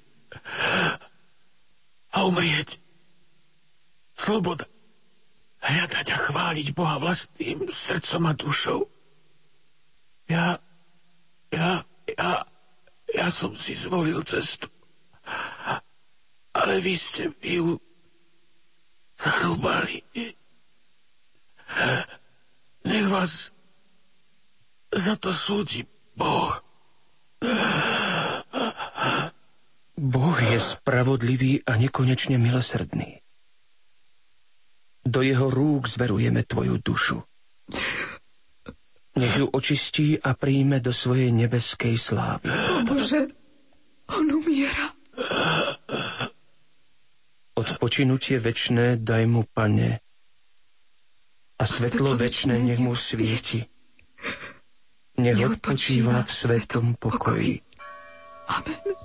a 2.13 2.19
umrieť. 2.25 2.81
Sloboda 4.17 4.65
hľadať 5.61 6.07
a 6.15 6.19
chváliť 6.31 6.67
Boha 6.73 6.97
vlastným 6.97 7.69
srdcom 7.69 8.23
a 8.29 8.33
dušou. 8.33 8.81
Ja, 10.31 10.59
ja, 11.53 11.85
ja, 12.09 12.33
ja 13.11 13.29
som 13.29 13.59
si 13.59 13.75
zvolil 13.75 14.23
cestu. 14.23 14.71
Ale 16.57 16.81
vy 16.81 16.95
ste 16.97 17.35
mi 17.43 17.61
ju 17.61 17.77
zarúbali. 19.19 20.01
Nech 22.87 23.07
vás 23.11 23.53
za 24.95 25.15
to 25.19 25.35
súdi 25.35 25.85
Boh. 26.17 26.57
Boh 29.97 30.37
je 30.45 30.61
spravodlivý 30.61 31.65
a 31.65 31.81
nekonečne 31.81 32.37
milosrdný. 32.37 33.25
Do 35.07 35.25
jeho 35.25 35.49
rúk 35.49 35.89
zverujeme 35.89 36.45
tvoju 36.45 36.77
dušu. 36.85 37.19
Nech 39.17 39.35
ju 39.41 39.49
očistí 39.49 40.21
a 40.21 40.37
príjme 40.37 40.85
do 40.85 40.93
svojej 40.93 41.33
nebeskej 41.33 41.97
slávy. 41.97 42.53
O 42.53 42.85
Bože, 42.93 43.25
on 44.13 44.29
umiera. 44.29 44.93
Odpočinutie 47.57 48.37
večné 48.37 49.01
daj 49.01 49.25
mu, 49.25 49.49
pane, 49.49 50.05
a 51.57 51.65
svetlo 51.65 52.13
večné 52.21 52.61
nech 52.61 52.77
mu 52.77 52.93
svieti. 52.93 53.65
Nech 55.17 55.41
odpočíva 55.41 56.21
v 56.21 56.31
svetom 56.31 57.01
pokoji. 57.01 57.65
Amen. 58.53 58.96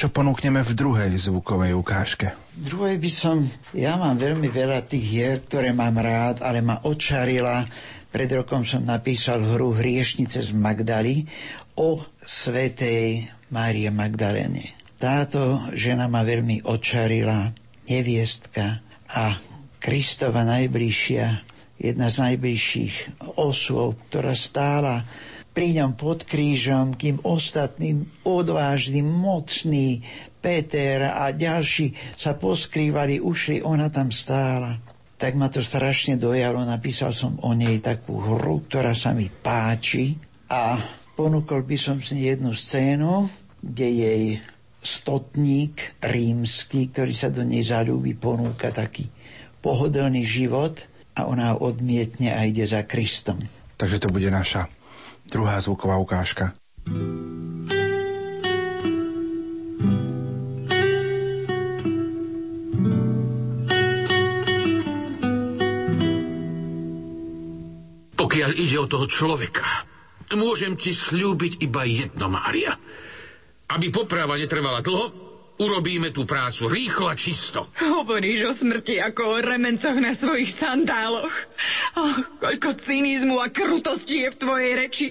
Čo 0.00 0.08
ponúkneme 0.08 0.64
v 0.64 0.72
druhej 0.72 1.12
zvukovej 1.28 1.76
ukážke? 1.76 2.32
Druhej 2.56 2.96
by 2.96 3.10
som... 3.12 3.44
Ja 3.76 4.00
mám 4.00 4.16
veľmi 4.16 4.48
veľa 4.48 4.88
tých 4.88 5.04
hier, 5.04 5.44
ktoré 5.44 5.76
mám 5.76 6.00
rád, 6.00 6.40
ale 6.40 6.64
ma 6.64 6.80
očarila. 6.80 7.68
Pred 8.08 8.40
rokom 8.40 8.64
som 8.64 8.80
napísal 8.80 9.44
hru 9.44 9.76
Hriešnice 9.76 10.40
z 10.40 10.56
Magdaly 10.56 11.28
o 11.76 12.00
svetej 12.24 13.28
Márie 13.52 13.92
Magdalene. 13.92 14.72
Táto 14.96 15.68
žena 15.76 16.08
ma 16.08 16.24
veľmi 16.24 16.64
očarila, 16.64 17.52
neviestka 17.84 18.80
a 19.12 19.36
Kristova 19.76 20.48
najbližšia, 20.48 21.44
jedna 21.76 22.08
z 22.08 22.16
najbližších 22.24 23.20
osôb, 23.36 24.00
ktorá 24.08 24.32
stála 24.32 25.04
pri 25.50 25.82
ňom 25.82 25.98
pod 25.98 26.22
krížom, 26.22 26.94
kým 26.94 27.22
ostatní 27.26 28.06
odvážni, 28.22 29.02
mocní 29.02 30.06
Peter 30.40 31.12
a 31.12 31.34
ďalší 31.34 32.16
sa 32.16 32.32
poskrývali, 32.38 33.20
ušli, 33.20 33.60
ona 33.60 33.92
tam 33.92 34.08
stála. 34.08 34.80
Tak 35.20 35.36
ma 35.36 35.52
to 35.52 35.60
strašne 35.60 36.16
dojalo, 36.16 36.64
napísal 36.64 37.12
som 37.12 37.36
o 37.44 37.52
nej 37.52 37.76
takú 37.84 38.16
hru, 38.16 38.64
ktorá 38.64 38.96
sa 38.96 39.12
mi 39.12 39.28
páči 39.28 40.16
a 40.48 40.80
ponúkol 41.12 41.68
by 41.68 41.76
som 41.76 42.00
si 42.00 42.24
jednu 42.24 42.56
scénu, 42.56 43.28
kde 43.60 43.88
jej 43.92 44.24
stotník 44.80 46.00
rímsky, 46.00 46.88
ktorý 46.88 47.12
sa 47.12 47.28
do 47.28 47.44
nej 47.44 47.60
zalúbi, 47.60 48.16
ponúka 48.16 48.72
taký 48.72 49.12
pohodlný 49.60 50.24
život 50.24 50.88
a 51.12 51.28
ona 51.28 51.52
ho 51.52 51.68
odmietne 51.68 52.32
a 52.32 52.48
ide 52.48 52.64
za 52.64 52.88
Kristom. 52.88 53.44
Takže 53.76 54.00
to 54.00 54.08
bude 54.08 54.32
naša 54.32 54.79
druhá 55.30 55.62
zvuková 55.62 55.96
ukážka. 56.02 56.52
Pokiaľ 68.18 68.50
ide 68.58 68.76
o 68.78 68.86
toho 68.90 69.06
človeka, 69.06 69.66
môžem 70.34 70.74
ti 70.74 70.90
slúbiť 70.94 71.62
iba 71.62 71.82
jedno, 71.86 72.30
Mária. 72.30 72.74
Aby 73.70 73.90
poprava 73.94 74.34
netrvala 74.34 74.82
dlho, 74.82 75.29
urobíme 75.60 76.08
tú 76.10 76.24
prácu 76.24 76.72
rýchlo 76.72 77.12
a 77.12 77.14
čisto. 77.14 77.68
Hovoríš 77.76 78.40
o 78.48 78.52
smrti 78.56 78.96
ako 78.96 79.36
o 79.36 79.44
remencoch 79.44 79.96
na 80.00 80.16
svojich 80.16 80.48
sandáloch. 80.48 81.32
Oh, 82.00 82.16
koľko 82.40 82.80
cynizmu 82.80 83.36
a 83.38 83.52
krutosti 83.52 84.24
je 84.24 84.28
v 84.32 84.36
tvojej 84.40 84.72
reči. 84.80 85.06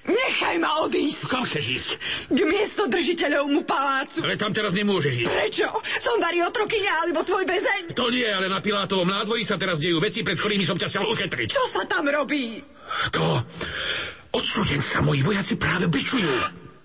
Nechaj 0.00 0.56
ma 0.58 0.80
odísť. 0.88 1.28
Kam 1.28 1.44
chceš 1.44 1.64
ísť? 1.70 1.88
K 2.32 2.40
miesto 2.48 2.88
držiteľovmu 2.88 3.62
palácu. 3.68 4.24
Ale 4.24 4.34
tam 4.40 4.50
teraz 4.50 4.72
nemôžeš 4.72 5.28
ísť. 5.28 5.30
Prečo? 5.30 5.68
Som 6.00 6.16
Dari 6.18 6.40
otrokyňa 6.40 6.92
alebo 7.06 7.20
tvoj 7.22 7.44
bezeň? 7.46 7.82
To 7.94 8.08
nie, 8.08 8.26
ale 8.26 8.48
na 8.48 8.64
Pilátovom 8.64 9.06
nádvorí 9.06 9.44
sa 9.44 9.60
teraz 9.60 9.78
dejú 9.78 10.00
veci, 10.00 10.24
pred 10.24 10.40
ktorými 10.40 10.64
som 10.64 10.74
ťa 10.74 10.88
chcel 10.88 11.04
ušetriť. 11.04 11.48
Čo 11.52 11.64
sa 11.68 11.82
tam 11.84 12.08
robí? 12.08 12.58
To... 13.14 13.44
Odsúdenca 14.30 15.02
moji 15.02 15.26
vojaci 15.26 15.58
práve 15.58 15.90
bičujú. 15.90 16.30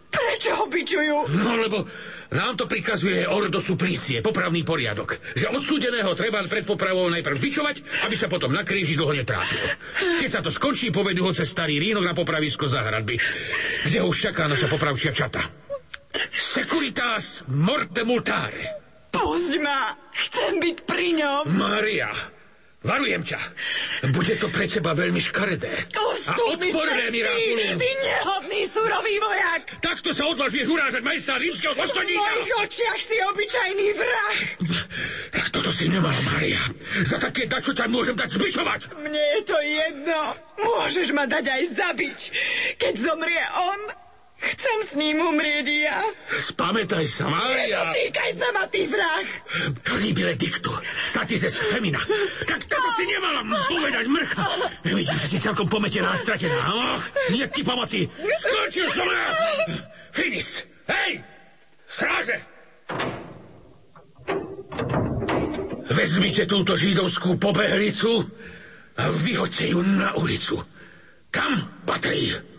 Prečo 0.10 0.50
ho 0.58 0.66
bičujú? 0.66 1.30
No, 1.30 1.62
lebo 1.62 1.86
nám 2.34 2.58
to 2.58 2.66
prikazuje 2.66 3.28
ordo 3.30 3.62
suplície, 3.62 4.24
popravný 4.26 4.66
poriadok, 4.66 5.20
že 5.38 5.52
odsúdeného 5.52 6.14
treba 6.18 6.42
pred 6.46 6.66
popravou 6.66 7.06
najprv 7.12 7.38
bičovať, 7.38 8.08
aby 8.10 8.16
sa 8.18 8.26
potom 8.32 8.50
na 8.50 8.66
kríži 8.66 8.98
dlho 8.98 9.14
netrápil. 9.14 9.62
Keď 10.26 10.30
sa 10.32 10.42
to 10.42 10.50
skončí, 10.50 10.90
povedú 10.90 11.28
ho 11.28 11.34
cez 11.36 11.46
starý 11.50 11.78
rínok 11.78 12.06
na 12.06 12.18
popravisko 12.18 12.66
za 12.66 12.82
hradby, 12.82 13.20
kde 13.90 14.00
už 14.02 14.32
čaká 14.32 14.50
naša 14.50 14.66
popravčia 14.72 15.14
čata. 15.14 15.42
Securitas 16.32 17.44
morte 17.52 18.08
multare. 18.08 18.82
Pusť 19.12 19.54
ma! 19.64 19.96
Chcem 20.12 20.60
byť 20.60 20.78
pri 20.88 21.08
ňom! 21.20 21.44
Maria, 21.56 22.12
Varujem 22.86 23.22
ťa. 23.26 23.40
Bude 24.14 24.38
to 24.38 24.48
pre 24.54 24.70
teba 24.70 24.94
veľmi 24.94 25.18
škaredé. 25.18 25.74
A 26.30 26.34
odporné, 26.54 27.10
Mirakulum. 27.10 27.82
Ty 27.82 27.90
nehodný, 28.06 28.62
surový 28.70 29.16
vojak. 29.18 29.82
Takto 29.82 30.14
sa 30.14 30.30
odlažuješ 30.30 30.70
urážať 30.70 31.02
majstá 31.02 31.42
rímskeho 31.42 31.74
dôstojníka. 31.74 32.22
V 32.22 32.22
mojich 32.22 32.54
očiach 32.62 33.00
si 33.02 33.18
obyčajný 33.34 33.88
vrah. 33.98 34.38
Tak 35.34 35.46
toto 35.50 35.74
si 35.74 35.90
nemala, 35.90 36.18
Mária. 36.30 36.62
Za 37.10 37.18
také 37.18 37.50
dačo 37.50 37.74
ťa 37.74 37.90
môžem 37.90 38.14
dať 38.14 38.38
zbičovať. 38.38 38.82
Mne 39.02 39.24
je 39.38 39.42
to 39.50 39.58
jedno. 39.66 40.20
Môžeš 40.62 41.10
ma 41.18 41.26
dať 41.26 41.46
aj 41.50 41.64
zabiť. 41.74 42.20
Keď 42.78 42.94
zomrie 43.02 43.44
on, 43.58 43.80
Chcem 44.36 44.78
s 44.84 44.94
ním 45.00 45.18
umrieť 45.24 45.68
ja. 45.72 46.00
Spamätaj 46.36 47.08
sa, 47.08 47.32
Mária. 47.32 47.88
Nedotýkaj 47.88 48.32
sa 48.36 48.48
ma, 48.52 48.64
ty 48.68 48.84
vrah. 48.92 49.28
Libile 50.04 50.36
dictu, 50.36 50.70
satis 50.92 51.48
est 51.48 51.56
femina. 51.72 51.98
Tak 52.44 52.68
toto 52.68 52.90
si 53.00 53.08
nemala 53.08 53.48
povedať, 53.48 54.06
mrcha. 54.12 54.44
Vidím, 54.84 55.18
že 55.18 55.28
si 55.32 55.38
celkom 55.40 55.72
pometená 55.72 56.12
a 56.12 56.20
stratená. 56.20 56.62
Och, 56.68 57.04
nie 57.32 57.48
ti 57.48 57.64
pomoci. 57.64 58.12
Skončil 58.44 58.92
som 58.92 59.08
ja. 59.08 59.26
Finis. 60.12 60.68
Hej, 60.86 61.24
stráže. 61.88 62.38
Vezmite 65.96 66.44
túto 66.44 66.76
židovskú 66.76 67.40
pobehlicu 67.40 68.20
a 69.00 69.04
vyhoďte 69.10 69.66
ju 69.72 69.80
na 69.80 70.12
ulicu. 70.20 70.60
Kam 71.32 71.56
patrí? 71.88 72.55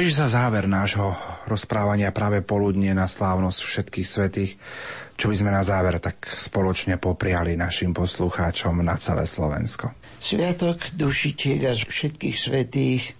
Blíži 0.00 0.16
sa 0.16 0.32
záver 0.32 0.64
nášho 0.64 1.12
rozprávania 1.44 2.08
práve 2.08 2.40
poludne 2.40 2.96
na 2.96 3.04
slávnosť 3.04 3.60
všetkých 3.60 4.08
svetých, 4.08 4.56
čo 5.20 5.28
by 5.28 5.36
sme 5.36 5.52
na 5.52 5.60
záver 5.60 6.00
tak 6.00 6.24
spoločne 6.40 6.96
popriali 6.96 7.52
našim 7.52 7.92
poslucháčom 7.92 8.80
na 8.80 8.96
celé 8.96 9.28
Slovensko. 9.28 9.92
Sviatok 10.16 10.96
dušičiek 10.96 11.68
a 11.68 11.76
všetkých 11.76 12.32
svetých 12.32 13.12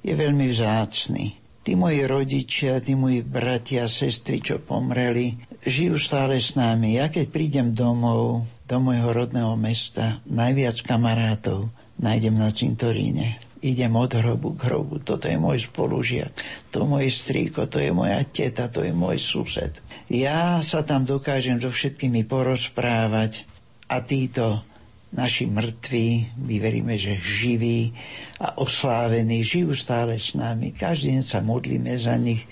je 0.00 0.12
veľmi 0.16 0.48
vzácný. 0.48 1.36
Tí 1.68 1.76
moji 1.76 2.00
rodičia, 2.08 2.80
tí 2.80 2.96
moji 2.96 3.20
bratia 3.20 3.84
a 3.84 3.92
sestry, 3.92 4.40
čo 4.40 4.56
pomreli, 4.56 5.36
žijú 5.60 6.00
stále 6.00 6.40
s 6.40 6.56
nami. 6.56 6.96
Ja 6.96 7.12
keď 7.12 7.28
prídem 7.28 7.76
domov, 7.76 8.48
do 8.64 8.80
môjho 8.80 9.12
rodného 9.12 9.52
mesta, 9.60 10.24
najviac 10.24 10.80
kamarátov 10.80 11.68
nájdem 12.00 12.40
na 12.40 12.48
cintoríne 12.48 13.51
idem 13.62 13.94
od 13.94 14.18
hrobu 14.18 14.58
k 14.58 14.66
hrobu, 14.68 14.98
toto 15.00 15.30
je 15.30 15.38
môj 15.38 15.70
spolužiak, 15.70 16.34
to 16.74 16.82
je 16.82 16.86
môj 16.86 17.06
strýko, 17.08 17.70
to 17.70 17.78
je 17.78 17.94
moja 17.94 18.18
teta, 18.26 18.66
to 18.66 18.82
je 18.82 18.90
môj 18.90 19.22
sused. 19.22 19.78
Ja 20.10 20.58
sa 20.66 20.82
tam 20.82 21.06
dokážem 21.06 21.62
so 21.62 21.70
všetkými 21.70 22.26
porozprávať 22.26 23.46
a 23.86 24.02
títo 24.02 24.66
naši 25.14 25.46
mŕtvi, 25.46 26.34
my 26.42 26.56
veríme, 26.58 26.98
že 26.98 27.20
živí 27.20 27.94
a 28.42 28.58
oslávení, 28.58 29.44
žijú 29.44 29.76
stále 29.76 30.18
s 30.18 30.34
nami. 30.34 30.72
Každý 30.74 31.20
deň 31.20 31.24
sa 31.24 31.38
modlíme 31.44 31.94
za 32.00 32.16
nich 32.18 32.48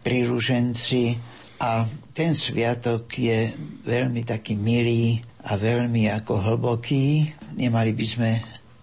pri 0.00 0.24
ruženci 0.24 1.18
a 1.60 1.84
ten 2.16 2.32
sviatok 2.32 3.10
je 3.12 3.52
veľmi 3.84 4.24
taký 4.24 4.56
milý 4.56 5.20
a 5.44 5.58
veľmi 5.58 6.08
ako 6.14 6.40
hlboký. 6.40 7.28
Nemali 7.58 7.92
by 7.92 8.06
sme 8.06 8.30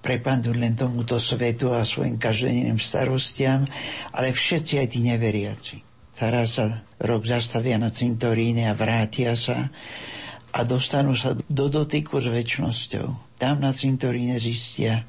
prepadnúť 0.08 0.55
len 0.55 0.72
tomuto 0.72 1.20
svetu 1.20 1.76
a 1.76 1.84
svojim 1.84 2.16
každodenným 2.16 2.80
starostiam, 2.80 3.68
ale 4.16 4.32
všetci 4.32 4.80
aj 4.80 4.88
tí 4.88 5.03
neveriaci. 5.03 5.76
Teraz 6.16 6.55
sa 6.55 6.88
rok 7.03 7.28
zastavia 7.28 7.76
na 7.76 7.91
cintoríne 7.91 8.72
a 8.72 8.74
vrátia 8.74 9.36
sa 9.36 9.68
a 10.55 10.60
dostanú 10.64 11.12
sa 11.12 11.36
do 11.36 11.68
dotyku 11.68 12.24
s 12.24 12.32
väčšnosťou. 12.32 13.36
Tam 13.36 13.60
na 13.60 13.76
cintoríne 13.76 14.39
zistia, 14.39 15.03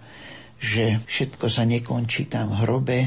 že 0.59 0.99
všetko 1.07 1.47
sa 1.47 1.63
nekončí 1.63 2.27
tam 2.27 2.51
v 2.51 2.59
hrobe, 2.67 3.01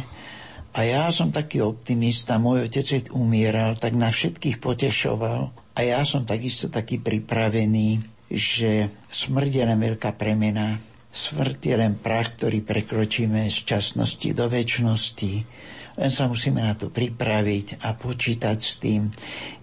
a 0.71 0.87
ja 0.87 1.11
som 1.11 1.35
taký 1.35 1.59
optimista, 1.59 2.39
môj 2.39 2.71
otec, 2.71 3.11
umieral, 3.11 3.75
tak 3.75 3.91
na 3.91 4.07
všetkých 4.07 4.63
potešoval. 4.63 5.51
A 5.75 5.79
ja 5.83 5.99
som 6.07 6.23
takisto 6.23 6.71
taký 6.71 6.95
pripravený, 6.95 7.99
že 8.31 8.87
smrť 9.11 9.51
je 9.51 9.63
len 9.67 9.75
veľká 9.75 10.15
premena, 10.15 10.79
Smrť 11.11 11.59
je 11.59 11.75
len 11.75 11.99
prach, 11.99 12.39
ktorý 12.39 12.63
prekročíme 12.63 13.51
z 13.51 13.67
časnosti 13.67 14.31
do 14.31 14.47
väčšnosti. 14.47 15.33
Len 15.99 16.07
sa 16.07 16.31
musíme 16.31 16.63
na 16.63 16.71
to 16.71 16.87
pripraviť 16.87 17.83
a 17.83 17.91
počítať 17.99 18.57
s 18.57 18.79
tým. 18.79 19.11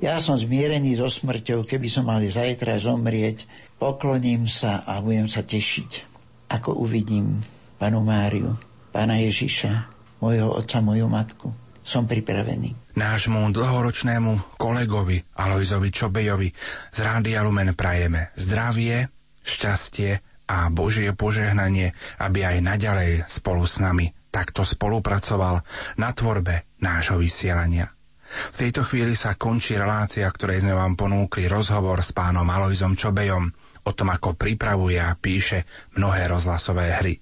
Ja 0.04 0.20
som 0.20 0.36
zmierený 0.36 1.00
so 1.00 1.08
smrťou, 1.08 1.64
keby 1.64 1.88
som 1.88 2.04
mali 2.04 2.28
zajtra 2.28 2.76
zomrieť, 2.76 3.48
pokloním 3.80 4.44
sa 4.44 4.84
a 4.84 5.00
budem 5.00 5.24
sa 5.24 5.40
tešiť, 5.40 6.04
ako 6.52 6.84
uvidím 6.84 7.40
panu 7.80 8.04
Máriu, 8.04 8.60
pána 8.92 9.16
Ježiša, 9.24 9.88
mojho 10.20 10.52
otca, 10.52 10.84
moju 10.84 11.08
matku. 11.08 11.48
som 11.88 12.04
pripravený. 12.04 13.00
Nášmu 13.00 13.48
dlhoročnému 13.48 14.60
kolegovi 14.60 15.24
Alojzovi 15.40 15.88
Čobejovi 15.88 16.52
z 16.92 16.98
Rádia 17.00 17.40
Lumen 17.40 17.72
prajeme 17.72 18.36
zdravie, 18.36 19.08
šťastie 19.40 20.27
a 20.48 20.72
Božie 20.72 21.12
požehnanie, 21.12 21.92
aby 22.18 22.48
aj 22.48 22.64
naďalej 22.64 23.10
spolu 23.28 23.68
s 23.68 23.78
nami 23.78 24.08
takto 24.32 24.64
spolupracoval 24.64 25.60
na 26.00 26.10
tvorbe 26.16 26.64
nášho 26.80 27.20
vysielania. 27.20 27.92
V 28.28 28.56
tejto 28.56 28.84
chvíli 28.84 29.16
sa 29.16 29.40
končí 29.40 29.76
relácia, 29.76 30.28
ktorej 30.28 30.60
sme 30.60 30.76
vám 30.76 31.00
ponúkli 31.00 31.48
rozhovor 31.48 32.04
s 32.04 32.12
pánom 32.12 32.44
Alojzom 32.44 32.92
Čobejom 32.92 33.44
o 33.88 33.90
tom, 33.96 34.08
ako 34.12 34.36
pripravuje 34.36 35.00
a 35.00 35.16
píše 35.16 35.64
mnohé 35.96 36.28
rozhlasové 36.28 36.92
hry. 37.00 37.16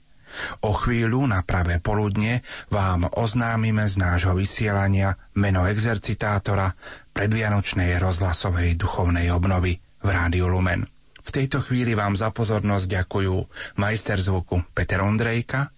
O 0.67 0.75
chvíľu 0.75 1.23
na 1.31 1.47
pravé 1.47 1.79
poludne 1.79 2.43
vám 2.69 3.07
oznámime 3.07 3.87
z 3.87 4.03
nášho 4.03 4.35
vysielania 4.35 5.15
meno 5.39 5.65
exercitátora 5.71 6.75
predvianočnej 7.15 7.95
rozhlasovej 8.03 8.75
duchovnej 8.75 9.31
obnovy 9.31 9.79
v 10.03 10.09
Rádiu 10.11 10.51
Lumen. 10.51 10.96
V 11.27 11.31
tejto 11.35 11.59
chvíli 11.59 11.99
vám 11.99 12.15
za 12.15 12.31
pozornosť 12.31 12.87
ďakujú 12.87 13.35
majster 13.83 14.23
zvuku 14.23 14.63
Peter 14.71 15.03
Ondrejka, 15.03 15.75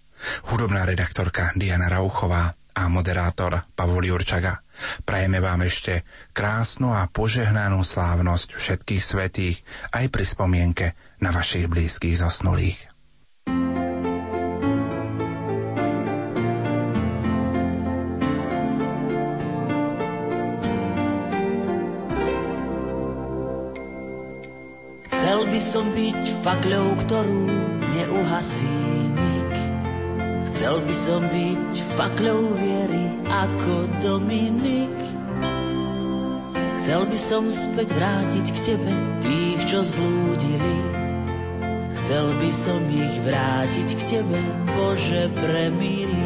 hudobná 0.52 0.84
redaktorka 0.84 1.56
Diana 1.56 1.88
Rauchová 1.88 2.52
a 2.78 2.82
moderátor 2.86 3.64
Pavol 3.72 4.06
Jurčaga. 4.06 4.60
Prajeme 5.02 5.40
vám 5.42 5.66
ešte 5.66 6.06
krásnu 6.30 6.94
a 6.94 7.08
požehnanú 7.10 7.82
slávnosť 7.82 8.54
všetkých 8.54 9.02
svetých 9.02 9.56
aj 9.90 10.04
pri 10.12 10.24
spomienke 10.28 10.86
na 11.18 11.34
vašich 11.34 11.66
blízkych 11.66 12.20
zosnulých. 12.20 12.97
Fakľou, 26.42 26.94
ktorú 27.06 27.44
neuhasí 27.94 28.78
nik. 29.14 29.52
Chcel 30.50 30.82
by 30.82 30.94
som 30.94 31.20
byť 31.22 31.70
fakľou 31.98 32.40
viery 32.58 33.06
ako 33.26 33.74
Dominik. 34.02 34.96
Chcel 36.78 37.04
by 37.06 37.18
som 37.20 37.50
späť 37.52 37.92
vrátiť 37.94 38.46
k 38.54 38.58
tebe 38.74 38.92
tých, 39.22 39.60
čo 39.66 39.84
zblúdili. 39.84 40.76
Chcel 41.98 42.32
by 42.40 42.50
som 42.54 42.80
ich 42.88 43.14
vrátiť 43.26 43.88
k 43.98 44.02
tebe, 44.18 44.40
Bože 44.78 45.28
premilý. 45.38 46.17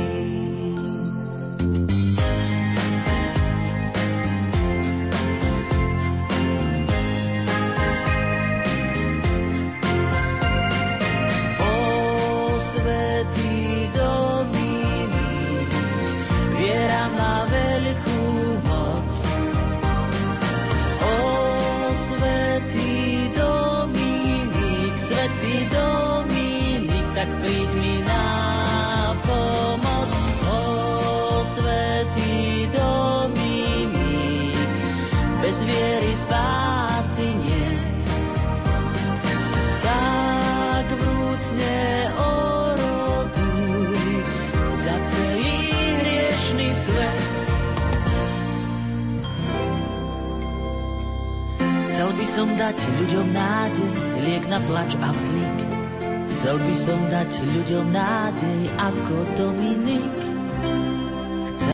Som 56.82 56.98
dať 57.14 57.46
ľuďom 57.46 57.94
nádej 57.94 58.60
ako 58.74 59.16
Dominik. 59.38 59.91